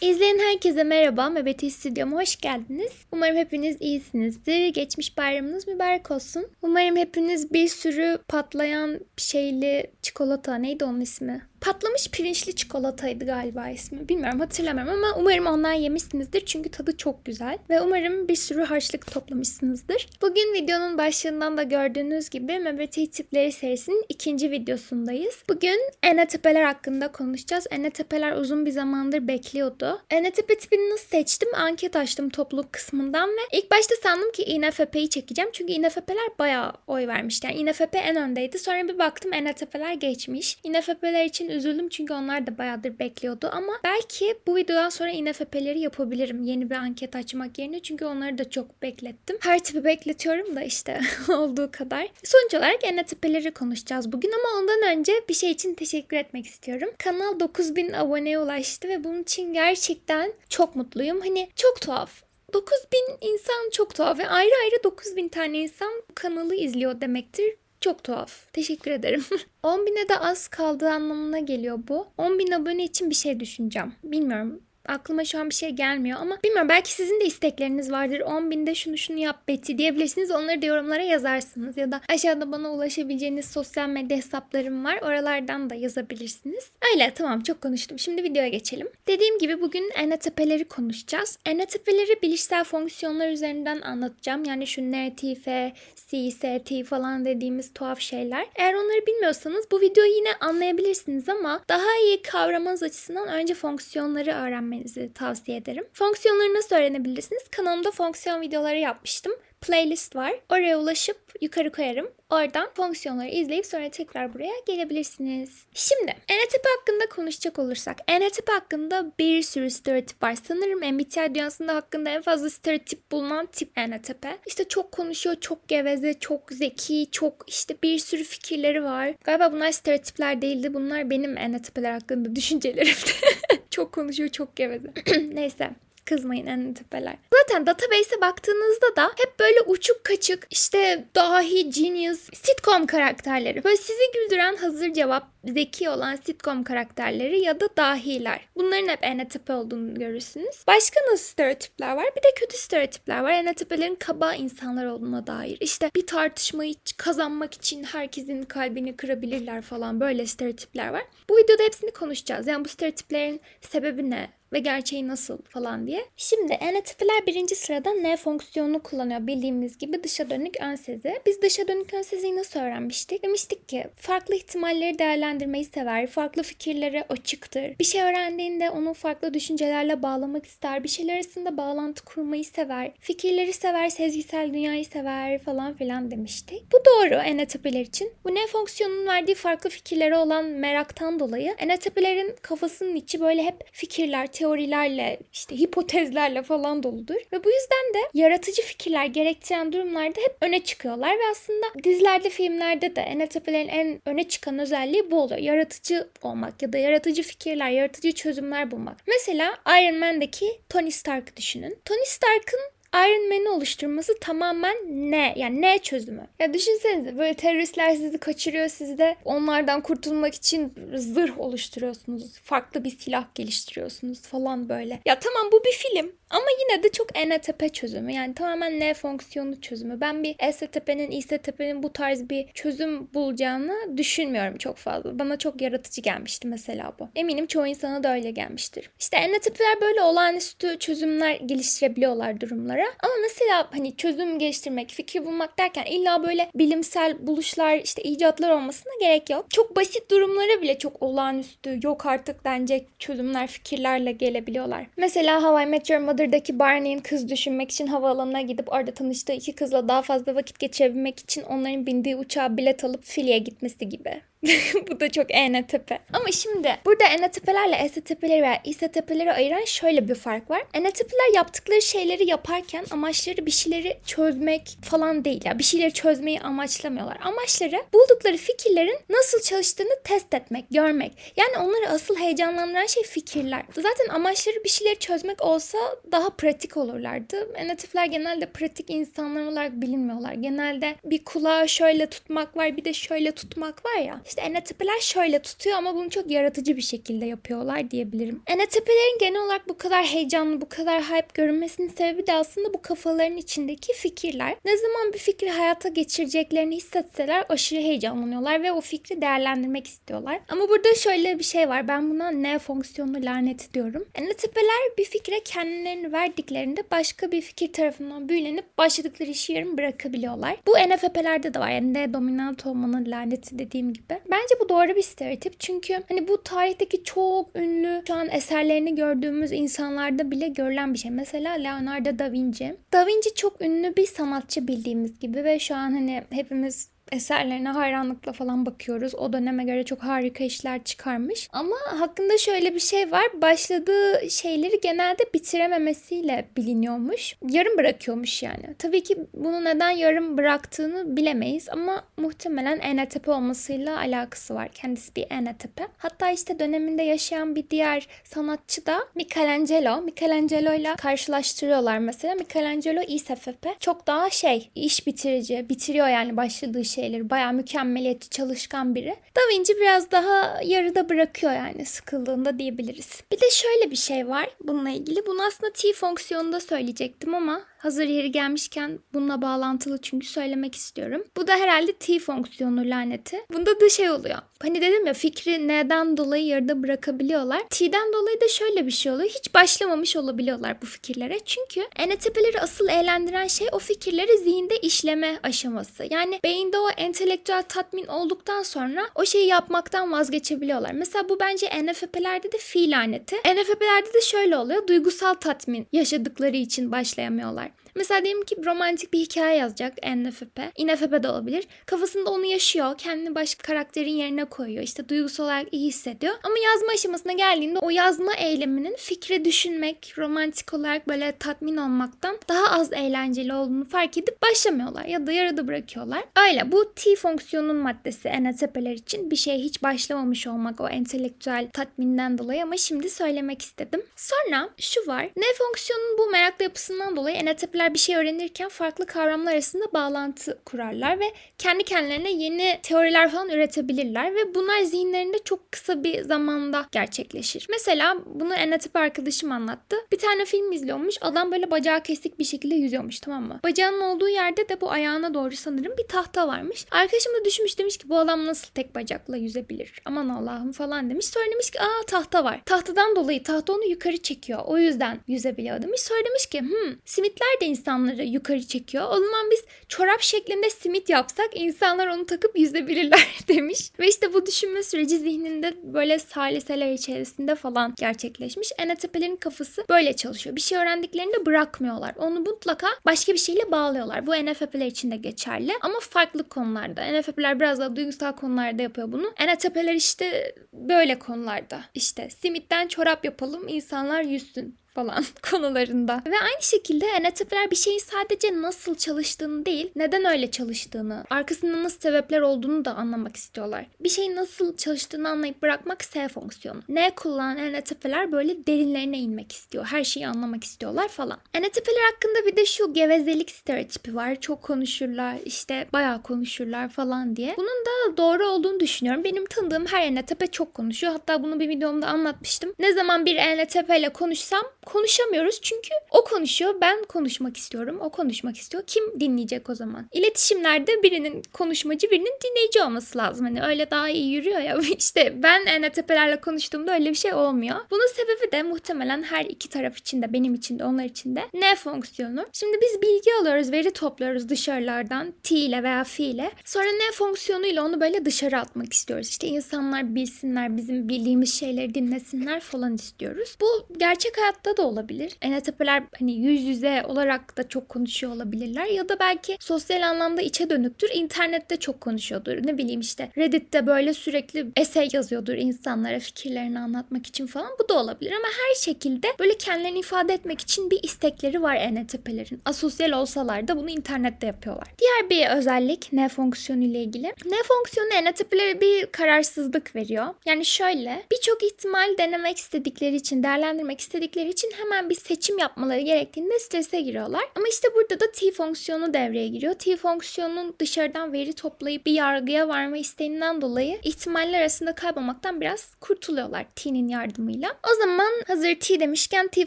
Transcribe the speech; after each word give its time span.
İzleyen 0.00 0.38
herkese 0.38 0.84
merhaba. 0.84 1.28
Mebeti 1.28 1.70
Stüdyo'ma 1.70 2.20
hoş 2.20 2.36
geldiniz. 2.36 2.92
Umarım 3.12 3.36
hepiniz 3.36 3.76
iyisinizdir. 3.80 4.66
Geçmiş 4.66 5.18
bayramınız 5.18 5.68
mübarek 5.68 6.10
olsun. 6.10 6.46
Umarım 6.62 6.96
hepiniz 6.96 7.52
bir 7.52 7.68
sürü 7.68 8.18
patlayan 8.28 9.00
şeyli 9.16 9.90
çikolata 10.02 10.54
neydi 10.54 10.84
onun 10.84 11.00
ismi? 11.00 11.42
Patlamış 11.60 12.10
pirinçli 12.10 12.54
çikolataydı 12.54 13.24
galiba 13.24 13.68
ismi. 13.68 14.08
Bilmiyorum 14.08 14.40
hatırlamıyorum 14.40 15.04
ama 15.04 15.16
umarım 15.18 15.46
ondan 15.46 15.72
yemişsinizdir. 15.72 16.46
Çünkü 16.46 16.70
tadı 16.70 16.96
çok 16.96 17.24
güzel. 17.24 17.58
Ve 17.70 17.80
umarım 17.80 18.28
bir 18.28 18.36
sürü 18.36 18.62
harçlık 18.62 19.12
toplamışsınızdır. 19.12 20.08
Bugün 20.22 20.54
videonun 20.54 20.98
başlığından 20.98 21.56
da 21.56 21.62
gördüğünüz 21.62 22.30
gibi 22.30 22.58
Mebeti 22.58 23.10
tipleri 23.10 23.52
serisinin 23.52 24.04
ikinci 24.08 24.50
videosundayız. 24.50 25.42
Bugün 25.48 25.78
enetepeler 26.02 26.62
hakkında 26.62 27.12
konuşacağız. 27.12 27.66
Enetepeler 27.70 28.36
uzun 28.36 28.66
bir 28.66 28.70
zamandır 28.70 29.28
bekliyordu. 29.28 30.00
Enetepe 30.10 30.58
tipini 30.58 30.90
nasıl 30.90 31.08
seçtim? 31.08 31.48
Anket 31.54 31.96
açtım 31.96 32.30
topluluk 32.30 32.72
kısmından 32.72 33.28
ve 33.28 33.58
ilk 33.58 33.70
başta 33.70 33.94
sandım 34.02 34.32
ki 34.32 34.42
INFP'yi 34.42 35.10
çekeceğim. 35.10 35.50
Çünkü 35.52 35.72
INFP'ler 35.72 36.38
bayağı 36.38 36.72
oy 36.86 37.06
vermişti. 37.06 37.46
Yani 37.46 37.60
INFP 37.60 37.94
en 37.94 38.16
öndeydi. 38.16 38.58
Sonra 38.58 38.88
bir 38.88 38.98
baktım 38.98 39.32
enetepeler 39.32 39.92
geçmiş. 39.92 40.58
INFP'ler 40.64 41.24
için 41.24 41.45
üzüldüm 41.48 41.88
çünkü 41.88 42.12
onlar 42.14 42.46
da 42.46 42.58
bayağıdır 42.58 42.98
bekliyordu 42.98 43.50
ama 43.52 43.72
belki 43.84 44.38
bu 44.46 44.56
videodan 44.56 44.88
sonra 44.88 45.10
INFP'leri 45.10 45.80
yapabilirim 45.80 46.42
yeni 46.42 46.70
bir 46.70 46.74
anket 46.74 47.16
açmak 47.16 47.58
yerine 47.58 47.80
çünkü 47.80 48.04
onları 48.04 48.38
da 48.38 48.50
çok 48.50 48.82
beklettim. 48.82 49.36
Her 49.40 49.58
tipi 49.58 49.84
bekletiyorum 49.84 50.56
da 50.56 50.62
işte 50.62 51.00
olduğu 51.28 51.70
kadar. 51.70 52.08
Sonuç 52.24 52.54
olarak 52.54 52.84
INFP'leri 52.84 53.50
konuşacağız 53.50 54.12
bugün 54.12 54.32
ama 54.32 54.60
ondan 54.60 54.98
önce 54.98 55.12
bir 55.28 55.34
şey 55.34 55.50
için 55.50 55.74
teşekkür 55.74 56.16
etmek 56.16 56.46
istiyorum. 56.46 56.88
Kanal 56.98 57.40
9000 57.40 57.92
aboneye 57.92 58.38
ulaştı 58.38 58.88
ve 58.88 59.04
bunun 59.04 59.22
için 59.22 59.52
gerçekten 59.52 60.32
çok 60.48 60.76
mutluyum. 60.76 61.20
Hani 61.20 61.48
çok 61.56 61.80
tuhaf. 61.80 62.26
9000 62.52 62.98
insan 63.20 63.70
çok 63.72 63.94
tuhaf 63.94 64.18
ve 64.18 64.28
ayrı 64.28 64.52
ayrı 64.64 64.84
9000 64.84 65.28
tane 65.28 65.58
insan 65.58 66.02
bu 66.10 66.14
kanalı 66.14 66.54
izliyor 66.54 67.00
demektir. 67.00 67.54
Çok 67.86 68.04
tuhaf. 68.04 68.52
Teşekkür 68.52 68.90
ederim. 68.90 69.24
10 69.62 69.86
bine 69.86 70.08
de 70.08 70.18
az 70.18 70.48
kaldığı 70.48 70.90
anlamına 70.90 71.38
geliyor 71.38 71.78
bu. 71.88 72.06
10 72.18 72.38
bin 72.38 72.52
abone 72.52 72.84
için 72.84 73.10
bir 73.10 73.14
şey 73.14 73.40
düşüneceğim. 73.40 73.94
Bilmiyorum. 74.04 74.62
Aklıma 74.88 75.24
şu 75.24 75.40
an 75.40 75.50
bir 75.50 75.54
şey 75.54 75.70
gelmiyor 75.70 76.18
ama 76.20 76.38
bilmiyorum 76.44 76.68
belki 76.68 76.92
sizin 76.92 77.20
de 77.20 77.24
istekleriniz 77.24 77.92
vardır. 77.92 78.20
10 78.20 78.50
binde 78.50 78.74
şunu 78.74 78.98
şunu 78.98 79.18
yap 79.18 79.48
Betty 79.48 79.76
diyebilirsiniz. 79.78 80.30
Onları 80.30 80.62
da 80.62 80.66
yorumlara 80.66 81.02
yazarsınız. 81.02 81.76
Ya 81.76 81.92
da 81.92 82.00
aşağıda 82.08 82.52
bana 82.52 82.72
ulaşabileceğiniz 82.72 83.44
sosyal 83.50 83.88
medya 83.88 84.16
hesaplarım 84.16 84.84
var. 84.84 84.98
Oralardan 85.02 85.70
da 85.70 85.74
yazabilirsiniz. 85.74 86.70
Öyle 86.92 87.12
tamam 87.14 87.40
çok 87.40 87.60
konuştum. 87.60 87.98
Şimdi 87.98 88.22
videoya 88.22 88.48
geçelim. 88.48 88.88
Dediğim 89.06 89.38
gibi 89.38 89.60
bugün 89.60 89.90
NTP'leri 90.06 90.64
konuşacağız. 90.64 91.38
NTP'leri 91.46 92.22
bilişsel 92.22 92.64
fonksiyonlar 92.64 93.30
üzerinden 93.30 93.80
anlatacağım. 93.80 94.44
Yani 94.44 94.66
şu 94.66 94.82
NTF, 94.82 95.48
CST 95.96 96.88
falan 96.88 97.24
dediğimiz 97.24 97.72
tuhaf 97.72 98.00
şeyler. 98.00 98.46
Eğer 98.54 98.74
onları 98.74 99.06
bilmiyorsanız 99.06 99.66
bu 99.70 99.80
videoyu 99.80 100.12
yine 100.12 100.28
anlayabilirsiniz 100.40 101.28
ama 101.28 101.60
daha 101.68 101.98
iyi 102.04 102.22
kavramanız 102.22 102.82
açısından 102.82 103.28
önce 103.28 103.54
fonksiyonları 103.54 104.36
öğrenmenizi 104.76 105.12
tavsiye 105.14 105.58
ederim. 105.58 105.84
Fonksiyonları 105.92 106.54
nasıl 106.54 106.76
öğrenebilirsiniz? 106.76 107.42
Kanalımda 107.50 107.90
fonksiyon 107.90 108.40
videoları 108.40 108.78
yapmıştım 108.78 109.32
playlist 109.66 110.16
var. 110.16 110.32
Oraya 110.48 110.78
ulaşıp 110.78 111.16
yukarı 111.40 111.72
koyarım. 111.72 112.10
Oradan 112.30 112.70
fonksiyonları 112.74 113.28
izleyip 113.28 113.66
sonra 113.66 113.90
tekrar 113.90 114.34
buraya 114.34 114.52
gelebilirsiniz. 114.66 115.64
Şimdi 115.74 116.10
NTP 116.12 116.66
hakkında 116.78 117.08
konuşacak 117.08 117.58
olursak. 117.58 117.98
NTP 118.08 118.48
hakkında 118.48 119.12
bir 119.18 119.42
sürü 119.42 119.70
stereotip 119.70 120.22
var. 120.22 120.34
Sanırım 120.48 120.94
MBTI 120.94 121.34
dünyasında 121.34 121.74
hakkında 121.74 122.10
en 122.10 122.22
fazla 122.22 122.50
stereotip 122.50 123.12
bulunan 123.12 123.46
tip 123.46 123.76
NTP. 123.76 124.26
İşte 124.46 124.68
çok 124.68 124.92
konuşuyor, 124.92 125.36
çok 125.40 125.68
geveze, 125.68 126.14
çok 126.14 126.52
zeki, 126.52 127.08
çok 127.12 127.44
işte 127.46 127.76
bir 127.82 127.98
sürü 127.98 128.24
fikirleri 128.24 128.84
var. 128.84 129.14
Galiba 129.24 129.52
bunlar 129.52 129.72
stereotipler 129.72 130.42
değildi. 130.42 130.74
Bunlar 130.74 131.10
benim 131.10 131.34
NTP'ler 131.34 131.92
hakkında 131.92 132.36
düşüncelerimdi. 132.36 133.10
çok 133.70 133.92
konuşuyor, 133.92 134.28
çok 134.28 134.56
geveze. 134.56 134.92
Neyse 135.34 135.70
kızmayın 136.06 136.72
NTP'ler. 136.72 137.16
Zaten 137.34 137.66
database'e 137.66 138.20
baktığınızda 138.20 138.96
da 138.96 139.12
hep 139.16 139.38
böyle 139.40 139.60
uçuk 139.60 140.04
kaçık 140.04 140.46
işte 140.50 141.04
dahi, 141.14 141.70
genius, 141.70 142.20
sitcom 142.34 142.86
karakterleri. 142.86 143.64
Böyle 143.64 143.76
sizi 143.76 144.02
güldüren 144.14 144.56
hazır 144.56 144.92
cevap, 144.92 145.26
zeki 145.44 145.88
olan 145.88 146.16
sitcom 146.16 146.64
karakterleri 146.64 147.40
ya 147.40 147.60
da 147.60 147.68
dahiler. 147.76 148.48
Bunların 148.56 148.88
hep 148.88 149.00
NTP 149.02 149.50
olduğunu 149.50 149.94
görürsünüz. 149.94 150.64
Başka 150.66 151.00
nasıl 151.10 151.24
stereotipler 151.24 151.96
var? 151.96 152.06
Bir 152.16 152.22
de 152.22 152.34
kötü 152.36 152.56
stereotipler 152.56 153.20
var. 153.20 153.52
NTP'lerin 153.52 153.94
kaba 153.94 154.34
insanlar 154.34 154.86
olduğuna 154.86 155.26
dair. 155.26 155.58
İşte 155.60 155.90
bir 155.96 156.06
tartışmayı 156.06 156.74
kazanmak 156.96 157.54
için 157.54 157.84
herkesin 157.84 158.42
kalbini 158.42 158.96
kırabilirler 158.96 159.62
falan 159.62 160.00
böyle 160.00 160.26
stereotipler 160.26 160.88
var. 160.88 161.02
Bu 161.28 161.36
videoda 161.36 161.62
hepsini 161.62 161.90
konuşacağız. 161.90 162.46
Yani 162.46 162.64
bu 162.64 162.68
stereotiplerin 162.68 163.40
sebebi 163.60 164.10
ne? 164.10 164.35
Ve 164.52 164.58
gerçeği 164.58 165.08
nasıl 165.08 165.38
falan 165.48 165.86
diye. 165.86 166.04
Şimdi 166.16 166.52
NTP'ler 166.52 167.26
birinci 167.26 167.54
sırada 167.54 167.94
ne 167.94 168.16
fonksiyonunu 168.16 168.82
kullanıyor 168.82 169.26
bildiğimiz 169.26 169.78
gibi 169.78 170.04
dışa 170.04 170.30
dönük 170.30 170.56
ön 170.60 170.74
sezi. 170.74 171.20
Biz 171.26 171.42
dışa 171.42 171.68
dönük 171.68 171.94
ön 171.94 172.02
seziyi 172.02 172.36
nasıl 172.36 172.60
öğrenmiştik? 172.60 173.22
Demiştik 173.22 173.68
ki 173.68 173.86
farklı 173.96 174.34
ihtimalleri 174.34 174.98
değerlendirmeyi 174.98 175.64
sever, 175.64 176.06
farklı 176.06 176.42
fikirlere 176.42 177.04
açıktır. 177.08 177.78
Bir 177.78 177.84
şey 177.84 178.02
öğrendiğinde 178.02 178.70
onu 178.70 178.94
farklı 178.94 179.34
düşüncelerle 179.34 180.02
bağlamak 180.02 180.46
ister, 180.46 180.84
bir 180.84 180.88
şeyler 180.88 181.14
arasında 181.14 181.56
bağlantı 181.56 182.04
kurmayı 182.04 182.44
sever, 182.44 182.92
fikirleri 183.00 183.52
sever, 183.52 183.88
sezgisel 183.88 184.54
dünyayı 184.54 184.84
sever 184.84 185.38
falan 185.38 185.74
filan 185.74 186.10
demiştik. 186.10 186.72
Bu 186.72 186.76
doğru 186.86 187.36
NTP'ler 187.36 187.80
için. 187.80 188.12
Bu 188.24 188.34
ne 188.34 188.46
fonksiyonunun 188.46 189.06
verdiği 189.06 189.34
farklı 189.34 189.70
fikirlere 189.70 190.16
olan 190.16 190.44
meraktan 190.44 191.20
dolayı 191.20 191.52
NTP'lerin 191.52 192.36
kafasının 192.42 192.96
içi 192.96 193.20
böyle 193.20 193.42
hep 193.42 193.68
fikirler, 193.72 194.32
teorilerle, 194.36 195.18
işte 195.32 195.58
hipotezlerle 195.58 196.42
falan 196.42 196.82
doludur. 196.82 197.14
Ve 197.32 197.44
bu 197.44 197.50
yüzden 197.50 197.94
de 197.94 197.98
yaratıcı 198.14 198.62
fikirler 198.62 199.06
gerektiren 199.06 199.72
durumlarda 199.72 200.20
hep 200.20 200.36
öne 200.40 200.64
çıkıyorlar 200.64 201.10
ve 201.10 201.22
aslında 201.30 201.66
dizilerde, 201.84 202.30
filmlerde 202.30 202.96
de 202.96 203.18
NLTP'lerin 203.18 203.68
en 203.68 204.00
öne 204.06 204.28
çıkan 204.28 204.58
özelliği 204.58 205.10
bu 205.10 205.20
oluyor. 205.20 205.40
Yaratıcı 205.40 206.08
olmak 206.22 206.62
ya 206.62 206.72
da 206.72 206.78
yaratıcı 206.78 207.22
fikirler, 207.22 207.70
yaratıcı 207.70 208.12
çözümler 208.12 208.70
bulmak. 208.70 208.96
Mesela 209.06 209.58
Iron 209.66 209.98
Man'deki 209.98 210.46
Tony 210.68 210.90
Stark'ı 210.90 211.36
düşünün. 211.36 211.78
Tony 211.84 212.04
Stark'ın 212.04 212.75
Iron 212.96 213.28
Man'i 213.28 213.48
oluşturması 213.48 214.12
tamamen 214.20 214.76
ne? 214.88 215.34
Yani 215.36 215.62
ne 215.62 215.78
çözümü? 215.78 216.26
Ya 216.38 216.54
düşünsenize 216.54 217.18
böyle 217.18 217.34
teröristler 217.34 217.94
sizi 217.94 218.18
kaçırıyor. 218.18 218.68
Siz 218.68 218.98
de 218.98 219.16
onlardan 219.24 219.80
kurtulmak 219.80 220.34
için 220.34 220.72
zırh 220.94 221.38
oluşturuyorsunuz. 221.38 222.38
Farklı 222.42 222.84
bir 222.84 222.90
silah 222.90 223.24
geliştiriyorsunuz 223.34 224.20
falan 224.22 224.68
böyle. 224.68 225.00
Ya 225.04 225.18
tamam 225.18 225.52
bu 225.52 225.64
bir 225.64 225.72
film. 225.72 226.12
Ama 226.30 226.46
yine 226.60 226.82
de 226.82 226.88
çok 226.88 227.14
NTP 227.14 227.74
çözümü. 227.74 228.12
Yani 228.12 228.34
tamamen 228.34 228.80
N 228.80 228.94
fonksiyonu 228.94 229.60
çözümü. 229.60 230.00
Ben 230.00 230.22
bir 230.22 230.52
STP'nin, 230.52 231.10
ISTP'nin 231.10 231.82
bu 231.82 231.92
tarz 231.92 232.30
bir 232.30 232.46
çözüm 232.54 233.14
bulacağını 233.14 233.96
düşünmüyorum 233.96 234.58
çok 234.58 234.76
fazla. 234.76 235.18
Bana 235.18 235.38
çok 235.38 235.60
yaratıcı 235.62 236.00
gelmişti 236.00 236.48
mesela 236.48 236.92
bu. 236.98 237.08
Eminim 237.16 237.46
çoğu 237.46 237.66
insana 237.66 238.02
da 238.02 238.14
öyle 238.14 238.30
gelmiştir. 238.30 238.90
İşte 238.98 239.28
NTP'ler 239.28 239.80
böyle 239.80 240.02
olağanüstü 240.02 240.78
çözümler 240.78 241.34
geliştirebiliyorlar 241.34 242.40
durumlara. 242.40 242.86
Ama 243.02 243.14
mesela 243.22 243.68
hani 243.72 243.96
çözüm 243.96 244.38
geliştirmek, 244.38 244.90
fikir 244.90 245.24
bulmak 245.24 245.58
derken 245.58 245.84
illa 245.84 246.24
böyle 246.24 246.50
bilimsel 246.54 247.26
buluşlar, 247.26 247.76
işte 247.76 248.02
icatlar 248.02 248.50
olmasına 248.50 248.92
gerek 249.00 249.30
yok. 249.30 249.50
Çok 249.50 249.76
basit 249.76 250.10
durumlara 250.10 250.62
bile 250.62 250.78
çok 250.78 251.02
olağanüstü, 251.02 251.78
yok 251.82 252.06
artık 252.06 252.44
denecek 252.44 252.88
çözümler, 252.98 253.46
fikirlerle 253.46 254.12
gelebiliyorlar. 254.12 254.86
Mesela 254.96 255.42
How 255.42 255.62
I 255.62 255.66
Met 255.66 255.90
Your 255.90 256.00
Mother'daki 256.16 256.58
Barney'in 256.58 256.98
kız 256.98 257.28
düşünmek 257.28 257.70
için 257.70 257.86
havaalanına 257.86 258.40
gidip 258.40 258.72
orada 258.72 258.90
tanıştığı 258.90 259.32
iki 259.32 259.52
kızla 259.52 259.88
daha 259.88 260.02
fazla 260.02 260.34
vakit 260.34 260.58
geçirebilmek 260.58 261.18
için 261.18 261.42
onların 261.42 261.86
bindiği 261.86 262.16
uçağa 262.16 262.56
bilet 262.56 262.84
alıp 262.84 263.04
Philly'e 263.04 263.38
gitmesi 263.38 263.88
gibi. 263.88 264.20
Bu 264.90 265.00
da 265.00 265.10
çok 265.10 265.26
ENTP. 265.34 265.92
Ama 266.12 266.32
şimdi 266.32 266.76
burada 266.86 267.04
ENTP'lerle 267.04 267.88
STP'leri 267.88 268.42
veya 268.42 268.60
İSTP'leri 268.64 269.32
ayıran 269.32 269.64
şöyle 269.64 270.08
bir 270.08 270.14
fark 270.14 270.50
var. 270.50 270.62
ENTP'ler 270.74 271.34
yaptıkları 271.34 271.82
şeyleri 271.82 272.30
yaparken 272.30 272.84
amaçları 272.90 273.46
bir 273.46 273.50
şeyleri 273.50 273.98
çözmek 274.06 274.78
falan 274.82 275.24
değil. 275.24 275.42
Ya 275.44 275.58
bir 275.58 275.64
şeyleri 275.64 275.92
çözmeyi 275.92 276.40
amaçlamıyorlar. 276.40 277.18
Amaçları 277.20 277.82
buldukları 277.94 278.36
fikirlerin 278.36 278.98
nasıl 279.10 279.40
çalıştığını 279.40 280.02
test 280.04 280.34
etmek, 280.34 280.64
görmek. 280.70 281.12
Yani 281.36 281.58
onları 281.58 281.88
asıl 281.88 282.16
heyecanlandıran 282.16 282.86
şey 282.86 283.02
fikirler. 283.02 283.62
Zaten 283.74 284.14
amaçları 284.14 284.64
bir 284.64 284.68
şeyleri 284.68 284.98
çözmek 284.98 285.42
olsa 285.42 285.78
daha 286.12 286.30
pratik 286.30 286.76
olurlardı. 286.76 287.52
ENTP'ler 287.54 288.06
genelde 288.06 288.46
pratik 288.46 288.90
insanlar 288.90 289.46
olarak 289.46 289.72
bilinmiyorlar. 289.72 290.32
Genelde 290.32 290.94
bir 291.04 291.24
kulağı 291.24 291.68
şöyle 291.68 292.06
tutmak 292.06 292.56
var, 292.56 292.76
bir 292.76 292.84
de 292.84 292.92
şöyle 292.92 293.32
tutmak 293.32 293.84
var 293.84 294.00
ya. 294.02 294.20
İşte 294.26 294.42
ENTP'ler 294.42 295.00
şöyle 295.00 295.42
tutuyor 295.42 295.76
ama 295.76 295.94
bunu 295.94 296.10
çok 296.10 296.30
yaratıcı 296.30 296.76
bir 296.76 296.82
şekilde 296.82 297.26
yapıyorlar 297.26 297.90
diyebilirim. 297.90 298.42
ENTP'lerin 298.46 299.18
genel 299.20 299.40
olarak 299.40 299.68
bu 299.68 299.76
kadar 299.76 300.04
heyecanlı, 300.04 300.60
bu 300.60 300.68
kadar 300.68 301.02
hype 301.02 301.28
görünmesinin 301.34 301.88
sebebi 301.88 302.26
de 302.26 302.32
aslında 302.32 302.74
bu 302.74 302.82
kafaların 302.82 303.36
içindeki 303.36 303.92
fikirler. 303.92 304.56
Ne 304.64 304.76
zaman 304.76 305.12
bir 305.12 305.18
fikri 305.18 305.50
hayata 305.50 305.88
geçireceklerini 305.88 306.76
hissetseler 306.76 307.44
aşırı 307.48 307.80
heyecanlanıyorlar 307.80 308.62
ve 308.62 308.72
o 308.72 308.80
fikri 308.80 309.20
değerlendirmek 309.20 309.86
istiyorlar. 309.86 310.40
Ama 310.48 310.68
burada 310.68 310.94
şöyle 310.94 311.38
bir 311.38 311.44
şey 311.44 311.68
var. 311.68 311.88
Ben 311.88 312.10
buna 312.10 312.30
ne 312.30 312.58
fonksiyonlu 312.58 313.24
lanet 313.24 313.74
diyorum. 313.74 314.08
ENTP'ler 314.14 314.96
bir 314.98 315.04
fikre 315.04 315.40
kendilerini 315.40 316.12
verdiklerinde 316.12 316.84
başka 316.90 317.32
bir 317.32 317.40
fikir 317.40 317.72
tarafından 317.72 318.28
büyülenip 318.28 318.78
başladıkları 318.78 319.30
işi 319.30 319.52
yarım 319.52 319.78
bırakabiliyorlar. 319.78 320.56
Bu 320.66 320.72
NFP'lerde 320.72 321.54
de 321.54 321.58
var. 321.58 321.70
Yani 321.70 321.94
ne 321.94 322.12
dominant 322.12 322.66
olmanın 322.66 323.10
laneti 323.10 323.58
dediğim 323.58 323.92
gibi. 323.92 324.15
Bence 324.30 324.54
bu 324.60 324.68
doğru 324.68 324.96
bir 324.96 325.02
stereotip. 325.02 325.60
Çünkü 325.60 326.02
hani 326.08 326.28
bu 326.28 326.42
tarihteki 326.42 327.04
çok 327.04 327.56
ünlü 327.56 328.02
şu 328.06 328.14
an 328.14 328.28
eserlerini 328.30 328.94
gördüğümüz 328.94 329.52
insanlarda 329.52 330.30
bile 330.30 330.48
görülen 330.48 330.94
bir 330.94 330.98
şey. 330.98 331.10
Mesela 331.10 331.52
Leonardo 331.52 332.18
da 332.18 332.32
Vinci. 332.32 332.76
Da 332.92 333.06
Vinci 333.06 333.34
çok 333.34 333.62
ünlü 333.62 333.96
bir 333.96 334.06
sanatçı 334.06 334.68
bildiğimiz 334.68 335.18
gibi 335.18 335.44
ve 335.44 335.58
şu 335.58 335.74
an 335.74 335.90
hani 335.90 336.24
hepimiz 336.30 336.95
eserlerine 337.12 337.68
hayranlıkla 337.68 338.32
falan 338.32 338.66
bakıyoruz. 338.66 339.14
O 339.14 339.32
döneme 339.32 339.64
göre 339.64 339.84
çok 339.84 340.02
harika 340.02 340.44
işler 340.44 340.84
çıkarmış. 340.84 341.48
Ama 341.52 341.76
hakkında 341.86 342.38
şöyle 342.38 342.74
bir 342.74 342.80
şey 342.80 343.12
var. 343.12 343.26
Başladığı 343.42 344.30
şeyleri 344.30 344.80
genelde 344.82 345.22
bitirememesiyle 345.34 346.48
biliniyormuş. 346.56 347.36
Yarım 347.48 347.78
bırakıyormuş 347.78 348.42
yani. 348.42 348.74
Tabii 348.78 349.02
ki 349.02 349.16
bunu 349.34 349.64
neden 349.64 349.90
yarım 349.90 350.38
bıraktığını 350.38 351.16
bilemeyiz 351.16 351.68
ama 351.68 352.04
muhtemelen 352.16 352.78
ENTP 352.78 353.28
olmasıyla 353.28 353.98
alakası 353.98 354.54
var. 354.54 354.68
Kendisi 354.68 355.16
bir 355.16 355.26
ENTP. 355.30 355.80
Hatta 355.98 356.30
işte 356.30 356.58
döneminde 356.58 357.02
yaşayan 357.02 357.56
bir 357.56 357.70
diğer 357.70 358.06
sanatçı 358.24 358.86
da 358.86 358.98
Michelangelo. 359.14 360.02
Michelangelo 360.02 360.74
ile 360.74 360.94
karşılaştırıyorlar 360.96 361.98
mesela. 361.98 362.34
Michelangelo 362.34 363.02
ISFP. 363.02 363.80
Çok 363.80 364.06
daha 364.06 364.30
şey 364.30 364.70
iş 364.74 365.06
bitirici. 365.06 365.66
Bitiriyor 365.68 366.08
yani 366.08 366.36
başladığı 366.36 366.84
şey 366.84 366.95
şeyleri. 366.96 367.30
Bayağı 367.30 367.52
mükemmeliyetçi, 367.52 368.30
çalışkan 368.30 368.94
biri. 368.94 369.16
Da 369.36 369.40
Vinci 369.50 369.76
biraz 369.76 370.10
daha 370.10 370.60
yarıda 370.64 371.08
bırakıyor 371.08 371.52
yani 371.52 371.84
sıkıldığında 371.84 372.58
diyebiliriz. 372.58 373.22
Bir 373.32 373.40
de 373.40 373.50
şöyle 373.50 373.90
bir 373.90 373.96
şey 373.96 374.28
var 374.28 374.48
bununla 374.60 374.90
ilgili. 374.90 375.26
Bunu 375.26 375.42
aslında 375.42 375.72
T 375.72 375.92
fonksiyonunda 375.92 376.60
söyleyecektim 376.60 377.34
ama 377.34 377.62
Hazır 377.86 378.06
yeri 378.06 378.32
gelmişken 378.32 378.98
bununla 379.14 379.42
bağlantılı 379.42 379.98
çünkü 380.02 380.26
söylemek 380.26 380.74
istiyorum. 380.74 381.24
Bu 381.36 381.46
da 381.46 381.56
herhalde 381.56 381.92
T 381.92 382.18
fonksiyonu 382.18 382.90
laneti. 382.90 383.36
Bunda 383.52 383.80
da 383.80 383.88
şey 383.88 384.10
oluyor. 384.10 384.38
Hani 384.62 384.80
dedim 384.80 385.06
ya 385.06 385.14
fikri 385.14 385.68
neden 385.68 386.16
dolayı 386.16 386.46
yarıda 386.46 386.82
bırakabiliyorlar. 386.82 387.62
T'den 387.70 388.12
dolayı 388.12 388.40
da 388.40 388.48
şöyle 388.48 388.86
bir 388.86 388.90
şey 388.90 389.12
oluyor. 389.12 389.28
Hiç 389.28 389.54
başlamamış 389.54 390.16
olabiliyorlar 390.16 390.76
bu 390.82 390.86
fikirlere. 390.86 391.38
Çünkü 391.44 391.80
ENTP'leri 391.96 392.60
asıl 392.60 392.88
eğlendiren 392.88 393.46
şey 393.46 393.68
o 393.72 393.78
fikirleri 393.78 394.38
zihinde 394.38 394.78
işleme 394.78 395.38
aşaması. 395.42 396.04
Yani 396.10 396.40
beyinde 396.44 396.78
o 396.78 396.88
entelektüel 396.90 397.62
tatmin 397.62 398.06
olduktan 398.06 398.62
sonra 398.62 399.08
o 399.14 399.24
şeyi 399.24 399.46
yapmaktan 399.46 400.12
vazgeçebiliyorlar. 400.12 400.92
Mesela 400.92 401.28
bu 401.28 401.40
bence 401.40 401.66
NFP'lerde 401.66 402.52
de 402.52 402.58
fi 402.58 402.90
laneti. 402.90 403.36
NFP'lerde 403.36 404.14
de 404.14 404.20
şöyle 404.20 404.56
oluyor. 404.56 404.86
Duygusal 404.88 405.34
tatmin 405.34 405.86
yaşadıkları 405.92 406.56
için 406.56 406.92
başlayamıyorlar. 406.92 407.75
Mesela 407.96 408.24
diyelim 408.24 408.44
ki 408.44 408.56
romantik 408.64 409.12
bir 409.12 409.18
hikaye 409.18 409.58
yazacak 409.58 409.92
NFP. 410.16 410.60
INFP 410.76 411.22
de 411.22 411.28
olabilir. 411.28 411.64
Kafasında 411.86 412.30
onu 412.30 412.44
yaşıyor. 412.44 412.98
Kendini 412.98 413.34
başka 413.34 413.62
karakterin 413.62 414.10
yerine 414.10 414.44
koyuyor. 414.44 414.82
İşte 414.82 415.08
duygusal 415.08 415.44
olarak 415.44 415.66
iyi 415.72 415.88
hissediyor. 415.88 416.34
Ama 416.42 416.54
yazma 416.58 416.88
aşamasına 416.94 417.32
geldiğinde 417.32 417.78
o 417.78 417.90
yazma 417.90 418.34
eyleminin 418.34 418.96
fikre 418.98 419.44
düşünmek, 419.44 420.14
romantik 420.18 420.74
olarak 420.74 421.08
böyle 421.08 421.32
tatmin 421.38 421.76
olmaktan 421.76 422.38
daha 422.48 422.80
az 422.80 422.92
eğlenceli 422.92 423.54
olduğunu 423.54 423.84
fark 423.84 424.18
edip 424.18 424.42
başlamıyorlar. 424.42 425.04
Ya 425.04 425.26
da 425.26 425.32
yarıda 425.32 425.68
bırakıyorlar. 425.68 426.24
Öyle 426.48 426.72
bu 426.72 426.92
T 426.94 427.16
fonksiyonun 427.16 427.76
maddesi 427.76 428.28
NFP'ler 428.28 428.92
için 428.92 429.30
bir 429.30 429.36
şeye 429.36 429.58
hiç 429.58 429.82
başlamamış 429.82 430.46
olmak 430.46 430.80
o 430.80 430.88
entelektüel 430.88 431.68
tatminden 431.72 432.38
dolayı 432.38 432.62
ama 432.62 432.76
şimdi 432.76 433.10
söylemek 433.10 433.62
istedim. 433.62 434.02
Sonra 434.16 434.68
şu 434.78 435.06
var. 435.06 435.24
N 435.36 435.44
fonksiyonun 435.58 436.18
bu 436.18 436.30
meraklı 436.30 436.64
yapısından 436.64 437.16
dolayı 437.16 437.46
NFP'ler 437.46 437.85
öğrenciler 437.86 437.94
bir 437.94 437.98
şey 437.98 438.16
öğrenirken 438.16 438.68
farklı 438.68 439.06
kavramlar 439.06 439.52
arasında 439.52 439.84
bağlantı 439.94 440.58
kurarlar 440.64 441.20
ve 441.20 441.32
kendi 441.58 441.84
kendilerine 441.84 442.32
yeni 442.32 442.78
teoriler 442.82 443.30
falan 443.30 443.48
üretebilirler 443.48 444.34
ve 444.34 444.54
bunlar 444.54 444.82
zihinlerinde 444.82 445.38
çok 445.44 445.72
kısa 445.72 446.04
bir 446.04 446.22
zamanda 446.22 446.86
gerçekleşir. 446.92 447.66
Mesela 447.70 448.16
bunu 448.26 448.50
NLP 448.50 448.96
arkadaşım 448.96 449.52
anlattı. 449.52 449.96
Bir 450.12 450.18
tane 450.18 450.44
film 450.44 450.72
izliyormuş. 450.72 451.16
Adam 451.20 451.52
böyle 451.52 451.70
bacağı 451.70 452.02
kesik 452.02 452.38
bir 452.38 452.44
şekilde 452.44 452.74
yüzüyormuş 452.74 453.20
tamam 453.20 453.42
mı? 453.42 453.60
Bacağının 453.64 454.00
olduğu 454.00 454.28
yerde 454.28 454.68
de 454.68 454.80
bu 454.80 454.90
ayağına 454.90 455.34
doğru 455.34 455.56
sanırım 455.56 455.92
bir 455.98 456.08
tahta 456.08 456.48
varmış. 456.48 456.86
Arkadaşım 456.90 457.32
da 457.40 457.44
düşmüş 457.44 457.78
demiş 457.78 457.96
ki 457.96 458.08
bu 458.08 458.18
adam 458.18 458.46
nasıl 458.46 458.68
tek 458.74 458.94
bacakla 458.94 459.36
yüzebilir? 459.36 459.92
Aman 460.04 460.28
Allah'ım 460.28 460.72
falan 460.72 461.10
demiş. 461.10 461.26
Sonra 461.26 461.44
ki 461.72 461.80
aa 461.80 462.06
tahta 462.06 462.44
var. 462.44 462.60
Tahtadan 462.64 463.16
dolayı 463.16 463.42
tahta 463.42 463.72
onu 463.72 463.84
yukarı 463.84 464.16
çekiyor. 464.16 464.60
O 464.64 464.78
yüzden 464.78 465.20
yüzebiliyor 465.28 465.82
demiş. 465.82 466.00
Sonra 466.00 466.16
ki 466.50 466.60
hmm 466.60 466.96
simitler 467.04 467.60
de 467.60 467.66
insanları 467.76 468.24
yukarı 468.24 468.66
çekiyor. 468.66 469.04
O 469.10 469.14
zaman 469.14 469.50
biz 469.50 469.64
çorap 469.88 470.20
şeklinde 470.20 470.70
simit 470.70 471.08
yapsak 471.08 471.48
insanlar 471.54 472.06
onu 472.06 472.26
takıp 472.26 472.58
yüzebilirler 472.58 473.28
demiş. 473.48 473.90
Ve 473.98 474.08
işte 474.08 474.34
bu 474.34 474.46
düşünme 474.46 474.82
süreci 474.82 475.18
zihninde 475.18 475.74
böyle 475.82 476.18
saliseler 476.18 476.92
içerisinde 476.92 477.54
falan 477.54 477.94
gerçekleşmiş. 477.96 478.72
ENTP'lerin 478.78 479.36
kafası 479.36 479.84
böyle 479.88 480.16
çalışıyor. 480.16 480.56
Bir 480.56 480.60
şey 480.60 480.78
öğrendiklerinde 480.78 481.46
bırakmıyorlar. 481.46 482.14
Onu 482.16 482.40
mutlaka 482.40 482.86
başka 483.06 483.32
bir 483.32 483.38
şeyle 483.38 483.70
bağlıyorlar. 483.70 484.26
Bu 484.26 484.32
NFP'ler 484.32 484.86
için 484.86 485.10
de 485.10 485.16
geçerli 485.16 485.72
ama 485.80 486.00
farklı 486.00 486.48
konularda. 486.48 487.20
NFP'ler 487.20 487.60
biraz 487.60 487.78
daha 487.78 487.96
duygusal 487.96 488.32
konularda 488.32 488.82
yapıyor 488.82 489.12
bunu. 489.12 489.26
NFP'ler 489.26 489.94
işte 489.94 490.54
böyle 490.72 491.18
konularda. 491.18 491.80
İşte 491.94 492.30
simitten 492.30 492.88
çorap 492.88 493.24
yapalım 493.24 493.68
insanlar 493.68 494.22
yüzsün 494.22 494.78
falan 494.96 495.24
konularında. 495.50 496.22
Ve 496.26 496.40
aynı 496.40 496.62
şekilde 496.62 497.06
NTP'ler 497.06 497.70
bir 497.70 497.76
şeyin 497.76 497.98
sadece 497.98 498.62
nasıl 498.62 498.94
çalıştığını 498.94 499.66
değil, 499.66 499.90
neden 499.96 500.24
öyle 500.24 500.50
çalıştığını, 500.50 501.24
arkasında 501.30 501.82
nasıl 501.82 502.00
sebepler 502.00 502.40
olduğunu 502.40 502.84
da 502.84 502.94
anlamak 502.94 503.36
istiyorlar. 503.36 503.86
Bir 504.00 504.08
şeyin 504.08 504.36
nasıl 504.36 504.76
çalıştığını 504.76 505.28
anlayıp 505.28 505.62
bırakmak 505.62 506.04
S 506.04 506.28
fonksiyonu. 506.28 506.82
Ne 506.88 507.10
kullanan 507.10 507.72
NTP'ler 507.72 508.32
böyle 508.32 508.66
derinlerine 508.66 509.18
inmek 509.18 509.52
istiyor. 509.52 509.84
Her 509.84 510.04
şeyi 510.04 510.28
anlamak 510.28 510.64
istiyorlar 510.64 511.08
falan. 511.08 511.38
NTP'ler 511.54 512.12
hakkında 512.12 512.46
bir 512.46 512.56
de 512.56 512.66
şu 512.66 512.92
gevezelik 512.92 513.50
stereotipi 513.50 514.14
var. 514.14 514.40
Çok 514.40 514.62
konuşurlar, 514.62 515.36
işte 515.44 515.86
bayağı 515.92 516.22
konuşurlar 516.22 516.88
falan 516.88 517.36
diye. 517.36 517.54
Bunun 517.56 517.84
da 517.86 518.16
doğru 518.16 518.46
olduğunu 518.46 518.80
düşünüyorum. 518.80 519.24
Benim 519.24 519.46
tanıdığım 519.46 519.86
her 519.86 520.14
NTP 520.14 520.52
çok 520.52 520.74
konuşuyor. 520.74 521.12
Hatta 521.12 521.42
bunu 521.42 521.60
bir 521.60 521.68
videomda 521.68 522.06
anlatmıştım. 522.06 522.72
Ne 522.78 522.92
zaman 522.92 523.26
bir 523.26 523.36
NTP 523.36 523.90
ile 523.98 524.08
konuşsam 524.08 524.62
konuşamıyoruz 524.86 525.60
çünkü 525.62 525.88
o 526.10 526.24
konuşuyor, 526.24 526.74
ben 526.80 527.04
konuşmak 527.04 527.56
istiyorum, 527.56 527.98
o 528.00 528.10
konuşmak 528.10 528.56
istiyor. 528.56 528.82
Kim 528.86 529.20
dinleyecek 529.20 529.70
o 529.70 529.74
zaman? 529.74 530.08
İletişimlerde 530.12 531.02
birinin 531.02 531.42
konuşmacı, 531.52 532.10
birinin 532.10 532.38
dinleyici 532.44 532.82
olması 532.82 533.18
lazım. 533.18 533.46
Hani 533.46 533.62
öyle 533.62 533.90
daha 533.90 534.08
iyi 534.08 534.32
yürüyor 534.32 534.60
ya. 534.60 534.78
İşte 534.98 535.42
ben 535.42 535.66
ENTP'lerle 535.66 536.40
konuştuğumda 536.40 536.94
öyle 536.94 537.10
bir 537.10 537.14
şey 537.14 537.34
olmuyor. 537.34 537.76
Bunun 537.90 538.06
sebebi 538.06 538.52
de 538.52 538.62
muhtemelen 538.62 539.22
her 539.22 539.44
iki 539.44 539.68
taraf 539.68 539.98
için 539.98 540.22
de, 540.22 540.32
benim 540.32 540.54
için 540.54 540.78
de, 540.78 540.84
onlar 540.84 541.04
için 541.04 541.36
de 541.36 541.42
ne 541.54 541.74
fonksiyonu. 541.74 542.46
Şimdi 542.52 542.78
biz 542.82 543.02
bilgi 543.02 543.30
alıyoruz, 543.40 543.72
veri 543.72 543.90
topluyoruz 543.90 544.48
dışarılardan 544.48 545.34
T 545.42 545.56
ile 545.56 545.82
veya 545.82 546.04
F 546.04 546.24
ile. 546.24 546.50
Sonra 546.64 546.86
ne 546.86 547.12
fonksiyonuyla 547.12 547.84
onu 547.84 548.00
böyle 548.00 548.24
dışarı 548.24 548.58
atmak 548.58 548.92
istiyoruz. 548.92 549.28
İşte 549.28 549.46
insanlar 549.46 550.14
bilsinler, 550.14 550.76
bizim 550.76 551.08
bildiğimiz 551.08 551.54
şeyleri 551.54 551.94
dinlesinler 551.94 552.60
falan 552.60 552.94
istiyoruz. 552.94 553.56
Bu 553.60 553.86
gerçek 553.98 554.38
hayatta 554.38 554.75
da 554.76 554.82
olabilir. 554.82 555.36
NTP'ler 555.44 556.02
hani 556.18 556.32
yüz 556.32 556.62
yüze 556.62 557.02
olarak 557.08 557.56
da 557.56 557.68
çok 557.68 557.88
konuşuyor 557.88 558.32
olabilirler 558.32 558.86
ya 558.86 559.08
da 559.08 559.20
belki 559.20 559.56
sosyal 559.60 560.02
anlamda 560.02 560.42
içe 560.42 560.70
dönüktür. 560.70 561.10
İnternette 561.14 561.76
çok 561.76 562.00
konuşuyordur. 562.00 562.66
Ne 562.66 562.78
bileyim 562.78 563.00
işte 563.00 563.30
Reddit'te 563.38 563.86
böyle 563.86 564.14
sürekli 564.14 564.66
essay 564.76 565.08
yazıyordur 565.12 565.54
insanlara 565.54 566.18
fikirlerini 566.18 566.78
anlatmak 566.78 567.26
için 567.26 567.46
falan. 567.46 567.70
Bu 567.80 567.88
da 567.88 568.00
olabilir 568.00 568.32
ama 568.32 568.48
her 568.48 568.74
şekilde 568.74 569.28
böyle 569.38 569.56
kendilerini 569.56 569.98
ifade 569.98 570.34
etmek 570.34 570.60
için 570.60 570.90
bir 570.90 571.02
istekleri 571.02 571.62
var 571.62 571.76
NTP'lerin. 571.76 572.60
Asosyal 572.64 573.12
olsalar 573.12 573.68
da 573.68 573.76
bunu 573.76 573.90
internette 573.90 574.46
yapıyorlar. 574.46 574.88
Diğer 574.98 575.30
bir 575.30 575.56
özellik 575.56 576.12
ne 576.12 576.28
fonksiyonu 576.28 576.84
ile 576.84 577.02
ilgili. 577.02 577.26
Ne 577.26 577.56
fonksiyonu 577.68 578.30
NTP'lere 578.30 578.80
bir 578.80 579.06
kararsızlık 579.06 579.96
veriyor. 579.96 580.26
Yani 580.46 580.64
şöyle 580.64 581.22
birçok 581.32 581.62
ihtimal 581.62 582.18
denemek 582.18 582.58
istedikleri 582.58 583.16
için, 583.16 583.42
değerlendirmek 583.42 584.00
istedikleri 584.00 584.48
için 584.48 584.65
için 584.66 584.78
hemen 584.78 585.10
bir 585.10 585.14
seçim 585.14 585.58
yapmaları 585.58 586.00
gerektiğinde 586.00 586.58
strese 586.58 587.00
giriyorlar. 587.00 587.44
Ama 587.54 587.66
işte 587.68 587.88
burada 587.94 588.20
da 588.20 588.30
T 588.32 588.52
fonksiyonu 588.52 589.14
devreye 589.14 589.48
giriyor. 589.48 589.74
T 589.74 589.96
fonksiyonun 589.96 590.74
dışarıdan 590.78 591.32
veri 591.32 591.52
toplayıp 591.52 592.06
bir 592.06 592.12
yargıya 592.12 592.68
varma 592.68 592.96
isteğinden 592.96 593.60
dolayı 593.60 593.98
ihtimaller 594.02 594.60
arasında 594.60 594.94
kaybolmaktan 594.94 595.60
biraz 595.60 595.94
kurtuluyorlar 596.00 596.66
T'nin 596.76 597.08
yardımıyla. 597.08 597.68
O 597.92 597.94
zaman 598.00 598.32
hazır 598.46 598.74
T 598.74 599.00
demişken 599.00 599.48
T 599.48 599.66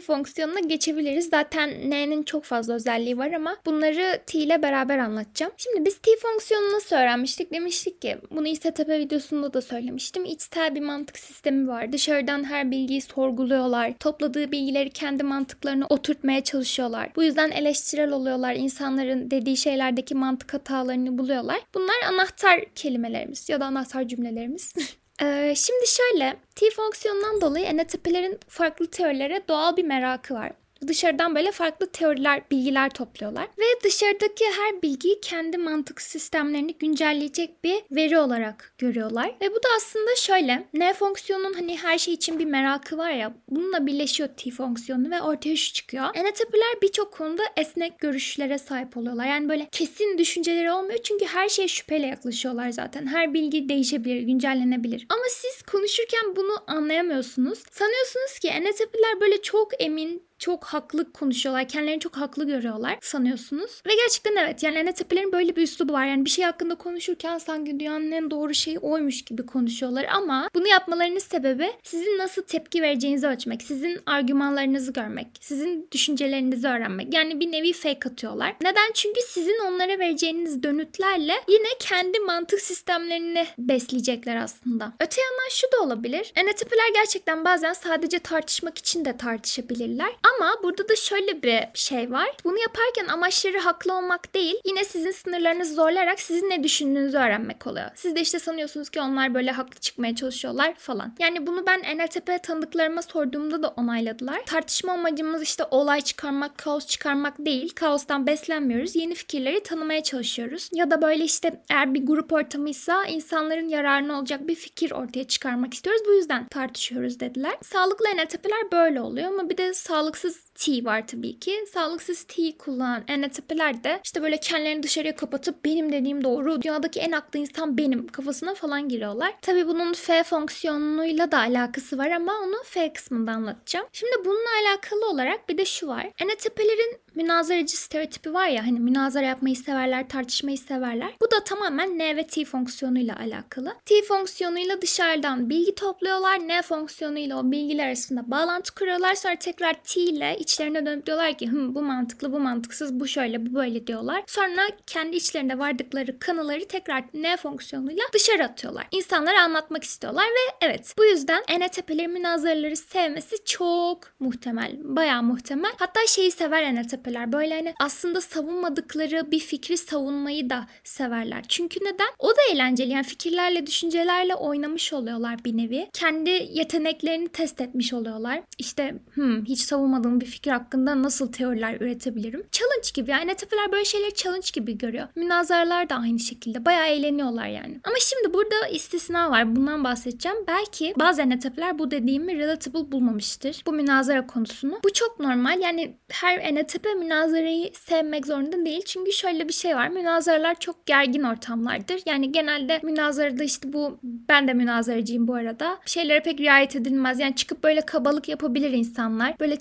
fonksiyonuna 0.00 0.60
geçebiliriz. 0.60 1.28
Zaten 1.28 1.90
N'nin 1.90 2.22
çok 2.22 2.44
fazla 2.44 2.74
özelliği 2.74 3.18
var 3.18 3.32
ama 3.32 3.56
bunları 3.66 4.20
T 4.26 4.38
ile 4.38 4.62
beraber 4.62 4.98
anlatacağım. 4.98 5.52
Şimdi 5.56 5.84
biz 5.84 5.98
T 5.98 6.10
fonksiyonunu 6.22 6.72
nasıl 6.72 6.96
öğrenmiştik? 6.96 7.52
Demiştik 7.52 8.02
ki 8.02 8.18
bunu 8.30 8.48
İSTP 8.48 8.88
videosunda 8.88 9.52
da 9.52 9.62
söylemiştim. 9.62 10.24
İçsel 10.24 10.74
bir 10.74 10.80
mantık 10.80 11.18
sistemi 11.18 11.68
var. 11.68 11.92
Dışarıdan 11.92 12.44
her 12.44 12.70
bilgiyi 12.70 13.00
sorguluyorlar. 13.00 13.92
Topladığı 13.98 14.52
bilgileri 14.52 14.89
kendi 14.90 15.22
mantıklarına 15.22 15.86
oturtmaya 15.90 16.44
çalışıyorlar. 16.44 17.10
Bu 17.16 17.22
yüzden 17.22 17.50
eleştirel 17.50 18.10
oluyorlar. 18.10 18.54
İnsanların 18.54 19.30
dediği 19.30 19.56
şeylerdeki 19.56 20.14
mantık 20.14 20.54
hatalarını 20.54 21.18
buluyorlar. 21.18 21.60
Bunlar 21.74 21.96
anahtar 22.08 22.64
kelimelerimiz 22.74 23.48
ya 23.48 23.60
da 23.60 23.66
anahtar 23.66 24.08
cümlelerimiz. 24.08 24.74
Ee, 25.22 25.54
şimdi 25.56 25.86
şöyle, 25.86 26.36
T 26.54 26.70
fonksiyonundan 26.70 27.40
dolayı 27.40 27.76
NLP'lerin 27.76 28.38
farklı 28.48 28.86
teorilere 28.86 29.42
doğal 29.48 29.76
bir 29.76 29.84
merakı 29.84 30.34
var 30.34 30.52
dışarıdan 30.88 31.34
böyle 31.34 31.52
farklı 31.52 31.86
teoriler, 31.86 32.42
bilgiler 32.50 32.90
topluyorlar. 32.90 33.44
Ve 33.58 33.64
dışarıdaki 33.84 34.44
her 34.44 34.82
bilgiyi 34.82 35.20
kendi 35.20 35.58
mantık 35.58 36.00
sistemlerini 36.00 36.74
güncelleyecek 36.74 37.64
bir 37.64 37.82
veri 37.90 38.18
olarak 38.18 38.74
görüyorlar. 38.78 39.34
Ve 39.40 39.50
bu 39.50 39.56
da 39.56 39.68
aslında 39.76 40.16
şöyle. 40.16 40.66
N 40.74 40.92
fonksiyonunun 40.94 41.52
hani 41.52 41.78
her 41.78 41.98
şey 41.98 42.14
için 42.14 42.38
bir 42.38 42.44
merakı 42.44 42.98
var 42.98 43.10
ya. 43.10 43.34
Bununla 43.48 43.86
birleşiyor 43.86 44.28
T 44.36 44.50
fonksiyonu 44.50 45.10
ve 45.10 45.22
ortaya 45.22 45.56
şu 45.56 45.72
çıkıyor. 45.72 46.04
NLP'ler 46.04 46.82
birçok 46.82 47.12
konuda 47.12 47.42
esnek 47.56 47.98
görüşlere 47.98 48.58
sahip 48.58 48.96
oluyorlar. 48.96 49.26
Yani 49.26 49.48
böyle 49.48 49.68
kesin 49.72 50.18
düşünceleri 50.18 50.72
olmuyor. 50.72 50.98
Çünkü 51.02 51.24
her 51.24 51.48
şeye 51.48 51.68
şüpheyle 51.68 52.06
yaklaşıyorlar 52.06 52.70
zaten. 52.70 53.06
Her 53.06 53.34
bilgi 53.34 53.68
değişebilir, 53.68 54.22
güncellenebilir. 54.22 55.06
Ama 55.08 55.24
siz 55.28 55.62
konuşurken 55.62 56.36
bunu 56.36 56.52
anlayamıyorsunuz. 56.66 57.58
Sanıyorsunuz 57.70 58.38
ki 58.38 58.48
NLP'ler 58.48 59.20
böyle 59.20 59.42
çok 59.42 59.82
emin, 59.82 60.22
çok 60.40 60.64
haklı 60.64 61.12
konuşuyorlar. 61.12 61.68
Kendilerini 61.68 62.00
çok 62.00 62.16
haklı 62.16 62.46
görüyorlar 62.46 62.98
sanıyorsunuz. 63.02 63.82
Ve 63.86 63.90
gerçekten 63.94 64.36
evet 64.36 64.62
yani 64.62 64.90
NTP'lerin 64.90 65.32
böyle 65.32 65.56
bir 65.56 65.62
üslubu 65.62 65.92
var. 65.92 66.06
Yani 66.06 66.24
bir 66.24 66.30
şey 66.30 66.44
hakkında 66.44 66.74
konuşurken 66.74 67.38
sanki 67.38 67.80
dünyanın 67.80 68.12
en 68.12 68.30
doğru 68.30 68.54
şeyi 68.54 68.78
oymuş 68.78 69.22
gibi 69.22 69.46
konuşuyorlar. 69.46 70.06
Ama 70.12 70.48
bunu 70.54 70.68
yapmalarının 70.68 71.18
sebebi 71.18 71.72
sizin 71.82 72.18
nasıl 72.18 72.42
tepki 72.42 72.82
vereceğinizi 72.82 73.26
ölçmek. 73.26 73.62
Sizin 73.62 73.98
argümanlarınızı 74.06 74.92
görmek. 74.92 75.26
Sizin 75.40 75.88
düşüncelerinizi 75.92 76.68
öğrenmek. 76.68 77.14
Yani 77.14 77.40
bir 77.40 77.52
nevi 77.52 77.72
fake 77.72 78.08
atıyorlar. 78.10 78.56
Neden? 78.62 78.92
Çünkü 78.94 79.20
sizin 79.28 79.58
onlara 79.66 79.98
vereceğiniz 79.98 80.62
dönütlerle 80.62 81.34
yine 81.48 81.68
kendi 81.80 82.18
mantık 82.18 82.60
sistemlerini 82.60 83.46
besleyecekler 83.58 84.36
aslında. 84.36 84.92
Öte 85.00 85.20
yandan 85.20 85.48
şu 85.50 85.66
da 85.72 85.82
olabilir. 85.82 86.32
NTP'ler 86.36 86.94
gerçekten 86.94 87.44
bazen 87.44 87.72
sadece 87.72 88.18
tartışmak 88.18 88.78
için 88.78 89.04
de 89.04 89.16
tartışabilirler. 89.16 90.10
Ama 90.36 90.62
burada 90.62 90.88
da 90.88 90.96
şöyle 90.96 91.42
bir 91.42 91.60
şey 91.74 92.10
var. 92.10 92.28
Bunu 92.44 92.58
yaparken 92.58 93.06
amaçları 93.06 93.58
haklı 93.58 93.96
olmak 93.96 94.34
değil, 94.34 94.56
yine 94.64 94.84
sizin 94.84 95.10
sınırlarınızı 95.10 95.74
zorlayarak 95.74 96.20
sizin 96.20 96.50
ne 96.50 96.64
düşündüğünüzü 96.64 97.16
öğrenmek 97.18 97.66
oluyor. 97.66 97.90
Siz 97.94 98.16
de 98.16 98.20
işte 98.20 98.38
sanıyorsunuz 98.38 98.90
ki 98.90 99.00
onlar 99.00 99.34
böyle 99.34 99.50
haklı 99.50 99.80
çıkmaya 99.80 100.16
çalışıyorlar 100.16 100.74
falan. 100.74 101.14
Yani 101.18 101.46
bunu 101.46 101.66
ben 101.66 101.80
NLTP 101.80 102.42
tanıdıklarıma 102.42 103.02
sorduğumda 103.02 103.62
da 103.62 103.68
onayladılar. 103.68 104.44
Tartışma 104.46 104.92
amacımız 104.92 105.42
işte 105.42 105.64
olay 105.70 106.00
çıkarmak, 106.00 106.58
kaos 106.58 106.86
çıkarmak 106.86 107.34
değil. 107.38 107.72
Kaostan 107.74 108.26
beslenmiyoruz. 108.26 108.96
Yeni 108.96 109.14
fikirleri 109.14 109.62
tanımaya 109.62 110.02
çalışıyoruz. 110.02 110.68
Ya 110.72 110.90
da 110.90 111.02
böyle 111.02 111.24
işte 111.24 111.62
eğer 111.70 111.94
bir 111.94 112.06
grup 112.06 112.32
ortamıysa 112.32 113.04
insanların 113.04 113.68
yararına 113.68 114.18
olacak 114.18 114.48
bir 114.48 114.54
fikir 114.54 114.90
ortaya 114.90 115.24
çıkarmak 115.24 115.74
istiyoruz. 115.74 116.02
Bu 116.08 116.12
yüzden 116.12 116.48
tartışıyoruz 116.48 117.20
dediler. 117.20 117.54
Sağlıklı 117.62 118.06
NLTP'ler 118.06 118.72
böyle 118.72 119.00
oluyor 119.00 119.28
ama 119.28 119.50
bir 119.50 119.56
de 119.56 119.74
sağlık 119.74 120.18
sağlıksız 120.20 120.49
tea 120.60 120.84
var 120.84 121.06
tabii 121.06 121.38
ki. 121.38 121.64
Sağlıksız 121.72 122.22
tea 122.22 122.52
kullanan 122.58 123.02
NLP'ler 123.02 123.84
de 123.84 124.00
işte 124.04 124.22
böyle 124.22 124.40
kendilerini 124.40 124.82
dışarıya 124.82 125.16
kapatıp 125.16 125.64
benim 125.64 125.92
dediğim 125.92 126.24
doğru, 126.24 126.62
dünyadaki 126.62 127.00
en 127.00 127.12
aklı 127.12 127.38
insan 127.38 127.78
benim 127.78 128.06
kafasına 128.06 128.54
falan 128.54 128.88
giriyorlar. 128.88 129.34
Tabii 129.42 129.66
bunun 129.66 129.92
F 129.92 130.24
fonksiyonuyla 130.24 131.32
da 131.32 131.38
alakası 131.38 131.98
var 131.98 132.10
ama 132.10 132.32
onu 132.44 132.56
F 132.64 132.92
kısmında 132.92 133.32
anlatacağım. 133.32 133.86
Şimdi 133.92 134.12
bununla 134.24 134.48
alakalı 134.64 135.08
olarak 135.08 135.48
bir 135.48 135.58
de 135.58 135.64
şu 135.64 135.86
var. 135.86 136.10
NLP'lerin 136.24 137.00
münazaracı 137.14 137.76
stereotipi 137.76 138.34
var 138.34 138.46
ya 138.46 138.66
hani 138.66 138.80
münazara 138.80 139.26
yapmayı 139.26 139.56
severler, 139.56 140.08
tartışmayı 140.08 140.58
severler. 140.58 141.10
Bu 141.20 141.30
da 141.30 141.44
tamamen 141.44 141.98
N 141.98 142.16
ve 142.16 142.26
T 142.26 142.44
fonksiyonuyla 142.44 143.16
alakalı. 143.16 143.74
T 143.84 144.02
fonksiyonuyla 144.02 144.82
dışarıdan 144.82 145.50
bilgi 145.50 145.74
topluyorlar. 145.74 146.48
N 146.48 146.62
fonksiyonuyla 146.62 147.38
o 147.38 147.50
bilgiler 147.50 147.86
arasında 147.86 148.30
bağlantı 148.30 148.74
kuruyorlar. 148.74 149.14
Sonra 149.14 149.36
tekrar 149.36 149.74
T 149.74 150.00
ile 150.00 150.36
içlerine 150.50 150.86
dönüp 150.86 151.06
diyorlar 151.06 151.38
ki 151.38 151.48
Hım, 151.48 151.74
bu 151.74 151.82
mantıklı, 151.82 152.32
bu 152.32 152.40
mantıksız, 152.40 153.00
bu 153.00 153.08
şöyle, 153.08 153.46
bu 153.46 153.54
böyle 153.54 153.86
diyorlar. 153.86 154.22
Sonra 154.26 154.62
kendi 154.86 155.16
içlerinde 155.16 155.58
vardıkları 155.58 156.18
kanıları 156.18 156.68
tekrar 156.68 157.04
N 157.14 157.36
fonksiyonuyla 157.36 158.04
dışarı 158.12 158.44
atıyorlar. 158.44 158.86
İnsanlara 158.90 159.42
anlatmak 159.42 159.84
istiyorlar 159.84 160.24
ve 160.24 160.66
evet 160.66 160.94
bu 160.98 161.04
yüzden 161.04 161.42
NLP'leri 161.42 162.08
münazaraları 162.08 162.76
sevmesi 162.76 163.36
çok 163.44 163.98
muhtemel. 164.20 164.76
Bayağı 164.82 165.22
muhtemel. 165.22 165.72
Hatta 165.78 166.00
şeyi 166.06 166.30
sever 166.30 166.74
NLP'ler. 166.74 167.32
Böyle 167.32 167.54
hani 167.54 167.74
aslında 167.80 168.20
savunmadıkları 168.20 169.30
bir 169.30 169.38
fikri 169.38 169.76
savunmayı 169.76 170.50
da 170.50 170.66
severler. 170.84 171.44
Çünkü 171.48 171.80
neden? 171.80 172.08
O 172.18 172.28
da 172.28 172.40
eğlenceli. 172.52 172.90
Yani 172.90 173.04
fikirlerle, 173.04 173.66
düşüncelerle 173.66 174.34
oynamış 174.34 174.92
oluyorlar 174.92 175.44
bir 175.44 175.56
nevi. 175.56 175.88
Kendi 175.92 176.30
yeteneklerini 176.30 177.28
test 177.28 177.60
etmiş 177.60 177.92
oluyorlar. 177.92 178.42
İşte 178.58 178.94
hmm, 179.14 179.44
hiç 179.44 179.60
savunmadığım 179.60 180.20
bir 180.20 180.26
fikir 180.30 180.50
hakkında 180.50 181.02
nasıl 181.02 181.32
teoriler 181.32 181.80
üretebilirim? 181.80 182.46
Challenge 182.52 182.88
gibi 182.94 183.10
yani 183.10 183.32
NTP'ler 183.32 183.72
böyle 183.72 183.84
şeyleri 183.84 184.14
challenge 184.14 184.46
gibi 184.52 184.78
görüyor. 184.78 185.08
Münazaralar 185.16 185.90
da 185.90 185.94
aynı 185.94 186.18
şekilde. 186.18 186.64
Bayağı 186.64 186.86
eğleniyorlar 186.86 187.46
yani. 187.46 187.80
Ama 187.84 187.96
şimdi 188.00 188.34
burada 188.34 188.68
istisna 188.72 189.30
var. 189.30 189.56
Bundan 189.56 189.84
bahsedeceğim. 189.84 190.38
Belki 190.46 190.94
bazı 190.98 191.30
NTP'ler 191.30 191.78
bu 191.78 191.90
dediğimi 191.90 192.38
relatable 192.38 192.92
bulmamıştır. 192.92 193.62
Bu 193.66 193.72
münazara 193.72 194.26
konusunu. 194.26 194.80
Bu 194.84 194.92
çok 194.92 195.20
normal. 195.20 195.60
Yani 195.60 195.96
her 196.10 196.54
NTP 196.54 196.86
münazarayı 196.98 197.70
sevmek 197.74 198.26
zorunda 198.26 198.64
değil. 198.64 198.82
Çünkü 198.86 199.12
şöyle 199.12 199.48
bir 199.48 199.52
şey 199.52 199.76
var. 199.76 199.88
Münazaralar 199.88 200.54
çok 200.60 200.86
gergin 200.86 201.22
ortamlardır. 201.22 202.02
Yani 202.06 202.32
genelde 202.32 202.80
münazarada 202.82 203.44
işte 203.44 203.72
bu 203.72 203.98
ben 204.02 204.48
de 204.48 204.52
münazaracıyım 204.52 205.28
bu 205.28 205.34
arada. 205.34 205.78
Şeylere 205.86 206.20
pek 206.20 206.40
riayet 206.40 206.76
edilmez. 206.76 207.20
Yani 207.20 207.34
çıkıp 207.34 207.64
böyle 207.64 207.80
kabalık 207.80 208.28
yapabilir 208.28 208.70
insanlar. 208.70 209.38
Böyle 209.40 209.56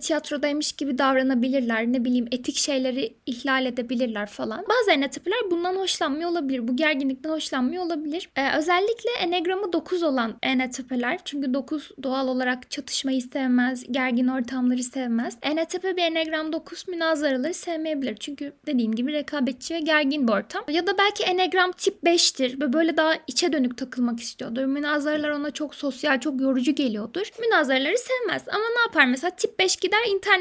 tiyatrodaymış 0.60 0.72
gibi 0.72 0.98
davranabilirler. 0.98 1.88
Ne 1.88 2.06
bileyim 2.06 2.28
etik 2.32 2.58
şeyleri 2.58 3.14
ihlal 3.26 3.66
edebilirler 3.66 4.30
falan. 4.30 4.66
Bazı 4.70 4.92
enetipler 4.92 5.40
bundan 5.52 5.76
hoşlanmıyor 5.76 6.30
olabilir. 6.30 6.68
Bu 6.68 6.76
gerginlikten 6.76 7.30
hoşlanmıyor 7.30 7.84
olabilir. 7.84 8.30
Ee, 8.36 8.58
özellikle 8.58 9.10
enegramı 9.22 9.74
9 9.74 10.04
olan 10.04 10.36
enetipeler. 10.44 11.20
Çünkü 11.26 11.54
9 11.54 11.92
doğal 12.04 12.28
olarak 12.28 12.72
çatışmayı 12.72 13.22
sevmez. 13.22 13.84
Gergin 13.92 14.28
ortamları 14.28 14.84
sevmez. 14.84 15.38
Enetipe 15.42 15.98
bir 15.98 16.02
enegram 16.02 16.54
9 16.54 16.88
münazaraları 16.88 17.54
sevmeyebilir. 17.54 18.16
Çünkü 18.16 18.54
dediğim 18.66 18.96
gibi 18.96 19.14
rekabetçi 19.14 19.74
ve 19.74 19.80
gergin 19.80 20.28
bir 20.28 20.34
ortam. 20.34 20.64
Ya 20.70 20.88
da 20.88 20.98
belki 20.98 21.24
enegram 21.24 21.72
tip 21.72 22.04
5'tir 22.04 22.62
ve 22.62 22.74
böyle 22.74 22.98
daha 22.98 23.14
içe 23.28 23.54
dönük 23.54 23.78
takılmak 23.78 24.20
istiyordur. 24.20 24.66
Münazaralar 24.66 25.30
ona 25.30 25.52
çok 25.52 25.76
sosyal, 25.76 26.20
çok 26.20 26.42
yorucu 26.42 26.76
geliyordur. 26.76 27.30
Münazaraları 27.40 27.98
sevmez. 27.98 28.44
Ama 28.48 28.66
ne 28.76 28.82
yapar 28.82 29.06
mesela 29.06 29.32
tip 29.32 29.60
5 29.60 29.76
gider 29.76 30.00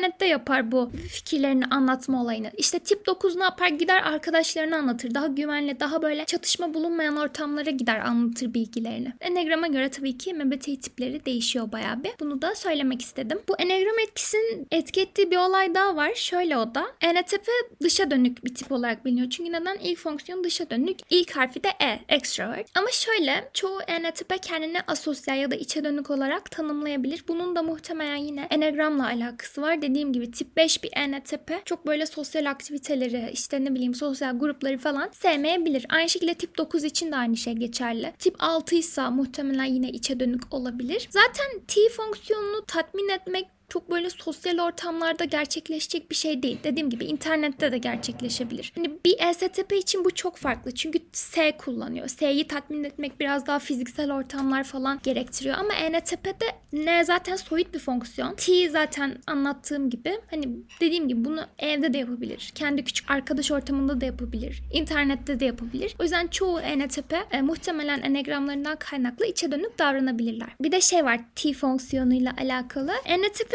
internette 0.08 0.26
yapar 0.26 0.72
bu 0.72 0.90
fikirlerini 1.08 1.64
anlatma 1.66 2.22
olayını. 2.22 2.50
İşte 2.56 2.78
tip 2.78 3.06
9 3.06 3.36
ne 3.36 3.42
yapar? 3.44 3.68
Gider 3.68 4.02
arkadaşlarına 4.02 4.76
anlatır. 4.76 5.14
Daha 5.14 5.26
güvenli, 5.26 5.80
daha 5.80 6.02
böyle 6.02 6.24
çatışma 6.24 6.74
bulunmayan 6.74 7.16
ortamlara 7.16 7.70
gider 7.70 7.98
anlatır 7.98 8.54
bilgilerini. 8.54 9.12
Enegrama 9.20 9.66
göre 9.66 9.88
tabii 9.88 10.18
ki 10.18 10.34
MBTI 10.34 10.80
tipleri 10.80 11.24
değişiyor 11.26 11.72
bayağı 11.72 12.04
bir. 12.04 12.10
Bunu 12.20 12.42
da 12.42 12.54
söylemek 12.54 13.02
istedim. 13.02 13.40
Bu 13.48 13.56
enegram 13.58 13.98
etkisinin 13.98 14.66
etki 14.70 15.00
ettiği 15.00 15.30
bir 15.30 15.36
olay 15.36 15.74
daha 15.74 15.96
var. 15.96 16.14
Şöyle 16.14 16.56
o 16.56 16.74
da. 16.74 16.86
ENTP 17.00 17.48
dışa 17.82 18.10
dönük 18.10 18.44
bir 18.44 18.54
tip 18.54 18.72
olarak 18.72 19.04
biliniyor. 19.04 19.30
Çünkü 19.30 19.52
neden? 19.52 19.78
ilk 19.82 19.98
fonksiyon 19.98 20.44
dışa 20.44 20.70
dönük. 20.70 20.98
İlk 21.10 21.36
harfi 21.36 21.64
de 21.64 21.68
E, 21.68 22.00
extrovert. 22.08 22.66
Ama 22.74 22.88
şöyle 22.92 23.50
çoğu 23.54 23.80
ENTP 23.80 24.42
kendini 24.42 24.80
asosyal 24.86 25.38
ya 25.38 25.50
da 25.50 25.54
içe 25.54 25.84
dönük 25.84 26.10
olarak 26.10 26.50
tanımlayabilir. 26.50 27.24
Bunun 27.28 27.56
da 27.56 27.62
muhtemelen 27.62 28.16
yine 28.16 28.46
enegramla 28.50 29.06
alakası 29.06 29.62
var. 29.62 29.82
Dediğim 29.82 29.97
gibi 30.06 30.30
tip 30.30 30.56
5 30.56 30.84
bir 30.84 30.90
ENTP 30.96 31.52
çok 31.64 31.86
böyle 31.86 32.06
sosyal 32.06 32.50
aktiviteleri 32.50 33.30
işte 33.32 33.64
ne 33.64 33.74
bileyim 33.74 33.94
sosyal 33.94 34.38
grupları 34.38 34.78
falan 34.78 35.10
sevmeyebilir. 35.12 35.86
Aynı 35.88 36.08
şekilde 36.08 36.34
tip 36.34 36.58
9 36.58 36.84
için 36.84 37.12
de 37.12 37.16
aynı 37.16 37.36
şey 37.36 37.52
geçerli. 37.52 38.12
Tip 38.18 38.34
6 38.38 38.74
ise 38.74 39.08
muhtemelen 39.08 39.64
yine 39.64 39.90
içe 39.90 40.20
dönük 40.20 40.54
olabilir. 40.54 41.08
Zaten 41.10 41.60
T 41.68 41.80
fonksiyonunu 41.96 42.64
tatmin 42.66 43.08
etmek 43.08 43.57
çok 43.68 43.90
böyle 43.90 44.10
sosyal 44.10 44.58
ortamlarda 44.58 45.24
gerçekleşecek 45.24 46.10
bir 46.10 46.14
şey 46.14 46.42
değil. 46.42 46.58
Dediğim 46.64 46.90
gibi 46.90 47.04
internette 47.04 47.72
de 47.72 47.78
gerçekleşebilir. 47.78 48.72
Hani 48.74 48.90
bir 49.04 49.16
ESTP 49.18 49.72
için 49.72 50.04
bu 50.04 50.14
çok 50.14 50.36
farklı. 50.36 50.74
Çünkü 50.74 50.98
S 51.12 51.56
kullanıyor. 51.56 52.08
S'yi 52.08 52.46
tatmin 52.48 52.84
etmek 52.84 53.20
biraz 53.20 53.46
daha 53.46 53.58
fiziksel 53.58 54.12
ortamlar 54.12 54.64
falan 54.64 55.00
gerektiriyor. 55.02 55.56
Ama 55.58 55.74
ENTP'de 55.74 56.46
N 56.72 57.04
zaten 57.04 57.36
soyut 57.36 57.74
bir 57.74 57.78
fonksiyon. 57.78 58.34
T 58.34 58.70
zaten 58.70 59.18
anlattığım 59.26 59.90
gibi 59.90 60.18
hani 60.30 60.48
dediğim 60.80 61.08
gibi 61.08 61.24
bunu 61.24 61.40
evde 61.58 61.92
de 61.92 61.98
yapabilir. 61.98 62.52
Kendi 62.54 62.84
küçük 62.84 63.10
arkadaş 63.10 63.50
ortamında 63.50 64.00
da 64.00 64.04
yapabilir. 64.04 64.62
internette 64.72 65.40
de 65.40 65.44
yapabilir. 65.44 65.94
O 65.98 66.02
yüzden 66.02 66.26
çoğu 66.26 66.60
ENTP 66.60 67.14
e, 67.30 67.42
muhtemelen 67.42 68.02
enegramlarından 68.02 68.76
kaynaklı 68.76 69.26
içe 69.26 69.52
dönük 69.52 69.78
davranabilirler. 69.78 70.48
Bir 70.60 70.72
de 70.72 70.80
şey 70.80 71.04
var 71.04 71.20
T 71.34 71.52
fonksiyonuyla 71.52 72.34
alakalı. 72.40 72.92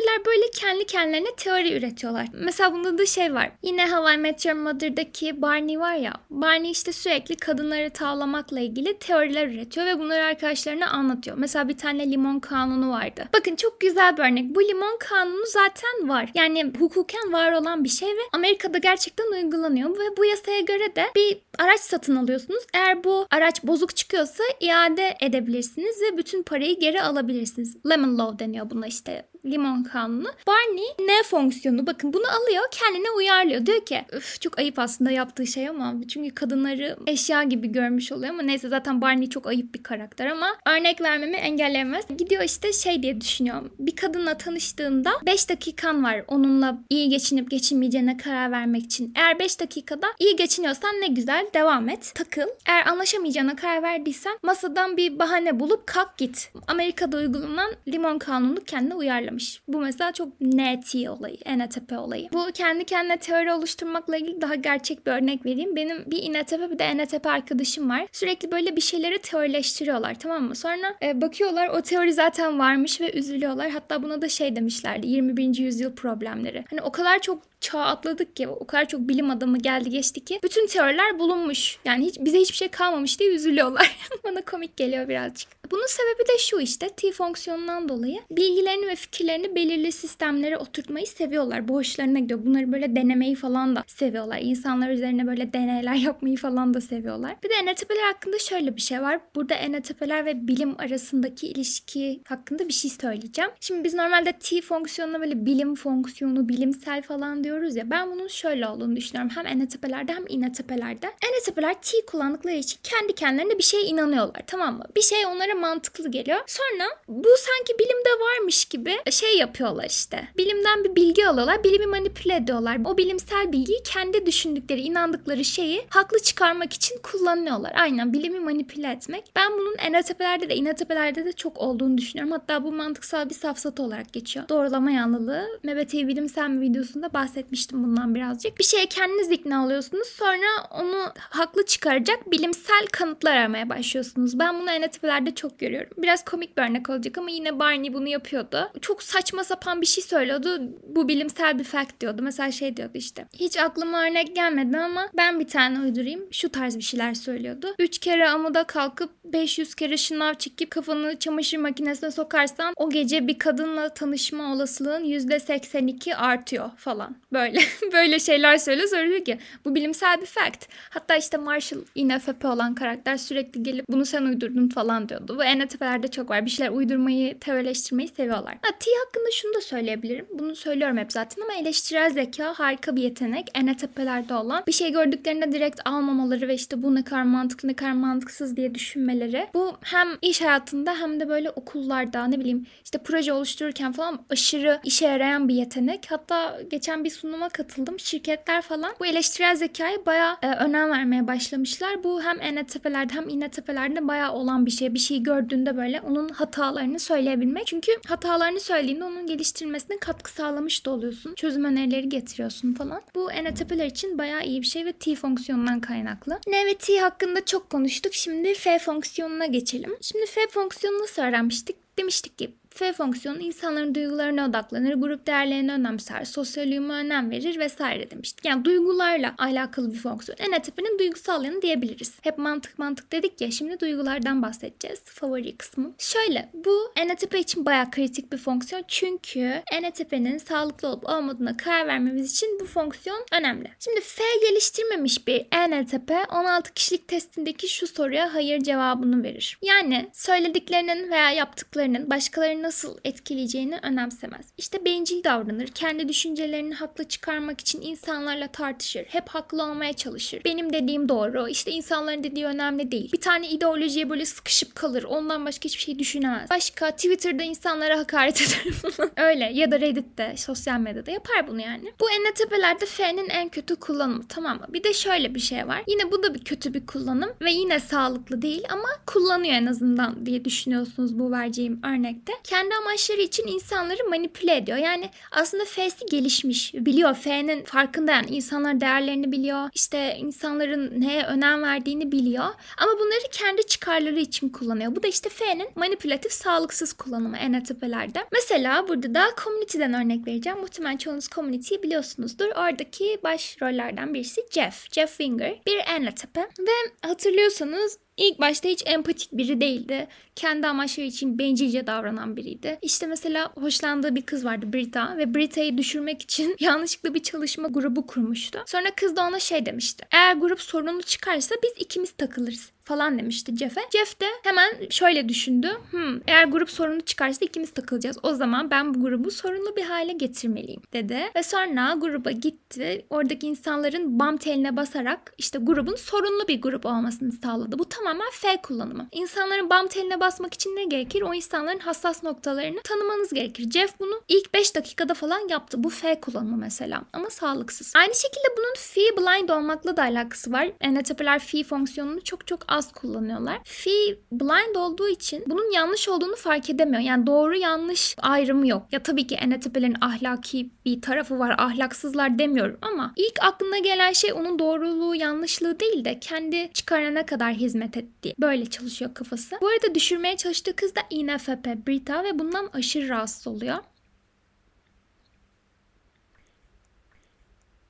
ENTP'ler 0.03 0.25
böyle 0.25 0.51
kendi 0.51 0.85
kendilerine 0.85 1.35
teori 1.37 1.73
üretiyorlar. 1.77 2.27
Mesela 2.33 2.73
bunda 2.73 2.97
da 2.97 3.05
şey 3.05 3.33
var. 3.33 3.51
Yine 3.63 3.91
How 3.91 4.13
I 4.13 4.17
Met 4.17 4.45
Your 4.45 4.57
Mother'daki 4.57 5.41
Barney 5.41 5.79
var 5.79 5.95
ya. 5.95 6.13
Barney 6.29 6.71
işte 6.71 6.91
sürekli 6.91 7.35
kadınları 7.35 7.89
tavlamakla 7.89 8.59
ilgili 8.59 8.99
teoriler 8.99 9.47
üretiyor 9.47 9.85
ve 9.85 9.99
bunları 9.99 10.23
arkadaşlarına 10.23 10.87
anlatıyor. 10.89 11.37
Mesela 11.37 11.69
bir 11.69 11.77
tane 11.77 12.11
limon 12.11 12.39
kanunu 12.39 12.91
vardı. 12.91 13.29
Bakın 13.33 13.55
çok 13.55 13.81
güzel 13.81 14.17
bir 14.17 14.23
örnek. 14.23 14.55
Bu 14.55 14.63
limon 14.63 14.97
kanunu 14.99 15.45
zaten 15.45 16.09
var. 16.09 16.29
Yani 16.35 16.73
hukuken 16.79 17.33
var 17.33 17.51
olan 17.51 17.83
bir 17.83 17.89
şey 17.89 18.09
ve 18.09 18.21
Amerika'da 18.33 18.77
gerçekten 18.77 19.31
uygulanıyor 19.31 19.89
ve 19.89 20.17
bu 20.17 20.25
yasaya 20.25 20.59
göre 20.59 20.95
de 20.95 21.05
bir 21.15 21.37
araç 21.59 21.79
satın 21.79 22.15
alıyorsunuz. 22.15 22.63
Eğer 22.73 23.03
bu 23.03 23.27
araç 23.31 23.63
bozuk 23.63 23.95
çıkıyorsa 23.95 24.43
iade 24.59 25.17
edebilirsiniz 25.21 26.01
ve 26.01 26.17
bütün 26.17 26.43
parayı 26.43 26.79
geri 26.79 27.01
alabilirsiniz. 27.01 27.77
Lemon 27.89 28.17
law 28.17 28.45
deniyor 28.45 28.69
buna 28.69 28.87
işte 28.87 29.25
limon 29.45 29.83
kanunu. 29.83 30.27
Barney 30.47 30.85
ne 30.99 31.23
fonksiyonu 31.23 31.87
bakın 31.87 32.13
bunu 32.13 32.23
alıyor 32.27 32.63
kendine 32.71 33.11
uyarlıyor. 33.17 33.65
Diyor 33.65 33.85
ki 33.85 34.05
Üf, 34.13 34.41
çok 34.41 34.59
ayıp 34.59 34.79
aslında 34.79 35.11
yaptığı 35.11 35.47
şey 35.47 35.69
ama 35.69 35.93
çünkü 36.07 36.35
kadınları 36.35 36.97
eşya 37.07 37.43
gibi 37.43 37.71
görmüş 37.71 38.11
oluyor 38.11 38.33
ama 38.33 38.41
neyse 38.41 38.69
zaten 38.69 39.01
Barney 39.01 39.29
çok 39.29 39.47
ayıp 39.47 39.75
bir 39.75 39.83
karakter 39.83 40.25
ama 40.27 40.47
örnek 40.67 41.01
vermemi 41.01 41.37
engelleyemez. 41.37 42.05
Gidiyor 42.17 42.43
işte 42.43 42.73
şey 42.73 43.03
diye 43.03 43.21
düşünüyor. 43.21 43.61
Bir 43.79 43.95
kadınla 43.95 44.37
tanıştığında 44.37 45.11
5 45.25 45.49
dakikan 45.49 46.03
var 46.03 46.23
onunla 46.27 46.77
iyi 46.89 47.09
geçinip 47.09 47.51
geçinmeyeceğine 47.51 48.17
karar 48.17 48.51
vermek 48.51 48.83
için. 48.83 49.13
Eğer 49.15 49.39
5 49.39 49.59
dakikada 49.59 50.07
iyi 50.19 50.35
geçiniyorsan 50.35 50.91
ne 51.01 51.07
güzel 51.07 51.47
devam 51.53 51.89
et 51.89 52.11
takıl. 52.15 52.47
Eğer 52.67 52.87
anlaşamayacağına 52.87 53.55
karar 53.55 53.83
verdiysen 53.83 54.37
masadan 54.43 54.97
bir 54.97 55.19
bahane 55.19 55.59
bulup 55.59 55.87
kalk 55.87 56.17
git. 56.17 56.51
Amerika'da 56.67 57.17
uygulanan 57.17 57.71
limon 57.87 58.19
kanunu 58.19 58.63
kendine 58.63 58.95
uyarlamış. 59.33 59.61
Bu 59.67 59.81
mesela 59.81 60.11
çok 60.11 60.41
NT 60.41 60.95
olayı, 61.09 61.37
NTP 61.57 61.91
olayı. 61.97 62.29
Bu 62.33 62.51
kendi 62.53 62.85
kendine 62.85 63.17
teori 63.17 63.51
oluşturmakla 63.51 64.17
ilgili 64.17 64.41
daha 64.41 64.55
gerçek 64.55 65.05
bir 65.05 65.11
örnek 65.11 65.45
vereyim. 65.45 65.75
Benim 65.75 66.03
bir 66.07 66.23
INTP 66.23 66.71
bir 66.71 66.79
de 66.79 66.97
NTP 66.97 67.25
arkadaşım 67.25 67.89
var. 67.89 68.07
Sürekli 68.11 68.51
böyle 68.51 68.75
bir 68.75 68.81
şeyleri 68.81 69.19
teorileştiriyorlar 69.19 70.15
tamam 70.19 70.43
mı? 70.43 70.55
Sonra 70.55 70.95
e, 71.03 71.21
bakıyorlar 71.21 71.67
o 71.67 71.81
teori 71.81 72.13
zaten 72.13 72.59
varmış 72.59 73.01
ve 73.01 73.17
üzülüyorlar. 73.17 73.69
Hatta 73.69 74.03
buna 74.03 74.21
da 74.21 74.29
şey 74.29 74.55
demişlerdi 74.55 75.07
21. 75.07 75.57
yüzyıl 75.57 75.95
problemleri. 75.95 76.65
Hani 76.69 76.81
o 76.81 76.91
kadar 76.91 77.19
çok 77.19 77.52
çağ 77.63 77.79
atladık 77.79 78.35
ki 78.35 78.47
o 78.47 78.67
kadar 78.67 78.87
çok 78.87 79.01
bilim 79.01 79.29
adamı 79.29 79.57
geldi 79.57 79.89
geçti 79.89 80.25
ki 80.25 80.39
bütün 80.43 80.67
teoriler 80.67 81.19
bulunmuş. 81.19 81.79
Yani 81.85 82.05
hiç 82.05 82.19
bize 82.19 82.39
hiçbir 82.39 82.57
şey 82.57 82.67
kalmamış 82.67 83.19
diye 83.19 83.29
üzülüyorlar. 83.29 83.97
Bana 84.23 84.41
komik 84.41 84.77
geliyor 84.77 85.07
birazcık. 85.07 85.63
Bunun 85.71 85.87
sebebi 85.87 86.27
de 86.27 86.37
şu 86.39 86.59
işte 86.59 86.89
T 86.89 87.11
fonksiyonundan 87.11 87.89
dolayı 87.89 88.19
bilgilerini 88.31 88.87
ve 88.87 88.95
fikirlerini 88.95 89.55
belirli 89.55 89.91
sistemlere 89.91 90.57
oturtmayı 90.57 91.07
seviyorlar. 91.07 91.67
Bu 91.67 91.75
hoşlarına 91.75 92.19
gidiyor. 92.19 92.45
Bunları 92.45 92.71
böyle 92.71 92.95
denemeyi 92.95 93.35
falan 93.35 93.75
da 93.75 93.83
seviyorlar. 93.87 94.39
İnsanlar 94.41 94.89
üzerine 94.89 95.27
böyle 95.27 95.53
deneyler 95.53 95.93
yapmayı 95.93 96.37
falan 96.37 96.73
da 96.73 96.81
seviyorlar. 96.81 97.35
Bir 97.43 97.49
de 97.49 97.53
ENTP'ler 97.53 98.13
hakkında 98.13 98.39
şöyle 98.39 98.75
bir 98.75 98.81
şey 98.81 99.01
var. 99.01 99.19
Burada 99.35 99.53
ENTP'ler 99.53 100.25
ve 100.25 100.47
bilim 100.47 100.75
arasındaki 100.79 101.47
ilişki 101.47 102.21
hakkında 102.27 102.67
bir 102.67 102.73
şey 102.73 102.91
söyleyeceğim. 102.91 103.51
Şimdi 103.59 103.83
biz 103.83 103.93
normalde 103.93 104.33
T 104.39 104.61
fonksiyonuna 104.61 105.19
böyle 105.19 105.45
bilim 105.45 105.75
fonksiyonu, 105.75 106.49
bilimsel 106.49 107.01
falan 107.01 107.43
diyoruz 107.53 107.75
ya. 107.75 107.89
Ben 107.89 108.11
bunun 108.11 108.27
şöyle 108.27 108.67
olduğunu 108.67 108.95
düşünüyorum. 108.95 109.31
Hem 109.35 109.47
ENTP'lerde 109.47 110.13
hem 110.13 110.25
INTP'lerde. 110.27 111.07
ENTP'ler 111.07 111.81
T 111.81 112.05
kullandıkları 112.07 112.55
için 112.55 112.79
kendi 112.83 113.13
kendilerine 113.13 113.57
bir 113.57 113.63
şeye 113.63 113.83
inanıyorlar. 113.83 114.41
Tamam 114.47 114.77
mı? 114.77 114.83
Bir 114.95 115.01
şey 115.01 115.25
onlara 115.25 115.55
mantıklı 115.55 116.11
geliyor. 116.11 116.39
Sonra 116.47 116.89
bu 117.07 117.29
sanki 117.37 117.79
bilimde 117.79 118.09
varmış 118.21 118.65
gibi 118.65 118.95
şey 119.11 119.37
yapıyorlar 119.37 119.85
işte. 119.89 120.27
Bilimden 120.37 120.83
bir 120.83 120.95
bilgi 120.95 121.27
alıyorlar. 121.27 121.63
Bilimi 121.63 121.85
manipüle 121.85 122.35
ediyorlar. 122.35 122.77
O 122.85 122.97
bilimsel 122.97 123.51
bilgiyi 123.51 123.83
kendi 123.83 124.25
düşündükleri, 124.25 124.81
inandıkları 124.81 125.45
şeyi 125.45 125.85
haklı 125.89 126.19
çıkarmak 126.19 126.73
için 126.73 126.99
kullanıyorlar. 127.03 127.71
Aynen 127.75 128.13
bilimi 128.13 128.39
manipüle 128.39 128.91
etmek. 128.91 129.31
Ben 129.35 129.51
bunun 129.51 129.75
ENTP'lerde 129.77 130.49
de 130.49 130.55
INTP'lerde 130.55 131.25
de 131.25 131.31
çok 131.31 131.57
olduğunu 131.57 131.97
düşünüyorum. 131.97 132.31
Hatta 132.31 132.63
bu 132.63 132.71
mantıksal 132.71 133.29
bir 133.29 133.35
safsatı 133.35 133.83
olarak 133.83 134.13
geçiyor. 134.13 134.49
Doğrulama 134.49 134.91
yanlılığı. 134.91 135.47
MBT 135.63 135.93
bilimsel 135.93 136.49
mi 136.49 136.61
videosunda 136.61 137.13
bahsetmiştim 137.43 137.83
bundan 137.83 138.15
birazcık. 138.15 138.59
Bir 138.59 138.63
şeye 138.63 138.85
kendiniz 138.85 139.31
ikna 139.31 139.65
oluyorsunuz. 139.65 140.07
Sonra 140.07 140.67
onu 140.71 141.11
haklı 141.15 141.65
çıkaracak 141.65 142.31
bilimsel 142.31 142.87
kanıtlar 142.91 143.35
aramaya 143.35 143.69
başlıyorsunuz. 143.69 144.39
Ben 144.39 144.59
bunu 144.59 144.71
ENTP'lerde 144.71 145.35
çok 145.35 145.59
görüyorum. 145.59 145.89
Biraz 145.97 146.25
komik 146.25 146.57
bir 146.57 146.61
örnek 146.61 146.89
olacak 146.89 147.17
ama 147.17 147.29
yine 147.29 147.59
Barney 147.59 147.93
bunu 147.93 148.07
yapıyordu. 148.07 148.71
Çok 148.81 149.03
saçma 149.03 149.43
sapan 149.43 149.81
bir 149.81 149.85
şey 149.85 150.03
söylüyordu. 150.03 150.61
Bu 150.87 151.07
bilimsel 151.07 151.59
bir 151.59 151.63
fact 151.63 152.01
diyordu. 152.01 152.21
Mesela 152.21 152.51
şey 152.51 152.77
diyordu 152.77 152.93
işte. 152.93 153.25
Hiç 153.33 153.57
aklıma 153.57 154.03
örnek 154.03 154.35
gelmedi 154.35 154.77
ama 154.77 155.09
ben 155.17 155.39
bir 155.39 155.47
tane 155.47 155.79
uydurayım. 155.79 156.27
Şu 156.31 156.49
tarz 156.49 156.77
bir 156.77 156.83
şeyler 156.83 157.13
söylüyordu. 157.13 157.67
3 157.79 157.97
kere 157.97 158.29
amuda 158.29 158.63
kalkıp 158.63 159.09
500 159.25 159.75
kere 159.75 159.97
şınav 159.97 160.33
çekip 160.33 160.71
kafanı 160.71 161.19
çamaşır 161.19 161.57
makinesine 161.57 162.11
sokarsan 162.11 162.73
o 162.77 162.89
gece 162.89 163.27
bir 163.27 163.39
kadınla 163.39 163.89
tanışma 163.89 164.53
olasılığın 164.53 165.03
%82 165.03 166.15
artıyor 166.15 166.69
falan. 166.77 167.15
Böyle 167.33 167.59
böyle 167.93 168.19
şeyler 168.19 168.57
söylüyor. 168.57 168.87
Söylüyor 168.87 169.25
ki 169.25 169.37
bu 169.65 169.75
bilimsel 169.75 170.21
bir 170.21 170.25
fact. 170.25 170.65
Hatta 170.89 171.15
işte 171.15 171.37
Marshall 171.37 171.79
INFP 171.95 172.45
olan 172.45 172.75
karakter 172.75 173.17
sürekli 173.17 173.63
gelip 173.63 173.85
bunu 173.89 174.05
sen 174.05 174.21
uydurdun 174.21 174.69
falan 174.69 175.09
diyordu. 175.09 175.35
Bu 175.37 175.43
ENTP'lerde 175.43 176.07
çok 176.07 176.29
var. 176.29 176.45
Bir 176.45 176.49
şeyler 176.49 176.71
uydurmayı, 176.71 177.39
teorileştirmeyi 177.39 178.07
seviyorlar. 178.07 178.53
Ha, 178.61 178.71
T 178.79 178.91
hakkında 179.05 179.31
şunu 179.31 179.53
da 179.53 179.61
söyleyebilirim. 179.61 180.25
Bunu 180.33 180.55
söylüyorum 180.55 180.97
hep 180.97 181.11
zaten 181.11 181.43
ama 181.43 181.53
eleştirel 181.53 182.09
zeka 182.09 182.53
harika 182.59 182.95
bir 182.95 183.01
yetenek. 183.01 183.47
ENTP'lerde 183.53 184.33
olan. 184.33 184.63
Bir 184.67 184.71
şey 184.71 184.91
gördüklerinde 184.91 185.51
direkt 185.51 185.79
almamaları 185.85 186.47
ve 186.47 186.53
işte 186.53 186.83
bu 186.83 186.95
ne 186.95 187.03
kadar 187.03 187.23
mantıklı 187.23 187.67
ne 187.69 187.73
kadar 187.73 187.91
mantıksız 187.91 188.57
diye 188.57 188.75
düşünmeleri. 188.75 189.47
Bu 189.53 189.77
hem 189.81 190.07
iş 190.21 190.41
hayatında 190.41 190.95
hem 190.99 191.19
de 191.19 191.29
böyle 191.29 191.49
okullarda 191.49 192.27
ne 192.27 192.39
bileyim 192.39 192.65
işte 192.85 192.97
proje 193.03 193.33
oluştururken 193.33 193.91
falan 193.91 194.25
aşırı 194.29 194.79
işe 194.83 195.05
yarayan 195.05 195.47
bir 195.47 195.55
yetenek. 195.55 196.05
Hatta 196.09 196.59
geçen 196.71 197.03
bir 197.03 197.09
sunuma 197.23 197.49
katıldım. 197.49 197.99
Şirketler 197.99 198.61
falan 198.61 198.93
bu 198.99 199.05
eleştirel 199.05 199.55
zekayı 199.55 200.05
bayağı 200.05 200.37
e, 200.41 200.47
önem 200.47 200.89
vermeye 200.89 201.27
başlamışlar. 201.27 202.03
Bu 202.03 202.21
hem 202.21 202.41
ENTP'lerde 202.41 203.13
hem 203.13 203.29
INTP'lerde 203.29 204.07
bayağı 204.07 204.33
olan 204.33 204.65
bir 204.65 204.71
şey. 204.71 204.93
Bir 204.93 204.99
şey 204.99 205.23
gördüğünde 205.23 205.77
böyle 205.77 206.01
onun 206.01 206.29
hatalarını 206.29 206.99
söyleyebilmek. 206.99 207.67
Çünkü 207.67 207.91
hatalarını 208.07 208.59
söylediğinde 208.59 209.03
onun 209.03 209.27
geliştirilmesine 209.27 209.97
katkı 209.97 210.31
sağlamış 210.31 210.85
da 210.85 210.91
oluyorsun. 210.91 211.35
Çözüm 211.35 211.65
önerileri 211.65 212.09
getiriyorsun 212.09 212.73
falan. 212.73 213.01
Bu 213.15 213.31
ENTP'ler 213.31 213.85
için 213.85 214.17
bayağı 214.17 214.43
iyi 214.43 214.61
bir 214.61 214.67
şey 214.67 214.85
ve 214.85 214.91
T 214.91 215.15
fonksiyonundan 215.15 215.81
kaynaklı. 215.81 216.39
N 216.47 216.65
ve 216.65 216.73
T 216.73 216.99
hakkında 216.99 217.45
çok 217.45 217.69
konuştuk. 217.69 218.13
Şimdi 218.13 218.53
F 218.53 218.79
fonksiyonuna 218.79 219.45
geçelim. 219.45 219.97
Şimdi 220.01 220.25
F 220.25 220.47
fonksiyonunu 220.47 221.01
nasıl 221.01 221.21
öğrenmiştik? 221.21 221.75
Demiştik 221.97 222.37
ki 222.37 222.51
F 222.73 222.93
fonksiyonu 222.93 223.39
insanların 223.39 223.95
duygularına 223.95 224.49
odaklanır, 224.49 224.93
grup 224.93 225.27
değerlerini 225.27 225.71
önemser, 225.71 226.25
sosyal 226.25 226.67
uyuma 226.67 226.93
önem 226.93 227.31
verir 227.31 227.59
vesaire 227.59 228.11
demiştik. 228.11 228.45
Yani 228.45 228.65
duygularla 228.65 229.35
alakalı 229.37 229.93
bir 229.93 229.97
fonksiyon. 229.97 230.37
ENTP'nin 230.39 230.99
duygusal 230.99 231.45
yanı 231.45 231.61
diyebiliriz. 231.61 232.13
Hep 232.21 232.37
mantık 232.37 232.79
mantık 232.79 233.11
dedik 233.11 233.41
ya 233.41 233.51
şimdi 233.51 233.79
duygulardan 233.79 234.41
bahsedeceğiz. 234.41 235.03
Favori 235.03 235.57
kısmı. 235.57 235.93
Şöyle 235.97 236.49
bu 236.53 236.91
ENTP 236.95 237.35
için 237.35 237.65
bayağı 237.65 237.91
kritik 237.91 238.33
bir 238.33 238.37
fonksiyon 238.37 238.83
çünkü 238.87 239.61
ENTP'nin 239.71 240.37
sağlıklı 240.37 240.87
olup 240.87 241.09
olmadığına 241.09 241.57
karar 241.57 241.87
vermemiz 241.87 242.31
için 242.31 242.59
bu 242.59 242.65
fonksiyon 242.65 243.25
önemli. 243.31 243.71
Şimdi 243.79 244.01
F 244.01 244.23
geliştirmemiş 244.49 245.27
bir 245.27 245.45
ENTP 245.51 246.11
16 246.31 246.73
kişilik 246.73 247.07
testindeki 247.07 247.69
şu 247.69 247.87
soruya 247.87 248.33
hayır 248.33 248.59
cevabını 248.59 249.23
verir. 249.23 249.57
Yani 249.61 250.09
söylediklerinin 250.13 251.11
veya 251.11 251.31
yaptıklarının 251.31 252.09
başkalarının 252.09 252.62
nasıl 252.63 252.97
etkileyeceğini 253.03 253.79
önemsemez. 253.81 254.45
İşte 254.57 254.85
bencil 254.85 255.23
davranır, 255.23 255.67
kendi 255.67 256.07
düşüncelerini 256.07 256.73
haklı 256.73 257.03
çıkarmak 257.03 257.61
için 257.61 257.81
insanlarla 257.81 258.47
tartışır, 258.47 259.05
hep 259.05 259.29
haklı 259.29 259.63
olmaya 259.63 259.93
çalışır. 259.93 260.41
Benim 260.45 260.73
dediğim 260.73 261.09
doğru, 261.09 261.47
işte 261.47 261.71
insanların 261.71 262.23
dediği 262.23 262.45
önemli 262.45 262.91
değil. 262.91 263.11
Bir 263.11 263.21
tane 263.21 263.49
ideolojiye 263.49 264.09
böyle 264.09 264.25
sıkışıp 264.25 264.75
kalır, 264.75 265.03
ondan 265.03 265.45
başka 265.45 265.65
hiçbir 265.65 265.81
şey 265.81 265.99
düşünemez. 265.99 266.49
Başka 266.49 266.91
Twitter'da 266.91 267.43
insanlara 267.43 267.97
hakaret 267.99 268.41
eder. 268.41 268.73
Öyle 269.17 269.51
ya 269.53 269.71
da 269.71 269.81
Reddit'te, 269.81 270.33
sosyal 270.37 270.79
medyada 270.79 271.11
yapar 271.11 271.47
bunu 271.47 271.61
yani. 271.61 271.93
Bu 271.99 272.05
NTP'lerde 272.05 272.85
F'nin 272.85 273.29
en 273.29 273.49
kötü 273.49 273.75
kullanımı 273.75 274.23
tamam 274.29 274.57
mı? 274.57 274.65
Bir 274.69 274.83
de 274.83 274.93
şöyle 274.93 275.35
bir 275.35 275.39
şey 275.39 275.67
var. 275.67 275.83
Yine 275.87 276.11
bu 276.11 276.23
da 276.23 276.33
bir 276.33 276.43
kötü 276.43 276.73
bir 276.73 276.85
kullanım 276.85 277.29
ve 277.41 277.51
yine 277.51 277.79
sağlıklı 277.79 278.41
değil 278.41 278.63
ama 278.69 278.87
kullanıyor 279.05 279.53
en 279.53 279.65
azından 279.65 280.25
diye 280.25 280.45
düşünüyorsunuz 280.45 281.19
bu 281.19 281.31
vereceğim 281.31 281.79
örnekte. 281.83 282.33
Kendi 282.53 282.75
amaçları 282.75 283.21
için 283.21 283.47
insanları 283.47 284.09
manipüle 284.09 284.55
ediyor. 284.57 284.77
Yani 284.77 285.09
aslında 285.31 285.65
F'si 285.65 286.05
gelişmiş. 286.05 286.73
Biliyor 286.73 287.13
F'nin 287.13 287.63
farkında 287.63 288.11
yani 288.11 288.29
insanlar 288.29 288.81
değerlerini 288.81 289.31
biliyor. 289.31 289.69
İşte 289.73 290.17
insanların 290.19 291.01
neye 291.01 291.23
önem 291.23 291.63
verdiğini 291.63 292.11
biliyor. 292.11 292.45
Ama 292.77 292.91
bunları 292.99 293.31
kendi 293.31 293.67
çıkarları 293.67 294.19
için 294.19 294.49
kullanıyor. 294.49 294.95
Bu 294.95 295.03
da 295.03 295.07
işte 295.07 295.29
F'nin 295.29 295.69
manipülatif 295.75 296.31
sağlıksız 296.31 296.93
kullanımı 296.93 297.35
NLP'lerde. 297.35 298.19
Mesela 298.31 298.87
burada 298.87 299.13
da 299.13 299.25
community'den 299.43 299.93
örnek 299.93 300.27
vereceğim. 300.27 300.59
Muhtemelen 300.59 300.97
çoğunuz 300.97 301.29
community'yi 301.29 301.83
biliyorsunuzdur. 301.83 302.47
Oradaki 302.47 303.19
başrollerden 303.23 304.13
birisi 304.13 304.41
Jeff. 304.51 304.91
Jeff 304.91 305.09
Winger. 305.09 305.59
Bir 305.67 305.77
NLP. 305.77 306.37
Ve 306.37 307.07
hatırlıyorsanız 307.07 307.97
İlk 308.17 308.39
başta 308.39 308.69
hiç 308.69 308.83
empatik 308.85 309.31
biri 309.31 309.61
değildi. 309.61 310.07
Kendi 310.35 310.67
amaçları 310.67 311.05
için 311.05 311.39
bencilce 311.39 311.87
davranan 311.87 312.37
biriydi. 312.37 312.79
İşte 312.81 313.07
mesela 313.07 313.51
hoşlandığı 313.55 314.15
bir 314.15 314.21
kız 314.21 314.45
vardı 314.45 314.73
Brita 314.73 315.17
ve 315.17 315.35
Brita'yı 315.35 315.77
düşürmek 315.77 316.21
için 316.21 316.55
yanlışlıkla 316.59 317.13
bir 317.13 317.23
çalışma 317.23 317.67
grubu 317.67 318.07
kurmuştu. 318.07 318.59
Sonra 318.65 318.95
kız 318.95 319.15
da 319.15 319.27
ona 319.27 319.39
şey 319.39 319.65
demişti. 319.65 320.05
Eğer 320.13 320.35
grup 320.35 320.61
sorunlu 320.61 321.01
çıkarsa 321.03 321.55
biz 321.63 321.73
ikimiz 321.77 322.11
takılırız 322.11 322.71
falan 322.83 323.19
demişti 323.19 323.55
Jeff'e. 323.57 323.81
Jeff 323.91 324.19
de 324.19 324.25
hemen 324.43 324.89
şöyle 324.89 325.29
düşündü. 325.29 325.71
Hmm, 325.91 326.19
eğer 326.27 326.45
grup 326.45 326.69
sorunu 326.71 327.01
çıkarsa 327.01 327.45
ikimiz 327.45 327.71
takılacağız. 327.71 328.17
O 328.23 328.33
zaman 328.33 328.71
ben 328.71 328.93
bu 328.93 329.01
grubu 329.01 329.31
sorunlu 329.31 329.75
bir 329.75 329.83
hale 329.83 330.13
getirmeliyim 330.13 330.81
dedi. 330.93 331.19
Ve 331.35 331.43
sonra 331.43 331.93
gruba 331.97 332.31
gitti. 332.31 333.05
Oradaki 333.09 333.47
insanların 333.47 334.19
bam 334.19 334.37
teline 334.37 334.75
basarak 334.75 335.33
işte 335.37 335.59
grubun 335.59 335.95
sorunlu 335.95 336.47
bir 336.47 336.61
grup 336.61 336.85
olmasını 336.85 337.31
sağladı. 337.31 337.79
Bu 337.79 337.89
tamamen 337.89 338.29
F 338.31 338.61
kullanımı. 338.61 339.07
İnsanların 339.11 339.69
bam 339.69 339.87
teline 339.87 340.19
basmak 340.19 340.53
için 340.53 340.69
ne 340.75 340.83
gerekir? 340.83 341.21
O 341.21 341.33
insanların 341.33 341.79
hassas 341.79 342.23
noktalarını 342.23 342.81
tanımanız 342.83 343.33
gerekir. 343.33 343.71
Jeff 343.71 343.99
bunu 343.99 344.21
ilk 344.27 344.53
5 344.53 344.75
dakikada 344.75 345.13
falan 345.13 345.47
yaptı. 345.49 345.83
Bu 345.83 345.89
F 345.89 346.19
kullanımı 346.21 346.57
mesela. 346.57 347.01
Ama 347.13 347.29
sağlıksız. 347.29 347.93
Aynı 347.95 348.15
şekilde 348.15 348.57
bunun 348.57 348.73
fee 348.77 349.17
blind 349.17 349.49
olmakla 349.49 349.97
da 349.97 350.01
alakası 350.01 350.51
var. 350.51 350.71
NLP'ler 350.83 351.39
fee 351.39 351.63
fonksiyonunu 351.63 352.23
çok 352.23 352.47
çok 352.47 352.72
az 352.73 352.91
kullanıyorlar. 352.91 353.59
Fee 353.63 354.17
blind 354.31 354.75
olduğu 354.75 355.07
için 355.07 355.43
bunun 355.47 355.71
yanlış 355.73 356.09
olduğunu 356.09 356.35
fark 356.35 356.69
edemiyor. 356.69 357.01
Yani 357.01 357.27
doğru 357.27 357.55
yanlış 357.55 358.15
ayrımı 358.21 358.67
yok. 358.67 358.83
Ya 358.91 359.03
tabii 359.03 359.27
ki 359.27 359.37
NLP'lerin 359.47 359.95
ahlaki 360.01 360.69
bir 360.85 361.01
tarafı 361.01 361.39
var. 361.39 361.55
Ahlaksızlar 361.57 362.39
demiyorum 362.39 362.77
ama 362.81 363.13
ilk 363.15 363.39
aklına 363.41 363.77
gelen 363.77 364.13
şey 364.13 364.33
onun 364.33 364.59
doğruluğu 364.59 365.15
yanlışlığı 365.15 365.79
değil 365.79 366.05
de 366.05 366.19
kendi 366.19 366.73
çıkarana 366.73 367.25
kadar 367.25 367.53
hizmet 367.53 367.97
ettiği. 367.97 368.35
Böyle 368.39 368.65
çalışıyor 368.65 369.13
kafası. 369.13 369.55
Bu 369.61 369.67
arada 369.67 369.95
düşürmeye 369.95 370.37
çalıştığı 370.37 370.75
kız 370.75 370.95
da 370.95 371.01
INFP 371.09 371.87
Brita 371.87 372.23
ve 372.23 372.39
bundan 372.39 372.69
aşırı 372.73 373.09
rahatsız 373.09 373.47
oluyor. 373.47 373.77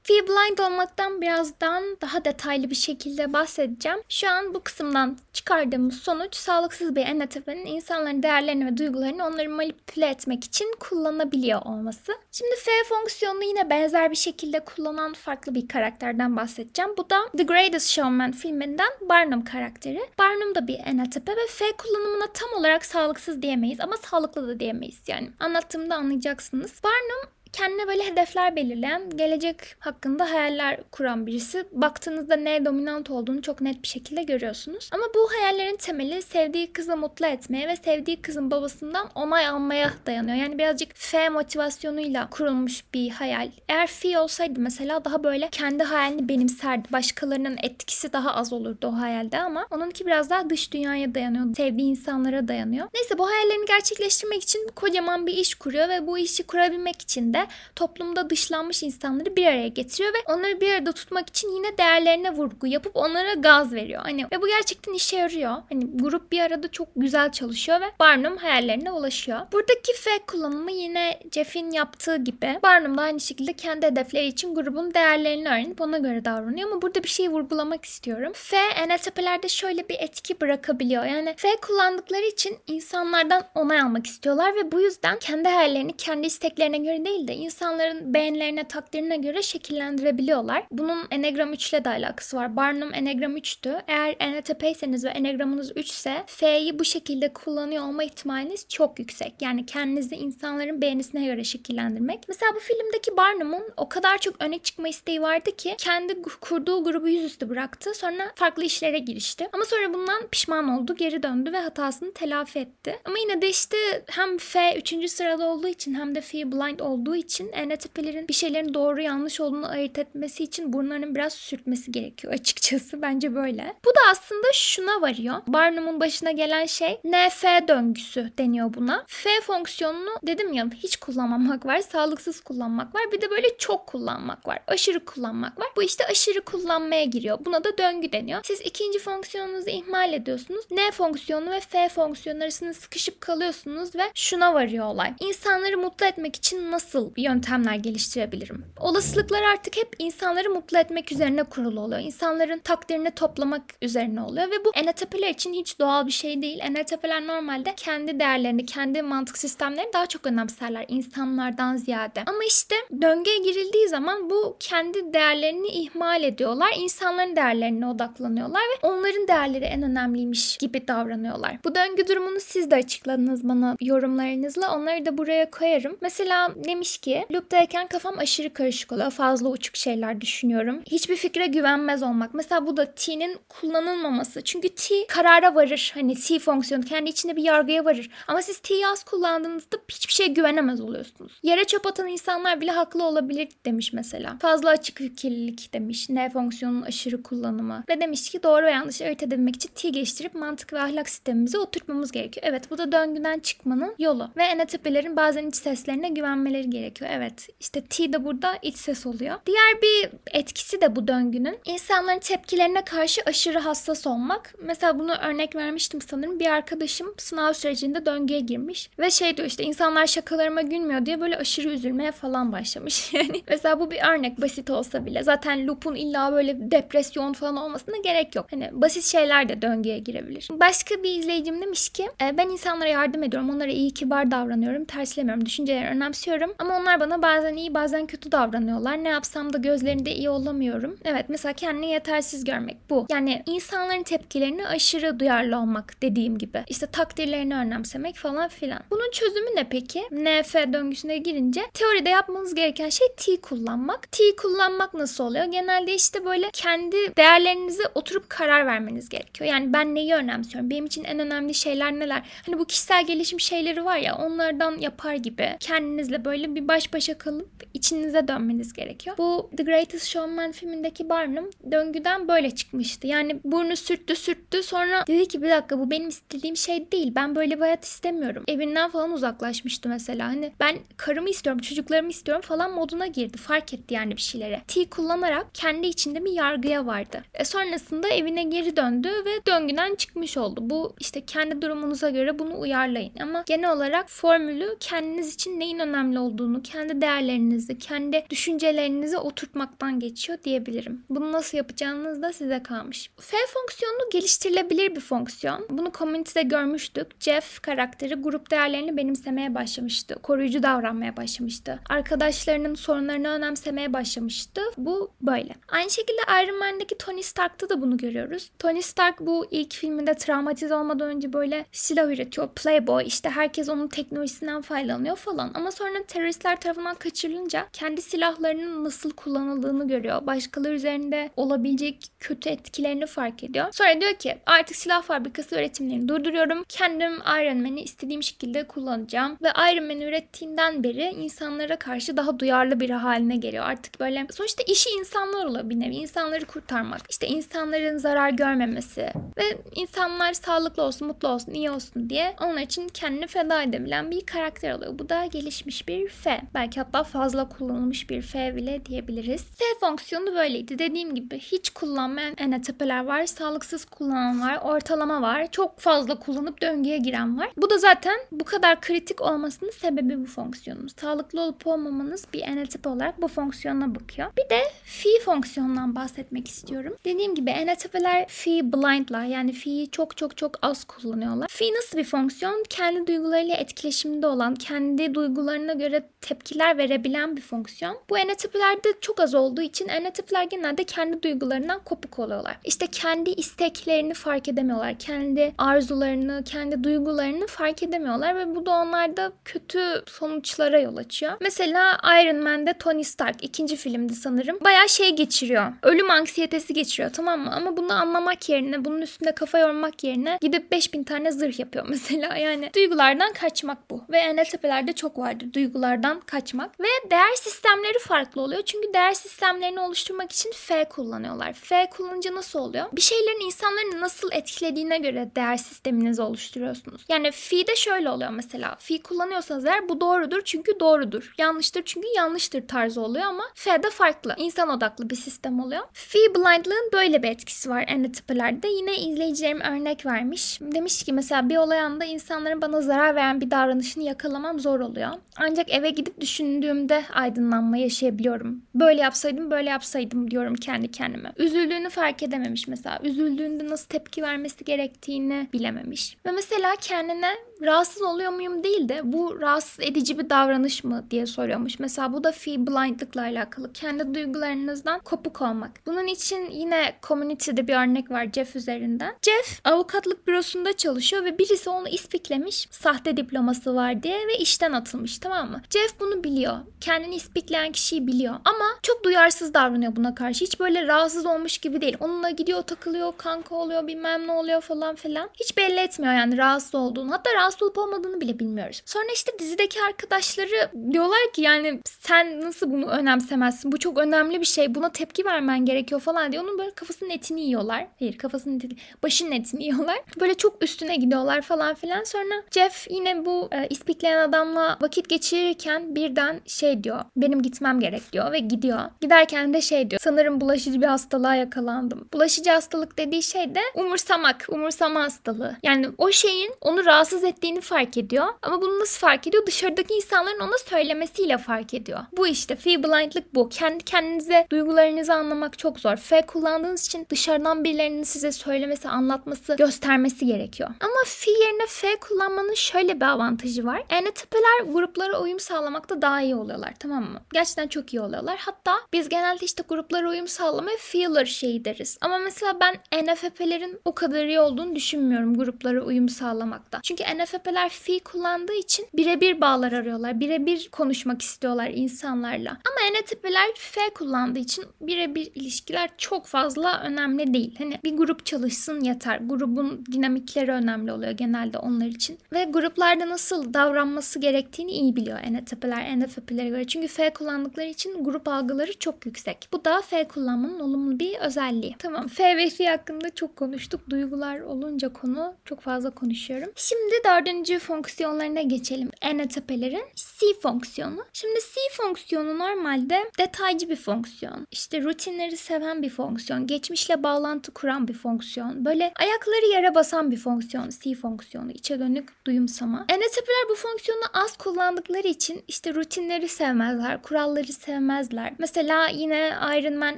Fee 0.06 0.28
blind 0.28 0.58
olmaktan 0.58 1.22
birazdan 1.22 1.84
daha 2.02 2.26
detaylı 2.26 2.70
bir 2.70 2.76
şekilde 2.76 3.34
bahsedeceğim. 3.34 4.00
Şu 4.10 4.30
an 4.30 4.54
bu 4.54 4.64
kısımdan 4.64 5.18
çıkardığımız 5.34 5.96
sonuç 5.96 6.36
sağlıksız 6.36 6.96
bir 6.96 7.06
NLP'nin 7.06 7.66
insanların 7.66 8.24
değerlerini 8.24 8.66
ve 8.66 8.78
duygularını 8.78 9.26
onları 9.26 9.50
manipüle 9.50 10.06
etmek 10.06 10.44
için 10.44 10.76
kullanabiliyor 10.80 11.62
olması. 11.66 12.12
Şimdi 12.32 12.56
F 12.56 12.72
fonksiyonunu 12.90 13.44
yine 13.44 13.70
benzer 13.70 14.12
bir 14.12 14.16
şekilde 14.16 14.60
kullanan 14.60 15.14
farklı 15.14 15.56
bir 15.56 15.68
karakterden 15.68 16.36
bahsedeceğim. 16.36 16.92
Bu 16.98 17.10
da 17.10 17.20
The 17.38 17.44
Greatest 17.44 17.90
Showman 17.90 18.32
filminden 18.32 18.90
Barnum 19.02 19.44
karakteri. 19.44 20.02
Barnum 20.20 20.56
da 20.56 20.68
bir 20.68 20.80
NLP 20.80 21.28
ve 21.28 21.48
F 21.50 21.66
kullanımına 21.78 22.28
tam 22.34 22.50
olarak 22.60 22.86
sağlıksız 22.86 23.42
diyemeyiz 23.42 23.80
ama 23.80 23.98
sağlıklı 23.98 24.48
da 24.48 24.60
diyemeyiz 24.60 25.02
yani. 25.08 25.30
Anlattığımda 25.40 25.96
anlayacaksınız. 25.96 26.84
Barnum 26.84 27.30
kendine 27.54 27.88
böyle 27.88 28.04
hedefler 28.04 28.56
belirleyen, 28.56 29.10
gelecek 29.10 29.76
hakkında 29.80 30.32
hayaller 30.32 30.80
kuran 30.92 31.28
birisi. 31.28 31.66
Baktığınızda 31.72 32.36
ne 32.36 32.66
dominant 32.66 33.10
olduğunu 33.10 33.42
çok 33.42 33.62
net 33.62 33.84
bir 33.84 33.88
şekilde 33.88 34.24
görüyorsunuz. 34.24 34.90
Ama 34.92 35.04
bu 35.16 35.30
hayallerin 35.34 35.76
temeli 35.76 36.22
sevdiği 36.22 36.74
kızı 36.74 36.98
mutlu 36.98 37.26
etmeye 37.26 37.68
ve 37.68 37.76
sevdiği 37.76 38.22
kızın 38.22 38.52
babasından 38.52 39.10
onay 39.16 39.48
almaya 39.48 39.94
dayanıyor. 40.06 40.38
Yani 40.38 40.58
birazcık 40.58 40.90
F 40.96 41.30
motivasyonuyla 41.30 42.30
kurulmuş 42.30 42.84
bir 42.94 43.10
hayal. 43.10 43.52
Eğer 43.70 43.88
F 43.88 44.20
olsaydı 44.20 44.60
mesela 44.60 45.06
daha 45.06 45.24
böyle 45.24 45.50
kendi 45.50 45.84
hayalini 45.84 46.30
benimserdi. 46.30 46.88
Başkalarının 46.92 47.58
etkisi 47.64 48.14
daha 48.14 48.36
az 48.36 48.54
olurdu 48.54 48.88
o 48.88 49.00
hayalde 49.00 49.40
ama 49.40 49.68
onunki 49.72 50.06
biraz 50.06 50.30
daha 50.30 50.50
dış 50.50 50.74
dünyaya 50.74 51.16
dayanıyor. 51.16 51.56
Sevdiği 51.56 51.90
insanlara 51.90 52.48
dayanıyor. 52.48 52.88
Neyse 52.94 53.18
bu 53.18 53.30
hayallerini 53.30 53.66
gerçekleştirmek 53.66 54.44
için 54.44 54.68
kocaman 54.76 55.28
bir 55.28 55.34
iş 55.34 55.56
kuruyor 55.56 55.90
ve 55.90 56.08
bu 56.08 56.18
işi 56.18 56.44
kurabilmek 56.44 57.02
için 57.02 57.34
de 57.34 57.43
toplumda 57.76 58.30
dışlanmış 58.30 58.84
insanları 58.84 59.36
bir 59.36 59.46
araya 59.46 59.68
getiriyor 59.68 60.14
ve 60.14 60.34
onları 60.34 60.62
bir 60.62 60.74
arada 60.74 60.92
tutmak 60.92 61.30
için 61.30 61.50
yine 61.56 61.78
değerlerine 61.78 62.32
vurgu 62.32 62.68
yapıp 62.68 62.96
onlara 62.96 63.34
gaz 63.34 63.74
veriyor. 63.74 64.02
Hani 64.04 64.26
ve 64.32 64.42
bu 64.42 64.48
gerçekten 64.48 64.94
işe 64.94 65.18
yarıyor. 65.18 65.56
Hani 65.70 65.98
grup 65.98 66.32
bir 66.32 66.40
arada 66.40 66.72
çok 66.72 66.88
güzel 66.96 67.32
çalışıyor 67.32 67.82
ve 67.82 67.86
Barnum 68.00 68.38
hayallerine 68.38 68.92
ulaşıyor. 68.92 69.40
Buradaki 69.52 69.94
F 69.94 70.10
kullanımı 70.28 70.72
yine 70.72 71.20
Jeff'in 71.32 71.72
yaptığı 71.72 72.18
gibi 72.18 72.60
Barnum 72.64 72.98
da 72.98 73.02
aynı 73.02 73.20
şekilde 73.20 73.54
kendi 73.54 73.86
hedefleri 73.86 74.26
için 74.26 74.56
grubun 74.56 74.94
değerlerini 74.94 75.50
öğrenip 75.50 75.82
ona 75.82 75.98
göre 75.98 76.26
davranıyor 76.26 76.72
ama 76.72 76.82
burada 76.82 77.04
bir 77.04 77.10
şey 77.10 77.30
vurgulamak 77.30 77.86
istiyorum. 77.86 78.32
F 78.36 78.58
NLP'lerde 78.88 79.48
şöyle 79.48 79.90
bir 79.90 79.96
etki 80.00 80.42
bırakabiliyor. 80.42 81.06
Yani 81.06 81.34
F 81.38 81.48
kullandıkları 81.62 82.26
için 82.26 82.58
insanlardan 82.68 83.44
onay 83.56 83.80
almak 83.80 84.08
istiyorlar 84.08 84.56
ve 84.56 84.72
bu 84.72 84.82
yüzden 84.82 85.20
kendi 85.20 85.50
hayallerini 85.50 85.98
kendi 85.98 86.28
isteklerine 86.28 86.78
göre 86.78 87.06
değil 87.06 87.28
de 87.28 87.33
de 87.34 87.38
insanların 87.38 88.14
beğenilerine, 88.14 88.64
takdirine 88.64 89.18
göre 89.18 89.42
şekillendirebiliyorlar. 89.42 90.64
Bunun 90.72 91.08
Enneagram 91.12 91.54
3 91.54 91.74
ile 91.74 91.86
de 91.86 91.90
alakası 91.90 92.38
var. 92.38 92.56
Barnum 92.56 92.94
Enneagram 92.94 93.38
3'tü. 93.38 93.82
Eğer 93.88 94.16
ENTP'yseniz 94.20 95.06
ve 95.06 95.10
Enneagramınız 95.10 95.72
3 95.76 95.90
ise 95.90 96.24
F'yi 96.28 96.80
bu 96.80 96.86
şekilde 96.86 97.34
kullanıyor 97.34 97.84
olma 97.84 98.04
ihtimaliniz 98.04 98.68
çok 98.70 99.00
yüksek. 99.00 99.34
Yani 99.42 99.66
kendinizi 99.66 100.16
insanların 100.16 100.82
beğenisine 100.82 101.26
göre 101.26 101.44
şekillendirmek. 101.44 102.20
Mesela 102.28 102.52
bu 102.56 102.60
filmdeki 102.60 103.18
Barnum'un 103.18 103.64
o 103.78 103.90
kadar 103.90 104.18
çok 104.18 104.42
öne 104.42 104.60
çıkma 104.60 104.88
isteği 104.88 105.22
vardı 105.22 105.56
ki 105.56 105.76
kendi 105.78 106.22
kurduğu 106.22 106.84
grubu 106.84 107.08
yüzüstü 107.08 107.50
bıraktı. 107.50 107.94
Sonra 107.94 108.32
farklı 108.36 108.64
işlere 108.64 109.00
girişti. 109.00 109.50
Ama 109.54 109.66
sonra 109.66 109.94
bundan 109.94 110.28
pişman 110.28 110.70
oldu, 110.70 110.96
geri 110.96 111.24
döndü 111.24 111.54
ve 111.54 111.60
hatasını 111.60 112.14
telafi 112.14 112.60
etti. 112.60 113.00
Ama 113.06 113.16
yine 113.18 113.42
de 113.42 113.50
işte 113.50 113.78
hem 114.08 114.38
F 114.38 114.76
3. 114.78 115.12
sırada 115.12 115.48
olduğu 115.48 115.68
için 115.68 115.94
hem 115.94 116.16
de 116.16 116.22
F 116.22 116.52
blind 116.52 116.80
olduğu 116.80 117.16
için 117.24 117.52
ENTP'lerin 117.52 118.28
bir 118.28 118.34
şeylerin 118.34 118.74
doğru 118.74 119.02
yanlış 119.02 119.40
olduğunu 119.40 119.68
ayırt 119.68 119.98
etmesi 119.98 120.44
için 120.44 120.74
burnlarının 120.74 121.16
biraz 121.16 121.34
sürtmesi 121.34 121.92
gerekiyor 121.92 122.34
açıkçası. 122.34 123.02
Bence 123.02 123.36
böyle. 123.36 123.76
Bu 123.86 123.90
da 123.90 124.00
aslında 124.12 124.48
şuna 124.54 125.02
varıyor. 125.02 125.36
Barnum'un 125.48 126.00
başına 126.00 126.32
gelen 126.32 126.66
şey 126.66 127.00
NF 127.04 127.44
döngüsü 127.68 128.32
deniyor 128.38 128.74
buna. 128.74 129.04
F 129.08 129.30
fonksiyonunu 129.42 130.20
dedim 130.24 130.54
ya 130.54 130.70
hiç 130.84 130.96
kullanmamak 130.96 131.66
var, 131.66 131.80
sağlıksız 131.80 132.42
kullanmak 132.42 132.96
var. 132.96 133.02
Bir 133.12 133.22
de 133.22 133.30
böyle 133.30 133.58
çok 133.58 133.88
kullanmak 133.88 134.48
var. 134.48 134.60
Aşırı 134.68 135.06
kullanmak 135.06 135.60
var. 135.60 135.68
Bu 135.76 135.84
işte 135.84 136.06
aşırı 136.06 136.42
kullanmaya 136.42 137.04
giriyor. 137.04 137.38
Buna 137.46 137.64
da 137.64 137.78
döngü 137.78 138.12
deniyor. 138.12 138.42
Siz 138.44 138.62
ikinci 138.62 139.00
fonksiyonunuzu 139.00 139.70
ihmal 139.70 140.14
ediyorsunuz. 140.14 140.66
N 140.72 140.92
fonksiyonu 140.92 141.52
ve 141.52 141.60
F 141.60 141.90
fonksiyonu 141.90 142.44
arasında 142.44 142.74
sıkışıp 142.74 143.22
kalıyorsunuz 143.22 143.96
ve 143.96 144.04
şuna 144.16 144.54
varıyor 144.54 144.86
olay. 144.86 145.14
İnsanları 145.20 145.78
mutlu 145.78 146.06
etmek 146.06 146.36
için 146.36 146.72
nasıl 146.72 147.13
yöntemler 147.18 147.76
geliştirebilirim. 147.76 148.66
Olasılıklar 148.80 149.44
artık 149.44 149.78
hep 149.78 149.96
insanları 150.00 150.50
mutlu 150.50 150.78
etmek 150.78 151.12
üzerine 151.12 151.44
kurulu 151.44 151.80
oluyor. 151.80 152.02
İnsanların 152.02 152.60
takdirini 152.60 153.12
toplamak 153.12 153.64
üzerine 153.82 154.22
oluyor 154.22 154.48
ve 154.48 154.66
bu 154.66 154.70
NLP'ler 154.70 155.30
için 155.30 155.54
hiç 155.54 155.80
doğal 155.80 156.08
bir 156.08 156.12
şey 156.12 156.42
değil. 156.42 156.62
NLP'ler 156.70 157.28
normalde 157.28 157.74
kendi 157.78 158.20
değerlerini, 158.20 158.66
kendi 158.66 159.02
mantık 159.02 159.38
sistemlerini 159.38 159.94
daha 159.94 160.06
çok 160.06 160.26
önemserler 160.26 160.86
insanlardan 160.88 161.76
ziyade. 161.78 162.24
Ama 162.26 162.44
işte 162.48 162.76
döngüye 163.02 163.38
girildiği 163.38 163.88
zaman 163.88 164.30
bu 164.30 164.58
kendi 164.60 165.14
değerlerini 165.14 165.68
ihmal 165.68 166.24
ediyorlar. 166.24 166.70
İnsanların 166.78 167.36
değerlerine 167.36 167.88
odaklanıyorlar 167.88 168.62
ve 168.62 168.88
onların 168.88 169.28
değerleri 169.28 169.66
en 169.66 169.84
önemliymiş 169.84 170.58
gibi 170.58 170.88
davranıyorlar. 170.88 171.58
Bu 171.64 171.76
döngü 171.76 172.08
durumunu 172.08 172.40
siz 172.40 172.72
de 172.72 172.76
açıkladınız 172.76 173.48
bana 173.50 173.78
yorumlarınızla. 173.82 174.76
Onları 174.76 175.06
da 175.06 175.18
buraya 175.18 175.52
koyarım. 175.52 175.98
Mesela 176.02 176.52
demiş 176.56 176.93
ki 176.98 177.26
loop'tayken 177.32 177.88
kafam 177.88 178.20
aşırı 178.20 178.54
karışık 178.54 178.92
oluyor. 178.92 179.12
Fazla 179.12 179.50
uçuk 179.50 179.76
şeyler 179.76 180.22
düşünüyorum. 180.22 180.82
Hiçbir 180.92 181.16
fikre 181.16 181.48
güvenmez 181.48 182.04
olmak. 182.04 182.34
Mesela 182.34 182.68
bu 182.68 182.78
da 182.78 182.94
T'nin 182.96 183.38
kullanılmaması. 183.50 184.42
Çünkü 184.42 184.70
T 184.70 185.08
karara 185.08 185.56
varır. 185.56 185.92
Hani 185.96 186.16
T 186.16 186.40
fonksiyonu 186.40 186.84
kendi 186.86 187.10
içinde 187.10 187.36
bir 187.36 187.44
yargıya 187.44 187.86
varır. 187.86 188.10
Ama 188.28 188.42
siz 188.42 188.58
T'yi 188.60 188.88
az 188.88 189.04
kullandığınızda 189.04 189.78
hiçbir 189.92 190.14
şeye 190.14 190.28
güvenemez 190.28 190.82
oluyorsunuz. 190.82 191.40
Yere 191.44 191.64
çöp 191.64 191.86
atan 191.86 192.08
insanlar 192.08 192.62
bile 192.62 192.72
haklı 192.72 193.04
olabilir 193.04 193.48
demiş 193.66 193.94
mesela. 193.94 194.38
Fazla 194.42 194.70
açık 194.70 194.98
fikirlilik 194.98 195.74
demiş. 195.74 196.10
N 196.10 196.30
fonksiyonunun 196.30 196.82
aşırı 196.82 197.24
kullanımı. 197.24 197.84
Ve 197.90 198.02
demiş 198.02 198.30
ki 198.30 198.44
doğru 198.44 198.66
ve 198.66 198.72
yanlışı 198.72 199.04
ayırt 199.04 199.24
edebilmek 199.24 199.56
için 199.56 199.70
T 199.76 199.90
geliştirip 199.90 200.36
mantık 200.36 200.74
ve 200.74 200.80
ahlak 200.80 201.10
sistemimizi 201.10 201.58
oturtmamız 201.58 202.12
gerekiyor. 202.12 202.46
Evet 202.50 202.72
bu 202.72 202.78
da 202.78 202.92
döngüden 202.92 203.40
çıkmanın 203.40 203.96
yolu. 204.00 204.30
Ve 204.38 204.58
NLP'lerin 204.58 205.16
bazen 205.16 205.48
iç 205.48 205.56
seslerine 205.56 206.10
güvenmeleri 206.10 206.70
gerekiyor. 206.70 206.83
Evet 207.02 207.50
işte 207.60 207.82
T 207.82 208.14
de 208.14 208.26
burada 208.26 208.58
iç 208.62 208.78
ses 208.78 209.06
oluyor. 209.06 209.36
Diğer 209.46 209.82
bir 209.82 210.10
etkisi 210.32 210.82
de 210.82 210.96
bu 210.96 211.08
döngünün 211.08 211.60
insanların 211.66 212.20
tepkilerine 212.20 212.86
karşı 212.86 213.22
aşırı 213.26 213.60
hassas 213.60 214.08
olmak. 214.08 214.56
Mesela 214.62 215.00
bunu 215.00 215.14
örnek 215.14 215.56
vermiştim 215.56 216.02
sanırım. 216.02 216.40
Bir 216.40 216.48
arkadaşım 216.48 217.14
sınav 217.18 217.54
sürecinde 217.54 218.06
döngüye 218.06 218.40
girmiş 218.40 218.90
ve 219.00 219.12
şey 219.12 219.38
diyor 219.38 219.48
işte 219.48 219.64
insanlar 219.64 220.08
şakalarıma 220.08 220.62
gülmüyor 220.62 221.06
diye 221.06 221.22
böyle 221.22 221.38
aşırı 221.38 221.70
üzülmeye 221.70 222.12
falan 222.12 222.52
başlamış. 222.52 223.14
Yani 223.24 223.42
mesela 223.48 223.80
bu 223.80 223.92
bir 223.92 224.00
örnek 224.12 224.42
basit 224.42 224.70
olsa 224.70 225.06
bile. 225.06 225.24
Zaten 225.24 225.68
loop'un 225.68 225.96
illa 225.96 226.32
böyle 226.34 226.72
depresyon 226.72 227.34
falan 227.34 227.58
olmasına 227.58 227.98
gerek 227.98 228.36
yok. 228.36 228.46
Hani 228.52 228.70
basit 228.72 229.04
şeyler 229.04 229.50
de 229.50 229.62
döngüye 229.62 230.00
girebilir. 230.00 230.48
Başka 230.52 231.04
bir 231.04 231.20
izleyicim 231.20 231.62
demiş 231.62 231.90
ki 231.90 232.08
e, 232.22 232.38
ben 232.38 232.50
insanlara 232.50 232.90
yardım 232.90 233.24
ediyorum. 233.24 233.50
Onlara 233.50 233.72
iyi 233.72 233.92
kibar 233.94 234.32
davranıyorum. 234.32 234.86
Terslemiyorum. 234.86 235.46
Düşünceleri 235.46 235.88
önemsiyorum. 235.88 236.54
Ama 236.60 236.73
onlar 236.74 237.00
bana 237.00 237.22
bazen 237.22 237.56
iyi 237.56 237.74
bazen 237.74 238.06
kötü 238.06 238.32
davranıyorlar. 238.32 239.04
Ne 239.04 239.10
yapsam 239.10 239.54
da 239.54 239.58
gözlerinde 239.58 240.16
iyi 240.16 240.30
olamıyorum. 240.30 240.98
Evet 241.06 241.26
mesela 241.30 241.54
kendini 241.54 241.92
yetersiz 241.92 242.44
görmek 242.44 242.78
bu. 242.90 243.06
Yani 243.12 243.44
insanların 243.46 244.04
tepkilerini 244.04 244.68
aşırı 244.68 245.20
duyarlı 245.20 245.58
olmak 245.58 246.02
dediğim 246.02 246.38
gibi. 246.38 246.64
İşte 246.68 246.86
takdirlerini 246.86 247.56
önemsemek 247.56 248.16
falan 248.16 248.48
filan. 248.48 248.80
Bunun 248.92 249.12
çözümü 249.12 249.56
ne 249.56 249.64
peki? 249.70 250.02
NF 250.12 250.56
döngüsüne 250.74 251.18
girince 251.18 251.62
teoride 251.74 252.10
yapmanız 252.10 252.56
gereken 252.56 252.90
şey 252.90 253.08
T 253.18 253.42
kullanmak. 253.42 254.12
T 254.12 254.24
kullanmak 254.36 254.94
nasıl 254.94 255.24
oluyor? 255.24 255.46
Genelde 255.46 255.96
işte 255.96 256.26
böyle 256.26 256.50
kendi 256.54 256.98
değerlerinizi 257.18 257.84
oturup 257.96 258.30
karar 258.30 258.66
vermeniz 258.66 259.10
gerekiyor. 259.10 259.50
Yani 259.50 259.74
ben 259.74 259.96
neyi 259.96 260.14
önemsiyorum? 260.14 260.70
Benim 260.70 260.86
için 260.86 261.04
en 261.04 261.20
önemli 261.20 261.54
şeyler 261.54 261.92
neler? 261.92 262.24
Hani 262.46 262.60
bu 262.60 262.66
kişisel 262.66 263.06
gelişim 263.06 263.40
şeyleri 263.40 263.86
var 263.86 263.98
ya 263.98 264.16
onlardan 264.18 264.78
yapar 264.80 265.14
gibi 265.14 265.58
kendinizle 265.60 266.26
böyle 266.26 266.56
bir 266.56 266.63
baş 266.68 266.94
başa 266.94 267.18
kalıp 267.18 267.50
içinize 267.74 268.28
dönmeniz 268.28 268.74
gerekiyor. 268.74 269.18
Bu 269.18 269.50
The 269.58 269.64
Greatest 269.64 270.08
Showman 270.08 270.52
filmindeki 270.52 271.10
Barnum 271.10 271.50
döngüden 271.72 272.28
böyle 272.28 272.52
çıkmıştı. 272.52 273.08
Yani 273.08 273.40
burnu 273.44 273.76
sürttü 273.76 274.16
sürttü 274.16 274.64
sonra 274.64 275.08
dedi 275.08 275.28
ki 275.28 275.42
bir 275.42 275.50
dakika 275.50 275.80
bu 275.80 275.92
benim 275.92 276.08
istediğim 276.08 276.58
şey 276.58 276.92
değil. 276.92 277.12
Ben 277.16 277.36
böyle 277.36 277.56
bir 277.56 277.62
hayat 277.62 277.86
istemiyorum. 277.86 278.44
Evinden 278.48 278.90
falan 278.90 279.12
uzaklaşmıştı 279.12 279.90
mesela. 279.90 280.28
Hani 280.28 280.54
ben 280.60 280.78
karımı 280.98 281.30
istiyorum, 281.30 281.62
çocuklarımı 281.62 282.10
istiyorum 282.10 282.42
falan 282.42 282.72
moduna 282.72 283.08
girdi. 283.08 283.38
Fark 283.38 283.74
etti 283.74 283.94
yani 283.94 284.18
bir 284.18 284.22
şeylere. 284.22 284.62
T 284.68 284.90
kullanarak 284.90 285.48
kendi 285.54 285.88
içinde 285.88 286.26
bir 286.26 286.32
yargıya 286.32 286.86
vardı. 286.86 287.24
E 287.34 287.46
sonrasında 287.46 288.08
evine 288.08 288.44
geri 288.44 288.76
döndü 288.76 289.10
ve 289.26 289.46
döngüden 289.48 289.96
çıkmış 289.96 290.38
oldu. 290.38 290.60
Bu 290.64 290.96
işte 291.00 291.26
kendi 291.26 291.62
durumunuza 291.62 292.10
göre 292.10 292.40
bunu 292.40 292.60
uyarlayın. 292.60 293.14
Ama 293.22 293.44
genel 293.46 293.72
olarak 293.72 294.10
formülü 294.10 294.78
kendiniz 294.80 295.34
için 295.34 295.60
neyin 295.60 295.80
önemli 295.80 296.20
olduğunu, 296.20 296.53
kendi 296.62 297.02
değerlerinizi, 297.02 297.78
kendi 297.78 298.26
düşüncelerinizi 298.30 299.18
oturtmaktan 299.18 300.00
geçiyor 300.00 300.40
diyebilirim. 300.44 301.04
Bunu 301.10 301.32
nasıl 301.32 301.58
yapacağınız 301.58 302.22
da 302.22 302.34
size 302.34 302.64
kalmış. 302.64 303.12
F 303.20 303.38
fonksiyonu 303.54 304.10
geliştirilebilir 304.12 304.96
bir 304.96 305.02
fonksiyon. 305.02 305.68
Bunu 305.70 305.92
community'de 305.92 306.42
görmüştük. 306.42 307.08
Jeff 307.20 307.60
karakteri 307.62 308.14
grup 308.14 308.52
değerlerini 308.52 308.98
benimsemeye 308.98 309.56
başlamıştı. 309.56 310.16
Koruyucu 310.24 310.64
davranmaya 310.64 311.18
başlamıştı. 311.18 311.80
Arkadaşlarının 311.90 312.76
sorunlarını 312.76 313.30
önemsemeye 313.30 313.94
başlamıştı. 313.94 314.62
Bu 314.78 315.12
böyle. 315.22 315.56
Aynı 315.68 315.90
şekilde 315.90 316.22
Iron 316.44 316.60
Man'deki 316.60 316.98
Tony 316.98 317.24
Stark'ta 317.24 317.70
da 317.70 317.82
bunu 317.82 317.98
görüyoruz. 317.98 318.52
Tony 318.60 318.82
Stark 318.82 319.20
bu 319.20 319.46
ilk 319.52 319.74
filminde 319.74 320.14
travmatize 320.14 320.76
olmadan 320.76 321.10
önce 321.10 321.34
böyle 321.34 321.66
silah 321.72 322.08
üretiyor. 322.08 322.50
Playboy 322.56 323.04
işte 323.08 323.30
herkes 323.30 323.70
onun 323.70 323.88
teknolojisinden 323.88 324.62
faydalanıyor 324.62 325.16
falan. 325.16 325.52
Ama 325.54 325.72
sonra 325.72 326.04
teröristler 326.44 326.60
tarafından 326.60 326.96
kaçırılınca 326.96 327.68
kendi 327.74 328.02
silahlarının 328.02 328.84
nasıl 328.84 329.12
kullanıldığını 329.12 329.88
görüyor. 329.88 330.28
Başkaları 330.28 330.74
üzerinde 330.74 331.30
olabilecek 331.38 332.08
kötü 332.20 332.50
etkilerini 332.50 333.06
fark 333.06 333.44
ediyor. 333.44 333.66
Sonra 333.72 334.02
diyor 334.02 334.14
ki 334.14 334.38
artık 334.46 334.76
silah 334.76 335.02
fabrikası 335.04 335.56
üretimlerini 335.56 336.08
durduruyorum. 336.08 336.64
Kendim 336.70 337.14
Iron 337.14 337.58
Man'i 337.58 337.82
istediğim 337.82 338.24
şekilde 338.24 338.64
kullanacağım. 338.68 339.38
Ve 339.42 339.50
Iron 339.74 339.86
Man'i 339.88 340.04
ürettiğinden 340.04 340.84
beri 340.84 341.04
insanlara 341.04 341.76
karşı 341.76 342.18
daha 342.18 342.40
duyarlı 342.40 342.80
biri 342.80 342.94
haline 342.94 343.38
geliyor. 343.38 343.66
Artık 343.66 344.00
böyle 344.00 344.28
sonuçta 344.32 344.64
işi 344.68 344.90
insanlar 344.90 345.46
oluyor 345.46 345.70
bir 345.70 345.80
nevi. 345.80 345.96
İnsanları 345.96 346.46
kurtarmak. 346.46 347.02
İşte 347.10 347.28
insanların 347.28 347.98
zarar 347.98 348.30
görmemesi 348.30 349.02
ve 349.38 349.58
insanlar 349.76 350.34
sağlıklı 350.34 350.84
olsun, 350.84 351.08
mutlu 351.08 351.28
olsun, 351.28 351.52
iyi 351.52 351.72
olsun 351.72 352.10
diye 352.10 352.36
onlar 352.42 352.62
için 352.62 352.88
kendini 352.88 353.28
feda 353.28 353.64
edebilen 353.64 354.12
bir 354.12 354.26
karakter 354.26 354.74
oluyor. 354.74 355.00
Bu 355.00 355.10
da 355.10 355.26
gelişmiş 355.26 355.88
bir 355.88 356.10
Belki 356.54 356.80
hatta 356.80 357.04
fazla 357.04 357.50
kullanılmış 357.50 358.10
bir 358.10 358.22
F 358.22 358.56
bile 358.56 358.86
diyebiliriz. 358.86 359.44
F 359.44 359.64
fonksiyonu 359.80 360.36
böyleydi. 360.36 360.80
Dediğim 360.80 361.16
gibi 361.16 361.40
hiç 361.40 361.70
kullanmayan 361.70 362.34
NLP'ler 362.34 363.06
var, 363.06 363.26
sağlıksız 363.26 363.86
kullanan 363.86 364.42
var, 364.42 364.60
ortalama 364.64 365.22
var, 365.22 365.52
çok 365.52 365.80
fazla 365.80 366.20
kullanıp 366.20 366.62
döngüye 366.62 366.98
giren 366.98 367.38
var. 367.38 367.50
Bu 367.58 367.70
da 367.70 367.78
zaten 367.78 368.16
bu 368.32 368.44
kadar 368.44 368.82
kritik 368.82 369.22
olmasının 369.22 369.72
sebebi 369.72 370.22
bu 370.22 370.26
fonksiyonun. 370.26 370.88
Sağlıklı 370.88 371.42
olup 371.42 371.68
olmamanız 371.68 372.26
bir 372.34 372.42
NLP 372.42 372.88
olarak 372.88 373.22
bu 373.22 373.28
fonksiyona 373.28 373.96
bakıyor. 373.96 374.32
Bir 374.38 374.50
de 374.50 374.62
Phi 374.86 375.20
fonksiyonundan 375.26 375.96
bahsetmek 375.96 376.48
istiyorum. 376.48 376.96
Dediğim 377.06 377.36
gibi 377.36 377.52
NLP'ler 377.52 378.28
Phi 378.28 378.74
blindlar 378.74 379.26
yani 379.26 379.52
Phi'yi 379.52 379.92
çok 379.92 380.18
çok 380.18 380.38
çok 380.38 380.60
az 380.62 380.84
kullanıyorlar. 380.84 381.48
Phi 381.48 381.74
nasıl 381.74 381.98
bir 381.98 382.04
fonksiyon? 382.04 382.64
Kendi 382.70 383.08
duygularıyla 383.08 383.56
etkileşimde 383.56 384.28
olan, 384.28 384.56
kendi 384.56 385.14
duygularına 385.14 385.74
göre 385.74 386.10
tepkiler 386.24 386.78
verebilen 386.78 387.38
bir 387.38 387.42
fonksiyon. 387.42 387.98
Bu 388.10 388.16
NLP'lerde 388.16 388.94
çok 389.02 389.20
az 389.20 389.36
olduğu 389.36 389.62
için 389.62 389.88
NLP'ler 389.88 390.44
genelde 390.44 390.84
kendi 390.84 391.24
duygularından 391.24 391.80
kopuk 391.84 392.20
oluyorlar. 392.20 392.58
İşte 392.64 392.88
kendi 392.88 393.30
isteklerini 393.30 394.14
fark 394.14 394.48
edemiyorlar. 394.48 395.00
Kendi 395.00 395.54
arzularını, 395.58 396.44
kendi 396.44 396.84
duygularını 396.84 397.48
fark 397.48 397.84
edemiyorlar 397.84 398.36
ve 398.36 398.56
bu 398.56 398.66
da 398.66 398.72
onlarda 398.72 399.32
kötü 399.46 400.04
sonuçlara 400.08 400.80
yol 400.80 400.98
açıyor. 400.98 401.34
Mesela 401.42 401.98
Iron 402.22 402.44
Man'de 402.44 402.74
Tony 402.74 403.04
Stark 403.04 403.44
ikinci 403.44 403.76
filmdi 403.76 404.16
sanırım. 404.16 404.58
Bayağı 404.64 404.90
şey 404.90 405.16
geçiriyor. 405.16 405.74
Ölüm 405.84 406.10
anksiyetesi 406.10 406.74
geçiriyor 406.74 407.14
tamam 407.14 407.40
mı? 407.40 407.52
Ama 407.56 407.78
bunu 407.78 407.94
anlamak 407.94 408.50
yerine, 408.50 408.86
bunun 408.86 409.02
üstünde 409.02 409.32
kafa 409.32 409.60
yormak 409.60 410.04
yerine 410.04 410.38
gidip 410.42 410.72
5000 410.72 411.04
tane 411.04 411.32
zırh 411.32 411.60
yapıyor 411.60 411.86
mesela. 411.90 412.38
Yani 412.38 412.70
duygulardan 412.76 413.34
kaçmak 413.34 413.90
bu. 413.90 414.04
Ve 414.10 414.36
NLP'lerde 414.36 414.94
çok 414.94 415.18
vardır 415.18 415.54
duygulardan 415.54 416.13
kaçmak. 416.20 416.80
Ve 416.80 417.10
değer 417.12 417.34
sistemleri 417.36 418.00
farklı 418.00 418.42
oluyor. 418.42 418.62
Çünkü 418.62 418.94
değer 418.94 419.14
sistemlerini 419.14 419.80
oluşturmak 419.80 420.32
için 420.32 420.52
F 420.56 420.86
kullanıyorlar. 420.90 421.54
F 421.54 421.90
kullanınca 421.90 422.36
nasıl 422.36 422.60
oluyor? 422.60 422.86
Bir 422.94 423.02
şeylerin 423.02 423.46
insanları 423.46 424.02
nasıl 424.02 424.30
etkilediğine 424.32 424.98
göre 424.98 425.32
değer 425.36 425.58
sisteminizi 425.58 426.22
oluşturuyorsunuz. 426.22 427.06
Yani 427.10 427.32
Fi'de 427.32 427.76
şöyle 427.76 428.10
oluyor 428.10 428.30
mesela. 428.30 428.76
Fi 428.80 429.04
kullanıyorsanız 429.04 429.66
eğer 429.66 429.90
bu 429.90 430.02
doğrudur 430.02 430.42
çünkü 430.46 430.80
doğrudur. 430.80 431.34
Yanlıştır 431.38 431.84
çünkü 431.86 432.08
yanlıştır 432.16 432.68
tarzı 432.68 433.02
oluyor 433.02 433.26
ama 433.26 433.44
F'de 433.56 433.90
farklı. 433.90 434.36
İnsan 434.38 434.70
odaklı 434.70 435.10
bir 435.10 435.16
sistem 435.16 435.60
oluyor. 435.60 435.82
Fi 435.94 436.20
blindlığın 436.36 436.90
böyle 436.94 437.24
bir 437.24 437.30
etkisi 437.30 437.70
var 437.70 437.86
NLP'lerde. 437.98 438.68
Yine 438.68 438.98
izleyicilerim 438.98 439.62
örnek 439.62 440.06
vermiş. 440.06 440.60
Demiş 440.62 441.04
ki 441.04 441.14
mesela 441.14 441.50
bir 441.50 441.58
olay 441.58 441.80
anda 441.80 442.06
insanların 442.06 442.62
bana 442.62 442.82
zarar 442.82 443.16
veren 443.16 443.42
bir 443.42 443.52
davranışını 443.52 444.04
yakalamam 444.04 444.60
zor 444.60 444.80
oluyor. 444.80 445.10
Ancak 445.38 445.70
eve 445.70 445.90
gidip 445.90 446.03
gidip 446.04 446.22
düşündüğümde 446.22 447.04
aydınlanma 447.14 447.78
yaşayabiliyorum. 447.78 448.62
Böyle 448.76 449.02
yapsaydım 449.02 449.52
böyle 449.52 449.70
yapsaydım 449.70 450.32
diyorum 450.32 450.56
kendi 450.56 450.92
kendime. 450.92 451.34
Üzüldüğünü 451.38 451.90
fark 451.90 452.24
edememiş 452.24 452.68
mesela. 452.68 453.00
Üzüldüğünde 453.04 453.68
nasıl 453.68 453.88
tepki 453.88 454.22
vermesi 454.22 454.66
gerektiğini 454.66 455.48
bilememiş. 455.54 456.18
Ve 456.26 456.32
mesela 456.32 456.76
kendine 456.82 457.32
rahatsız 457.62 458.02
oluyor 458.02 458.32
muyum 458.32 458.64
değil 458.64 458.90
de 458.90 459.02
bu 459.04 459.42
rahatsız 459.42 459.86
edici 459.86 460.20
bir 460.20 460.30
davranış 460.30 460.84
mı 460.84 461.06
diye 461.12 461.26
soruyormuş. 461.26 461.80
Mesela 461.80 462.14
bu 462.14 462.24
da 462.24 462.32
fee 462.32 462.68
blindlıkla 462.68 463.22
alakalı. 463.22 463.74
Kendi 463.74 464.16
duygularınızdan 464.16 465.00
kopuk 465.00 465.42
olmak. 465.42 465.72
Bunun 465.86 466.08
için 466.08 466.50
yine 466.52 466.94
community'de 467.08 467.68
bir 467.68 467.74
örnek 467.74 468.12
var 468.12 468.28
Jeff 468.36 468.56
üzerinden. 468.56 469.16
Jeff 469.22 469.62
avukatlık 469.64 470.28
bürosunda 470.28 470.78
çalışıyor 470.78 471.26
ve 471.26 471.38
birisi 471.40 471.70
onu 471.70 471.88
ispiklemiş 471.88 472.68
sahte 472.72 473.18
diploması 473.18 473.76
var 473.76 474.04
diye 474.04 474.18
ve 474.28 474.38
işten 474.38 474.72
atılmış 474.72 475.18
tamam 475.18 475.52
mı? 475.52 475.62
Jeff 475.70 475.93
bunu 476.00 476.24
biliyor. 476.24 476.58
Kendini 476.82 477.16
ispikleyen 477.16 477.72
kişiyi 477.72 478.08
biliyor. 478.08 478.36
Ama 478.46 478.66
çok 478.84 479.04
duyarsız 479.04 479.54
davranıyor 479.54 479.96
buna 479.96 480.16
karşı. 480.16 480.46
Hiç 480.46 480.60
böyle 480.60 480.88
rahatsız 480.88 481.26
olmuş 481.26 481.58
gibi 481.58 481.82
değil. 481.82 481.98
Onunla 482.00 482.30
gidiyor 482.30 482.62
takılıyor 482.62 483.14
kanka 483.18 483.56
oluyor 483.56 483.88
bilmem 483.88 484.28
ne 484.28 484.32
oluyor 484.32 484.62
falan 484.62 484.96
filan. 484.96 485.30
Hiç 485.34 485.58
belli 485.58 485.80
etmiyor 485.80 486.14
yani 486.14 486.38
rahatsız 486.38 486.76
olduğunu. 486.76 487.12
Hatta 487.12 487.34
rahatsız 487.34 487.64
olup 487.64 487.78
olmadığını 487.78 488.22
bile 488.22 488.40
bilmiyoruz. 488.40 488.82
Sonra 488.86 489.06
işte 489.14 489.32
dizideki 489.40 489.82
arkadaşları 489.82 490.70
diyorlar 490.92 491.34
ki 491.34 491.42
yani 491.42 491.80
sen 491.86 492.42
nasıl 492.42 492.72
bunu 492.72 492.86
önemsemezsin? 492.86 493.72
Bu 493.72 493.80
çok 493.80 493.98
önemli 493.98 494.40
bir 494.40 494.46
şey. 494.46 494.76
Buna 494.76 494.92
tepki 494.92 495.26
vermen 495.26 495.66
gerekiyor 495.66 496.02
falan 496.02 496.32
diye. 496.32 496.42
Onun 496.42 496.58
böyle 496.58 496.72
kafasının 496.72 497.10
etini 497.10 497.42
yiyorlar. 497.42 497.88
Hayır 498.00 498.18
kafasının 498.18 498.56
etini, 498.56 498.78
başının 499.04 499.32
etini 499.32 499.64
yiyorlar. 499.74 500.02
Böyle 500.20 500.34
çok 500.34 500.64
üstüne 500.64 500.96
gidiyorlar 500.96 501.42
falan 501.42 501.74
filan. 501.74 502.04
Sonra 502.04 502.44
Jeff 502.52 502.88
yine 502.90 503.26
bu 503.26 503.50
e, 503.52 503.68
ispikleyen 503.68 504.18
adamla 504.18 504.78
vakit 504.82 505.10
geçirirken 505.10 505.73
birden 505.82 506.42
şey 506.46 506.84
diyor. 506.84 507.00
Benim 507.16 507.42
gitmem 507.42 507.80
gerek 507.80 508.14
diyor 508.14 508.32
ve 508.32 508.40
gidiyor. 508.40 508.80
Giderken 509.02 509.54
de 509.54 509.62
şey 509.62 509.90
diyor. 509.90 510.02
Sanırım 510.04 510.42
bulaşıcı 510.42 510.82
bir 510.82 510.88
hastalığa 510.88 511.36
yakalandım. 511.36 512.08
Bulaşıcı 512.14 512.52
hastalık 512.52 512.98
dediği 512.98 513.24
şey 513.24 513.56
de 513.56 513.60
umursamak, 513.76 514.46
umursama 514.50 515.04
hastalığı. 515.04 515.56
Yani 515.64 515.88
o 515.98 516.12
şeyin 516.12 516.52
onu 516.62 516.86
rahatsız 516.86 517.24
ettiğini 517.24 517.62
fark 517.62 517.98
ediyor. 517.98 518.26
Ama 518.42 518.62
bunu 518.62 518.80
nasıl 518.80 519.00
fark 519.00 519.28
ediyor? 519.28 519.46
Dışarıdaki 519.48 519.94
insanların 519.94 520.40
ona 520.40 520.58
söylemesiyle 520.70 521.38
fark 521.38 521.74
ediyor. 521.74 522.00
Bu 522.18 522.28
işte 522.28 522.56
fee 522.56 522.84
blindlık 522.84 523.36
bu. 523.36 523.50
Kendi 523.50 523.84
kendinize 523.84 524.48
duygularınızı 524.50 525.14
anlamak 525.14 525.58
çok 525.58 525.80
zor. 525.80 525.96
F 525.96 526.22
kullandığınız 526.22 526.86
için 526.86 527.08
dışarıdan 527.10 527.64
birilerinin 527.64 528.04
size 528.04 528.32
söylemesi, 528.32 528.90
anlatması, 528.90 529.56
göstermesi 529.56 530.26
gerekiyor. 530.26 530.70
Ama 530.80 531.04
fi 531.06 531.30
yerine 531.30 531.66
F 531.68 531.96
kullanmanın 532.00 532.54
şöyle 532.54 532.96
bir 532.96 533.06
avantajı 533.06 533.66
var. 533.66 533.84
ENTP'ler 533.90 534.74
gruplara 534.74 535.22
uyum 535.22 535.40
sağlamakta 535.64 536.02
daha 536.02 536.22
iyi 536.22 536.36
oluyorlar 536.36 536.74
tamam 536.80 537.04
mı? 537.04 537.20
Gerçekten 537.34 537.68
çok 537.68 537.94
iyi 537.94 538.02
oluyorlar. 538.02 538.38
Hatta 538.40 538.76
biz 538.94 539.10
genelde 539.10 539.46
işte 539.46 539.64
gruplara 539.70 540.10
uyum 540.10 540.28
sağlamaya 540.28 540.78
feeler 540.80 541.26
şeyi 541.26 541.66
deriz. 541.66 541.98
Ama 542.02 542.18
mesela 542.18 542.60
ben 542.60 542.76
NFP'lerin 543.04 543.80
o 543.86 543.96
kadar 543.96 544.26
iyi 544.26 544.40
olduğunu 544.40 544.76
düşünmüyorum 544.76 545.38
gruplara 545.38 545.82
uyum 545.82 546.10
sağlamakta. 546.10 546.80
Çünkü 546.84 547.04
NFP'ler 547.04 547.70
fi 547.70 548.00
kullandığı 548.00 548.54
için 548.54 548.88
birebir 548.94 549.42
bağlar 549.42 549.72
arıyorlar. 549.72 550.20
Birebir 550.20 550.70
konuşmak 550.72 551.22
istiyorlar 551.22 551.72
insanlarla. 551.74 552.50
Ama 552.50 552.98
ENTP'ler 552.98 553.50
F 553.58 553.82
kullandığı 553.96 554.40
için 554.40 554.66
birebir 554.82 555.32
ilişkiler 555.36 555.90
çok 555.98 556.26
fazla 556.26 556.82
önemli 556.82 557.34
değil. 557.34 557.56
Hani 557.58 557.80
bir 557.84 557.98
grup 557.98 558.26
çalışsın 558.26 558.82
yeter. 558.82 559.18
Grubun 559.18 559.86
dinamikleri 559.92 560.52
önemli 560.52 560.92
oluyor 560.92 561.12
genelde 561.12 561.58
onlar 561.58 561.88
için. 561.88 562.18
Ve 562.34 562.44
gruplarda 562.44 563.10
nasıl 563.10 563.54
davranması 563.54 564.20
gerektiğini 564.20 564.72
iyi 564.72 564.96
biliyor 564.96 565.20
ENTP'ler 565.54 566.00
NFP'lere 566.00 566.50
göre. 566.50 566.68
Çünkü 566.68 566.88
F 566.88 567.14
kullandıkları 567.14 567.68
için 567.68 568.04
grup 568.04 568.28
algıları 568.28 568.80
çok 568.80 569.06
yüksek. 569.06 569.48
Bu 569.54 569.66
da 569.66 569.82
F 569.82 570.08
kullanmanın 570.08 570.60
olumlu 570.60 571.00
bir 571.00 571.20
özelliği. 571.20 571.76
Tamam 571.80 572.08
F 572.08 572.38
ve 572.38 572.50
F 572.50 572.68
hakkında 572.68 573.10
çok 573.10 573.36
konuştuk. 573.36 573.90
Duygular 573.90 574.40
olunca 574.40 574.94
konu 574.94 575.36
çok 575.46 575.62
fazla 575.62 575.90
konuşuyorum. 575.90 576.52
Şimdi 576.56 576.94
dördüncü 577.06 577.60
fonksiyonlarına 577.60 578.42
geçelim. 578.42 578.90
ENTP'lerin 579.02 579.84
C 579.96 580.26
fonksiyonu. 580.42 581.06
Şimdi 581.14 581.40
C 581.40 581.60
fonksiyonu 581.84 582.40
normalde 582.40 583.00
detaycı 583.20 583.70
bir 583.70 583.76
fonksiyon. 583.76 584.48
İşte 584.52 584.84
rutinleri 584.84 585.38
seven 585.38 585.82
bir 585.82 585.90
fonksiyon. 585.90 586.48
Geçmişle 586.48 587.04
bağlantı 587.04 587.52
kuran 587.52 587.88
bir 587.88 587.94
fonksiyon. 587.94 588.66
Böyle 588.66 588.92
ayakları 588.96 589.46
yere 589.54 589.76
basan 589.76 590.12
bir 590.12 590.18
fonksiyon. 590.18 590.70
C 590.84 590.96
fonksiyonu. 590.96 591.52
içe 591.52 591.80
dönük 591.80 592.26
duyumsama. 592.26 592.86
ENTP'ler 592.90 593.50
bu 593.50 593.56
fonksiyonu 593.56 594.04
az 594.14 594.38
kullandıkları 594.38 595.08
için 595.08 595.43
işte 595.48 595.74
rutinleri 595.74 596.28
sevmezler. 596.28 597.02
Kuralları 597.02 597.54
sevmezler. 597.54 598.34
Mesela 598.38 598.88
yine 598.88 599.34
Iron 599.58 599.78
Man 599.78 599.98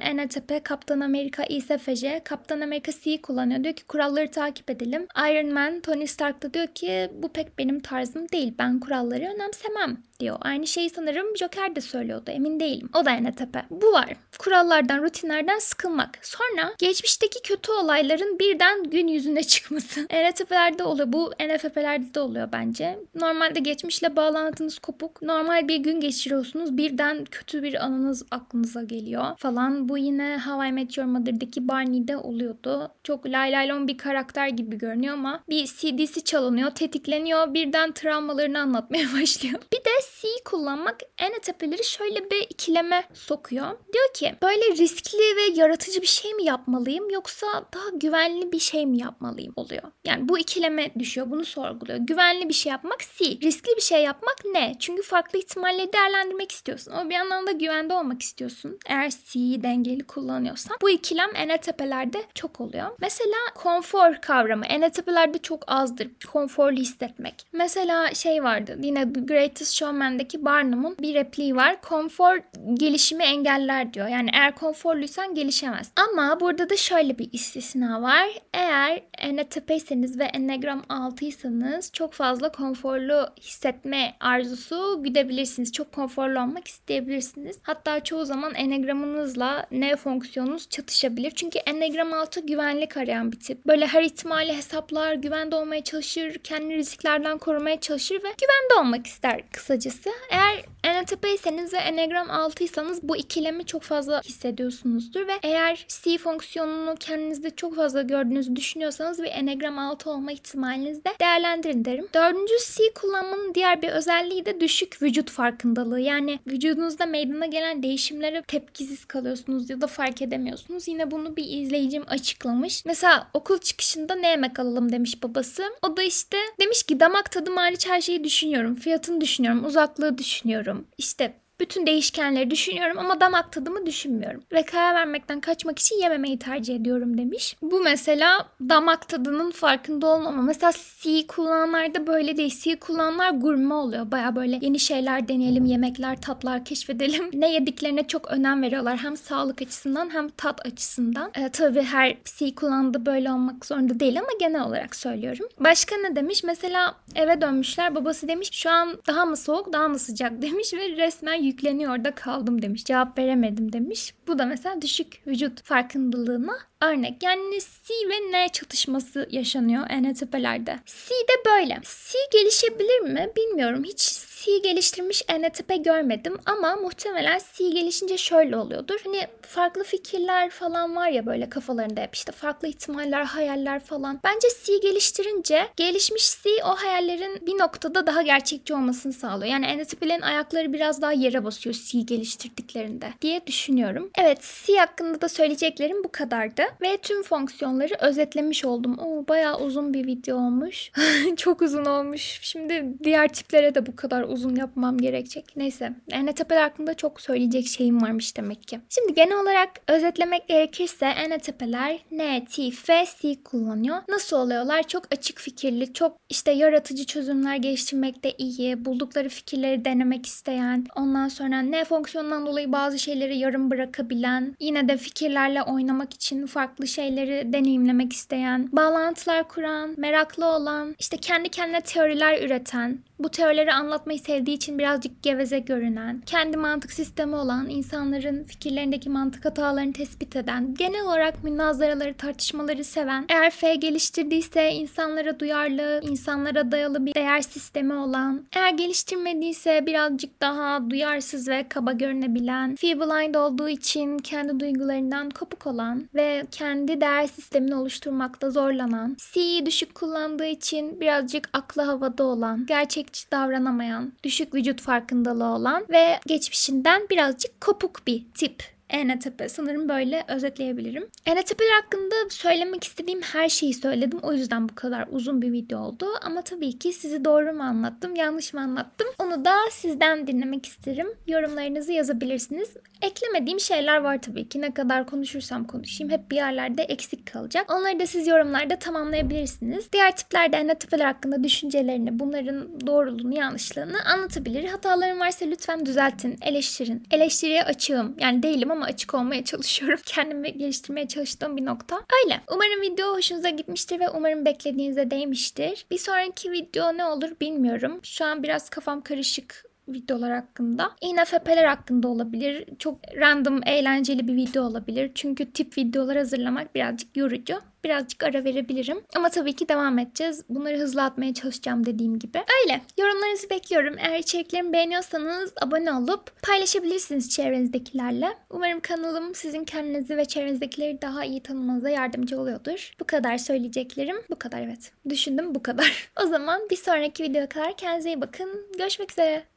ENTP, 0.00 0.64
Kaptan 0.64 1.00
Amerika 1.00 1.44
ISFJ, 1.44 2.04
Kaptan 2.24 2.60
Amerika 2.60 2.92
C 3.04 3.22
kullanıyor. 3.22 3.64
Diyor 3.64 3.74
ki 3.74 3.84
kuralları 3.84 4.30
takip 4.30 4.70
edelim. 4.70 5.06
Iron 5.30 5.52
Man 5.52 5.80
Tony 5.80 6.06
Stark 6.06 6.42
da 6.42 6.54
diyor 6.54 6.66
ki 6.66 7.10
bu 7.14 7.28
pek 7.28 7.58
benim 7.58 7.80
tarzım 7.80 8.28
değil. 8.28 8.54
Ben 8.58 8.80
kuralları 8.80 9.24
önemsemem 9.24 9.96
diyor. 10.20 10.36
Aynı 10.40 10.66
şeyi 10.66 10.90
sanırım 10.90 11.36
Joker 11.36 11.76
de 11.76 11.80
söylüyordu. 11.80 12.30
Emin 12.30 12.60
değilim. 12.60 12.90
O 12.94 13.04
da 13.04 13.10
ENTP. 13.10 13.56
Bu 13.70 13.92
var. 13.92 14.08
Kurallardan, 14.38 15.02
rutinlerden 15.02 15.58
sıkılmak. 15.58 16.18
Sonra 16.22 16.74
geçmişteki 16.78 17.42
kötü 17.42 17.72
olayların 17.72 18.38
birden 18.38 18.84
gün 18.84 19.08
yüzüne 19.08 19.42
çıkması. 19.42 20.06
ENTP'lerde 20.10 20.82
oluyor. 20.82 21.12
Bu 21.12 21.30
NFP'lerde 21.30 22.14
de 22.14 22.20
oluyor 22.20 22.48
bence. 22.52 22.98
Normalde 23.14 23.60
geçmişle 23.60 24.16
bağlantınız 24.16 24.78
kopuk. 24.78 25.22
Normal 25.22 25.35
bir 25.68 25.76
gün 25.76 26.00
geçiriyorsunuz. 26.00 26.76
Birden 26.76 27.24
kötü 27.24 27.62
bir 27.62 27.84
anınız 27.84 28.26
aklınıza 28.30 28.82
geliyor 28.82 29.24
falan. 29.38 29.88
Bu 29.88 29.98
yine 29.98 30.40
How 30.44 30.68
I 30.68 30.72
Met 30.72 30.98
Your 30.98 31.08
Mother'daki 31.08 31.68
Barney'de 31.68 32.16
oluyordu. 32.16 32.90
Çok 33.04 33.26
lay 33.26 33.52
lay 33.52 33.68
lon 33.68 33.88
bir 33.88 33.98
karakter 33.98 34.48
gibi 34.48 34.78
görünüyor 34.78 35.14
ama 35.14 35.42
bir 35.48 35.66
CD'si 35.66 36.24
çalınıyor, 36.24 36.70
tetikleniyor. 36.70 37.54
Birden 37.54 37.92
travmalarını 37.92 38.60
anlatmaya 38.60 39.06
başlıyor. 39.20 39.54
Bir 39.72 39.78
de 39.78 39.90
C 40.20 40.28
kullanmak 40.44 41.00
ENTP'leri 41.18 41.84
şöyle 41.84 42.30
bir 42.30 42.46
ikileme 42.50 43.04
sokuyor. 43.12 43.66
Diyor 43.92 44.14
ki 44.14 44.34
böyle 44.42 44.76
riskli 44.76 45.36
ve 45.36 45.60
yaratıcı 45.60 46.02
bir 46.02 46.06
şey 46.06 46.34
mi 46.34 46.44
yapmalıyım 46.44 47.10
yoksa 47.10 47.46
daha 47.74 47.88
güvenli 47.94 48.52
bir 48.52 48.58
şey 48.58 48.86
mi 48.86 48.98
yapmalıyım 48.98 49.52
oluyor. 49.56 49.82
Yani 50.04 50.28
bu 50.28 50.38
ikileme 50.38 50.90
düşüyor 50.98 51.30
bunu 51.30 51.44
sorguluyor. 51.44 51.98
Güvenli 51.98 52.48
bir 52.48 52.54
şey 52.54 52.70
yapmak 52.70 52.98
C. 53.00 53.24
Riskli 53.24 53.76
bir 53.76 53.82
şey 53.82 54.02
yapmak 54.02 54.36
ne? 54.44 54.72
Çünkü 54.78 55.02
farklı 55.02 55.25
ihtimalleri 55.34 55.92
değerlendirmek 55.92 56.52
istiyorsun. 56.52 56.92
Ama 56.92 57.10
bir 57.10 57.14
yandan 57.14 57.46
da 57.46 57.52
güvende 57.52 57.94
olmak 57.94 58.22
istiyorsun. 58.22 58.78
Eğer 58.86 59.12
C'yi 59.24 59.62
dengeli 59.62 60.06
kullanıyorsan. 60.06 60.76
Bu 60.82 60.90
ikilem 60.90 61.30
ENTP'lerde 61.36 62.22
çok 62.34 62.60
oluyor. 62.60 62.86
Mesela 63.00 63.36
konfor 63.54 64.14
kavramı 64.14 64.66
ENTP'lerde 64.66 65.38
çok 65.38 65.64
azdır. 65.66 66.08
Konforlu 66.32 66.76
hissetmek. 66.76 67.46
Mesela 67.52 68.14
şey 68.14 68.44
vardı 68.44 68.78
yine 68.82 69.12
The 69.12 69.20
Greatest 69.20 69.74
Showman'daki 69.74 70.44
Barnum'un 70.44 70.96
bir 70.98 71.14
repliği 71.14 71.56
var. 71.56 71.80
Konfor 71.80 72.38
gelişimi 72.74 73.24
engeller 73.24 73.94
diyor. 73.94 74.08
Yani 74.08 74.30
eğer 74.32 74.54
konforluysan 74.54 75.34
gelişemez. 75.34 75.92
Ama 75.96 76.40
burada 76.40 76.70
da 76.70 76.76
şöyle 76.76 77.18
bir 77.18 77.28
istisna 77.32 78.02
var. 78.02 78.28
Eğer 78.54 79.02
ENTP'yseniz 79.18 80.18
ve 80.18 80.24
Enneagram 80.24 80.80
6'ysanız 80.88 81.92
çok 81.92 82.12
fazla 82.12 82.52
konforlu 82.52 83.28
hissetme 83.40 84.14
arzusu 84.20 85.04
güdebilirsiniz. 85.16 85.72
Çok 85.72 85.92
konforlu 85.92 86.40
olmak 86.40 86.68
isteyebilirsiniz. 86.68 87.58
Hatta 87.62 88.04
çoğu 88.04 88.24
zaman 88.24 88.54
Enneagram'ınızla 88.54 89.66
ne 89.70 89.96
fonksiyonunuz 89.96 90.68
çatışabilir. 90.68 91.30
Çünkü 91.30 91.58
Enneagram 91.58 92.12
6 92.12 92.40
güvenlik 92.40 92.96
arayan 92.96 93.32
bir 93.32 93.40
tip. 93.40 93.66
Böyle 93.66 93.86
her 93.86 94.02
ihtimali 94.02 94.56
hesaplar, 94.56 95.14
güvende 95.14 95.56
olmaya 95.56 95.84
çalışır, 95.84 96.38
kendini 96.38 96.76
risklerden 96.76 97.38
korumaya 97.38 97.80
çalışır 97.80 98.14
ve 98.14 98.28
güvende 98.40 98.80
olmak 98.80 99.06
ister 99.06 99.50
kısacası. 99.52 100.10
Eğer 100.30 100.64
ENTP'yseniz 100.84 101.72
ve 101.72 101.78
Enneagram 101.78 102.26
6'ysanız 102.26 103.00
bu 103.02 103.16
ikilemi 103.16 103.66
çok 103.66 103.82
fazla 103.82 104.20
hissediyorsunuzdur 104.20 105.26
ve 105.26 105.32
eğer 105.42 105.86
C 105.88 106.18
fonksiyonunu 106.18 106.94
kendinizde 107.00 107.50
çok 107.50 107.76
fazla 107.76 108.02
gördüğünüzü 108.02 108.56
düşünüyorsanız 108.56 109.22
bir 109.22 109.30
Enneagram 109.30 109.78
6 109.78 110.10
olma 110.10 110.32
ihtimalinizi 110.32 111.04
de 111.04 111.10
değerlendirin 111.20 111.84
derim. 111.84 112.08
Dördüncü 112.14 112.54
C 112.76 112.92
kullanmanın 112.94 113.54
diğer 113.54 113.82
bir 113.82 113.88
özelliği 113.88 114.46
de 114.46 114.60
düşük 114.60 115.02
vücut 115.06 115.30
farkındalığı. 115.30 116.00
Yani 116.00 116.38
vücudunuzda 116.46 117.06
meydana 117.06 117.46
gelen 117.46 117.82
değişimlere 117.82 118.42
tepkisiz 118.42 119.04
kalıyorsunuz 119.04 119.70
ya 119.70 119.80
da 119.80 119.86
fark 119.86 120.22
edemiyorsunuz. 120.22 120.88
Yine 120.88 121.10
bunu 121.10 121.36
bir 121.36 121.44
izleyicim 121.48 122.04
açıklamış. 122.06 122.84
Mesela 122.84 123.28
okul 123.34 123.58
çıkışında 123.58 124.14
ne 124.14 124.28
yemek 124.28 124.58
alalım 124.58 124.92
demiş 124.92 125.22
babası. 125.22 125.62
O 125.82 125.96
da 125.96 126.02
işte 126.02 126.36
demiş 126.60 126.82
ki 126.82 127.00
damak 127.00 127.32
tadım 127.32 127.56
hariç 127.56 127.86
her 127.88 128.00
şeyi 128.00 128.24
düşünüyorum. 128.24 128.74
Fiyatını 128.74 129.20
düşünüyorum. 129.20 129.64
Uzaklığı 129.64 130.18
düşünüyorum. 130.18 130.86
İşte 130.98 131.45
Bütün 131.60 131.86
değişkenleri 131.86 132.50
düşünüyorum 132.50 132.98
ama 132.98 133.20
damak 133.20 133.52
tadımı 133.52 133.86
düşünmüyorum. 133.86 134.42
Ve 134.52 134.62
karar 134.62 134.94
vermekten 134.94 135.40
kaçmak 135.40 135.78
için 135.78 135.96
yememeyi 136.02 136.38
tercih 136.38 136.74
ediyorum 136.76 137.18
demiş. 137.18 137.56
Bu 137.62 137.80
mesela 137.80 138.48
damak 138.68 139.08
tadının 139.08 139.50
farkında 139.50 140.06
olmama. 140.06 140.42
Mesela 140.42 140.72
C 141.00 141.26
kullananlarda 141.26 142.06
böyle 142.06 142.36
değil. 142.36 142.60
C 142.62 142.76
kullananlar 142.76 143.30
gurme 143.30 143.74
oluyor. 143.74 144.10
Baya 144.10 144.36
böyle 144.36 144.58
yeni 144.62 144.78
şeyler 144.78 145.28
deneyelim, 145.28 145.64
yemekler, 145.64 146.20
tatlar 146.20 146.64
keşfedelim. 146.64 147.30
Ne 147.36 147.52
yediklerine 147.52 148.06
çok 148.06 148.30
önem 148.30 148.62
veriyorlar. 148.62 148.96
Hem 148.96 149.16
sağlık 149.16 149.62
açısından 149.62 150.14
hem 150.14 150.28
tat 150.28 150.66
açısından. 150.66 151.30
Ee, 151.34 151.48
tabii 151.48 151.82
her 151.82 152.16
C 152.24 152.54
kullandığı 152.54 153.06
böyle 153.06 153.32
olmak 153.32 153.66
zorunda 153.66 154.00
değil 154.00 154.18
ama 154.18 154.28
genel 154.40 154.62
olarak 154.62 154.96
söylüyorum. 154.96 155.46
Başka 155.58 155.96
ne 155.96 156.16
demiş? 156.16 156.44
Mesela 156.44 156.94
eve 157.14 157.40
dönmüşler. 157.40 157.94
Babası 157.94 158.28
demiş 158.28 158.50
şu 158.52 158.70
an 158.70 158.98
daha 159.06 159.24
mı 159.24 159.36
soğuk 159.36 159.72
daha 159.72 159.88
mı 159.88 159.98
sıcak 159.98 160.42
demiş 160.42 160.74
ve 160.74 160.96
resmen 160.96 161.45
yükleniyor 161.46 161.96
orada 161.96 162.14
kaldım 162.14 162.62
demiş. 162.62 162.84
Cevap 162.84 163.18
veremedim 163.18 163.72
demiş. 163.72 164.14
Bu 164.26 164.38
da 164.38 164.46
mesela 164.46 164.82
düşük 164.82 165.26
vücut 165.26 165.62
farkındalığına 165.62 166.58
örnek. 166.82 167.22
Yani 167.22 167.58
C 167.60 167.94
ve 168.08 168.32
N 168.32 168.48
çatışması 168.48 169.28
yaşanıyor 169.30 169.86
ENTP'lerde. 169.90 170.78
C 170.86 171.10
de 171.10 171.50
böyle. 171.50 171.80
C 171.82 172.18
gelişebilir 172.32 173.00
mi 173.00 173.32
bilmiyorum. 173.36 173.84
Hiç 173.84 174.00
C 174.46 174.58
geliştirmiş 174.58 175.22
ENTP 175.28 175.84
görmedim 175.84 176.38
ama 176.46 176.76
muhtemelen 176.76 177.40
C 177.54 177.68
gelişince 177.68 178.18
şöyle 178.18 178.56
oluyordur. 178.56 179.00
Hani 179.04 179.26
farklı 179.42 179.84
fikirler 179.84 180.50
falan 180.50 180.96
var 180.96 181.08
ya 181.08 181.26
böyle 181.26 181.50
kafalarında 181.50 182.00
hep 182.00 182.14
işte 182.14 182.32
farklı 182.32 182.68
ihtimaller, 182.68 183.24
hayaller 183.24 183.80
falan. 183.80 184.20
Bence 184.24 184.48
C 184.64 184.78
geliştirince 184.78 185.66
gelişmiş 185.76 186.42
C 186.42 186.50
o 186.64 186.68
hayallerin 186.68 187.46
bir 187.46 187.58
noktada 187.58 188.06
daha 188.06 188.22
gerçekçi 188.22 188.74
olmasını 188.74 189.12
sağlıyor. 189.12 189.52
Yani 189.52 189.66
ENTP'lerin 189.66 190.20
ayakları 190.20 190.72
biraz 190.72 191.02
daha 191.02 191.12
yere 191.12 191.44
basıyor 191.44 191.76
C 191.86 192.00
geliştirdiklerinde 192.00 193.06
diye 193.22 193.46
düşünüyorum. 193.46 194.10
Evet 194.18 194.62
C 194.66 194.76
hakkında 194.76 195.20
da 195.20 195.28
söyleyeceklerim 195.28 196.04
bu 196.04 196.12
kadardı. 196.12 196.62
Ve 196.82 196.96
tüm 196.96 197.22
fonksiyonları 197.22 197.94
özetlemiş 198.00 198.64
oldum. 198.64 198.98
Oo, 198.98 199.28
bayağı 199.28 199.60
uzun 199.60 199.94
bir 199.94 200.06
video 200.06 200.36
olmuş. 200.36 200.90
Çok 201.36 201.62
uzun 201.62 201.84
olmuş. 201.84 202.38
Şimdi 202.42 202.84
diğer 203.04 203.28
tiplere 203.28 203.74
de 203.74 203.86
bu 203.86 203.96
kadar 203.96 204.22
uzun 204.22 204.35
yapmam 204.56 204.98
gerekecek. 204.98 205.44
Neyse. 205.56 205.92
ENTP'ler 206.10 206.62
hakkında 206.62 206.94
çok 206.94 207.20
söyleyecek 207.20 207.66
şeyim 207.66 208.02
varmış 208.02 208.36
demek 208.36 208.68
ki. 208.68 208.80
Şimdi 208.88 209.14
genel 209.14 209.40
olarak 209.40 209.70
özetlemek 209.88 210.48
gerekirse 210.48 211.06
ENTP'ler 211.06 211.98
N, 212.10 212.44
T, 212.44 212.70
F, 212.70 213.04
C 213.20 213.42
kullanıyor. 213.42 213.96
Nasıl 214.08 214.36
oluyorlar? 214.36 214.82
Çok 214.82 215.04
açık 215.12 215.40
fikirli, 215.40 215.92
çok 215.92 216.16
işte 216.28 216.52
yaratıcı 216.52 217.06
çözümler 217.06 217.56
geliştirmekte 217.56 218.32
iyi, 218.38 218.84
buldukları 218.84 219.28
fikirleri 219.28 219.84
denemek 219.84 220.26
isteyen, 220.26 220.86
ondan 220.96 221.28
sonra 221.28 221.62
N 221.62 221.84
fonksiyonundan 221.84 222.46
dolayı 222.46 222.72
bazı 222.72 222.98
şeyleri 222.98 223.38
yarım 223.38 223.70
bırakabilen, 223.70 224.56
yine 224.60 224.88
de 224.88 224.96
fikirlerle 224.96 225.62
oynamak 225.62 226.14
için 226.14 226.46
farklı 226.46 226.86
şeyleri 226.86 227.52
deneyimlemek 227.52 228.12
isteyen, 228.12 228.68
bağlantılar 228.72 229.48
kuran, 229.48 229.94
meraklı 229.96 230.46
olan, 230.46 230.94
işte 230.98 231.16
kendi 231.16 231.48
kendine 231.48 231.80
teoriler 231.80 232.42
üreten, 232.42 232.98
bu 233.18 233.30
teorileri 233.30 233.72
anlatmayı 233.72 234.18
sevdiği 234.26 234.56
için 234.56 234.78
birazcık 234.78 235.22
geveze 235.22 235.58
görünen, 235.58 236.22
kendi 236.26 236.56
mantık 236.56 236.92
sistemi 236.92 237.36
olan, 237.36 237.68
insanların 237.68 238.44
fikirlerindeki 238.44 239.10
mantık 239.10 239.44
hatalarını 239.44 239.92
tespit 239.92 240.36
eden, 240.36 240.74
genel 240.74 241.04
olarak 241.04 241.44
münazaraları, 241.44 242.14
tartışmaları 242.14 242.84
seven, 242.84 243.24
eğer 243.28 243.50
F 243.50 243.74
geliştirdiyse 243.74 244.72
insanlara 244.72 245.40
duyarlı, 245.40 246.00
insanlara 246.02 246.72
dayalı 246.72 247.06
bir 247.06 247.14
değer 247.14 247.40
sistemi 247.40 247.94
olan, 247.94 248.44
eğer 248.56 248.70
geliştirmediyse 248.70 249.86
birazcık 249.86 250.40
daha 250.40 250.90
duyarsız 250.90 251.48
ve 251.48 251.66
kaba 251.68 251.92
görünebilen, 251.92 252.76
feeblind 252.76 253.34
olduğu 253.34 253.68
için 253.68 254.18
kendi 254.18 254.60
duygularından 254.60 255.30
kopuk 255.30 255.66
olan 255.66 256.08
ve 256.14 256.46
kendi 256.50 257.00
değer 257.00 257.26
sistemini 257.26 257.74
oluşturmakta 257.74 258.50
zorlanan, 258.50 259.16
C'yi 259.32 259.66
düşük 259.66 259.94
kullandığı 259.94 260.46
için 260.46 261.00
birazcık 261.00 261.48
aklı 261.52 261.82
havada 261.82 262.24
olan, 262.24 262.66
gerçekçi 262.66 263.30
davranamayan, 263.30 264.05
düşük 264.24 264.54
vücut 264.54 264.80
farkındalığı 264.80 265.54
olan 265.54 265.86
ve 265.90 266.20
geçmişinden 266.26 267.06
birazcık 267.10 267.60
kopuk 267.60 268.06
bir 268.06 268.24
tip 268.34 268.76
ENTP 268.90 269.44
sanırım 269.48 269.88
böyle 269.88 270.24
özetleyebilirim. 270.28 271.08
ENTP'ler 271.26 271.82
hakkında 271.82 272.14
söylemek 272.30 272.84
istediğim 272.84 273.20
her 273.20 273.48
şeyi 273.48 273.74
söyledim. 273.74 274.18
O 274.22 274.32
yüzden 274.32 274.68
bu 274.68 274.74
kadar 274.74 275.08
uzun 275.10 275.42
bir 275.42 275.52
video 275.52 275.80
oldu. 275.80 276.06
Ama 276.22 276.42
tabii 276.42 276.78
ki 276.78 276.92
sizi 276.92 277.24
doğru 277.24 277.52
mu 277.52 277.62
anlattım, 277.62 278.14
yanlış 278.14 278.54
mı 278.54 278.60
anlattım? 278.60 279.08
Onu 279.18 279.44
da 279.44 279.54
sizden 279.70 280.26
dinlemek 280.26 280.66
isterim. 280.66 281.08
Yorumlarınızı 281.26 281.92
yazabilirsiniz. 281.92 282.74
Eklemediğim 283.02 283.60
şeyler 283.60 283.96
var 283.98 284.22
tabii 284.22 284.48
ki. 284.48 284.60
Ne 284.60 284.74
kadar 284.74 285.06
konuşursam 285.06 285.66
konuşayım 285.66 286.12
hep 286.12 286.30
bir 286.30 286.36
yerlerde 286.36 286.82
eksik 286.82 287.32
kalacak. 287.32 287.74
Onları 287.74 288.00
da 288.00 288.06
siz 288.06 288.26
yorumlarda 288.26 288.76
tamamlayabilirsiniz. 288.78 289.92
Diğer 289.92 290.16
tiplerde 290.16 290.56
ENTP'ler 290.56 291.04
hakkında 291.04 291.44
düşüncelerini, 291.44 292.18
bunların 292.18 292.86
doğruluğunu, 292.86 293.34
yanlışlığını 293.34 294.04
anlatabilir. 294.04 294.68
Hatalarım 294.68 295.20
varsa 295.20 295.46
lütfen 295.46 295.86
düzeltin, 295.86 296.36
eleştirin. 296.42 297.02
Eleştiriye 297.10 297.62
açığım. 297.62 298.16
Yani 298.18 298.42
değilim 298.42 298.70
ama 298.70 298.84
açık 298.84 299.14
olmaya 299.14 299.44
çalışıyorum. 299.44 300.00
Kendimi 300.06 300.58
geliştirmeye 300.58 301.08
çalıştığım 301.08 301.56
bir 301.56 301.64
nokta. 301.64 301.96
Öyle. 302.24 302.40
Umarım 302.52 302.80
video 302.82 303.14
hoşunuza 303.14 303.48
gitmiştir 303.48 304.00
ve 304.00 304.08
umarım 304.08 304.44
beklediğinize 304.44 305.10
değmiştir. 305.10 305.86
Bir 305.90 305.98
sonraki 305.98 306.52
video 306.52 306.96
ne 306.96 307.04
olur 307.04 307.30
bilmiyorum. 307.40 308.00
Şu 308.02 308.24
an 308.24 308.42
biraz 308.42 308.70
kafam 308.70 309.00
karışık 309.00 309.65
videolar 309.88 310.32
hakkında. 310.32 310.90
INFP'ler 311.00 311.64
hakkında 311.64 312.08
olabilir. 312.08 312.64
Çok 312.78 312.98
random, 313.16 313.60
eğlenceli 313.66 314.28
bir 314.28 314.36
video 314.36 314.64
olabilir. 314.64 315.10
Çünkü 315.14 315.52
tip 315.52 315.78
videolar 315.78 316.16
hazırlamak 316.16 316.74
birazcık 316.74 317.16
yorucu. 317.16 317.54
Birazcık 317.84 318.22
ara 318.22 318.44
verebilirim. 318.44 319.00
Ama 319.16 319.28
tabii 319.28 319.52
ki 319.52 319.68
devam 319.68 319.98
edeceğiz. 319.98 320.44
Bunları 320.48 320.78
hızlı 320.78 321.02
atmaya 321.02 321.34
çalışacağım 321.34 321.86
dediğim 321.86 322.18
gibi. 322.18 322.38
Öyle. 322.62 322.80
Yorumlarınızı 322.98 323.50
bekliyorum. 323.50 323.94
Eğer 323.98 324.18
içeriklerimi 324.18 324.72
beğeniyorsanız 324.72 325.52
abone 325.62 325.92
olup 325.92 326.42
paylaşabilirsiniz 326.42 327.30
çevrenizdekilerle. 327.30 328.28
Umarım 328.50 328.80
kanalım 328.80 329.34
sizin 329.34 329.64
kendinizi 329.64 330.16
ve 330.16 330.24
çevrenizdekileri 330.24 331.02
daha 331.02 331.24
iyi 331.24 331.42
tanımanıza 331.42 331.90
yardımcı 331.90 332.40
oluyordur. 332.40 332.92
Bu 333.00 333.04
kadar 333.04 333.38
söyleyeceklerim. 333.38 334.16
Bu 334.30 334.38
kadar 334.38 334.60
evet. 334.60 334.92
Düşündüm 335.08 335.54
bu 335.54 335.62
kadar. 335.62 336.06
O 336.24 336.26
zaman 336.26 336.60
bir 336.70 336.76
sonraki 336.76 337.22
videoya 337.22 337.48
kadar 337.48 337.76
kendinize 337.76 338.08
iyi 338.08 338.20
bakın. 338.20 338.66
Görüşmek 338.78 339.12
üzere. 339.12 339.55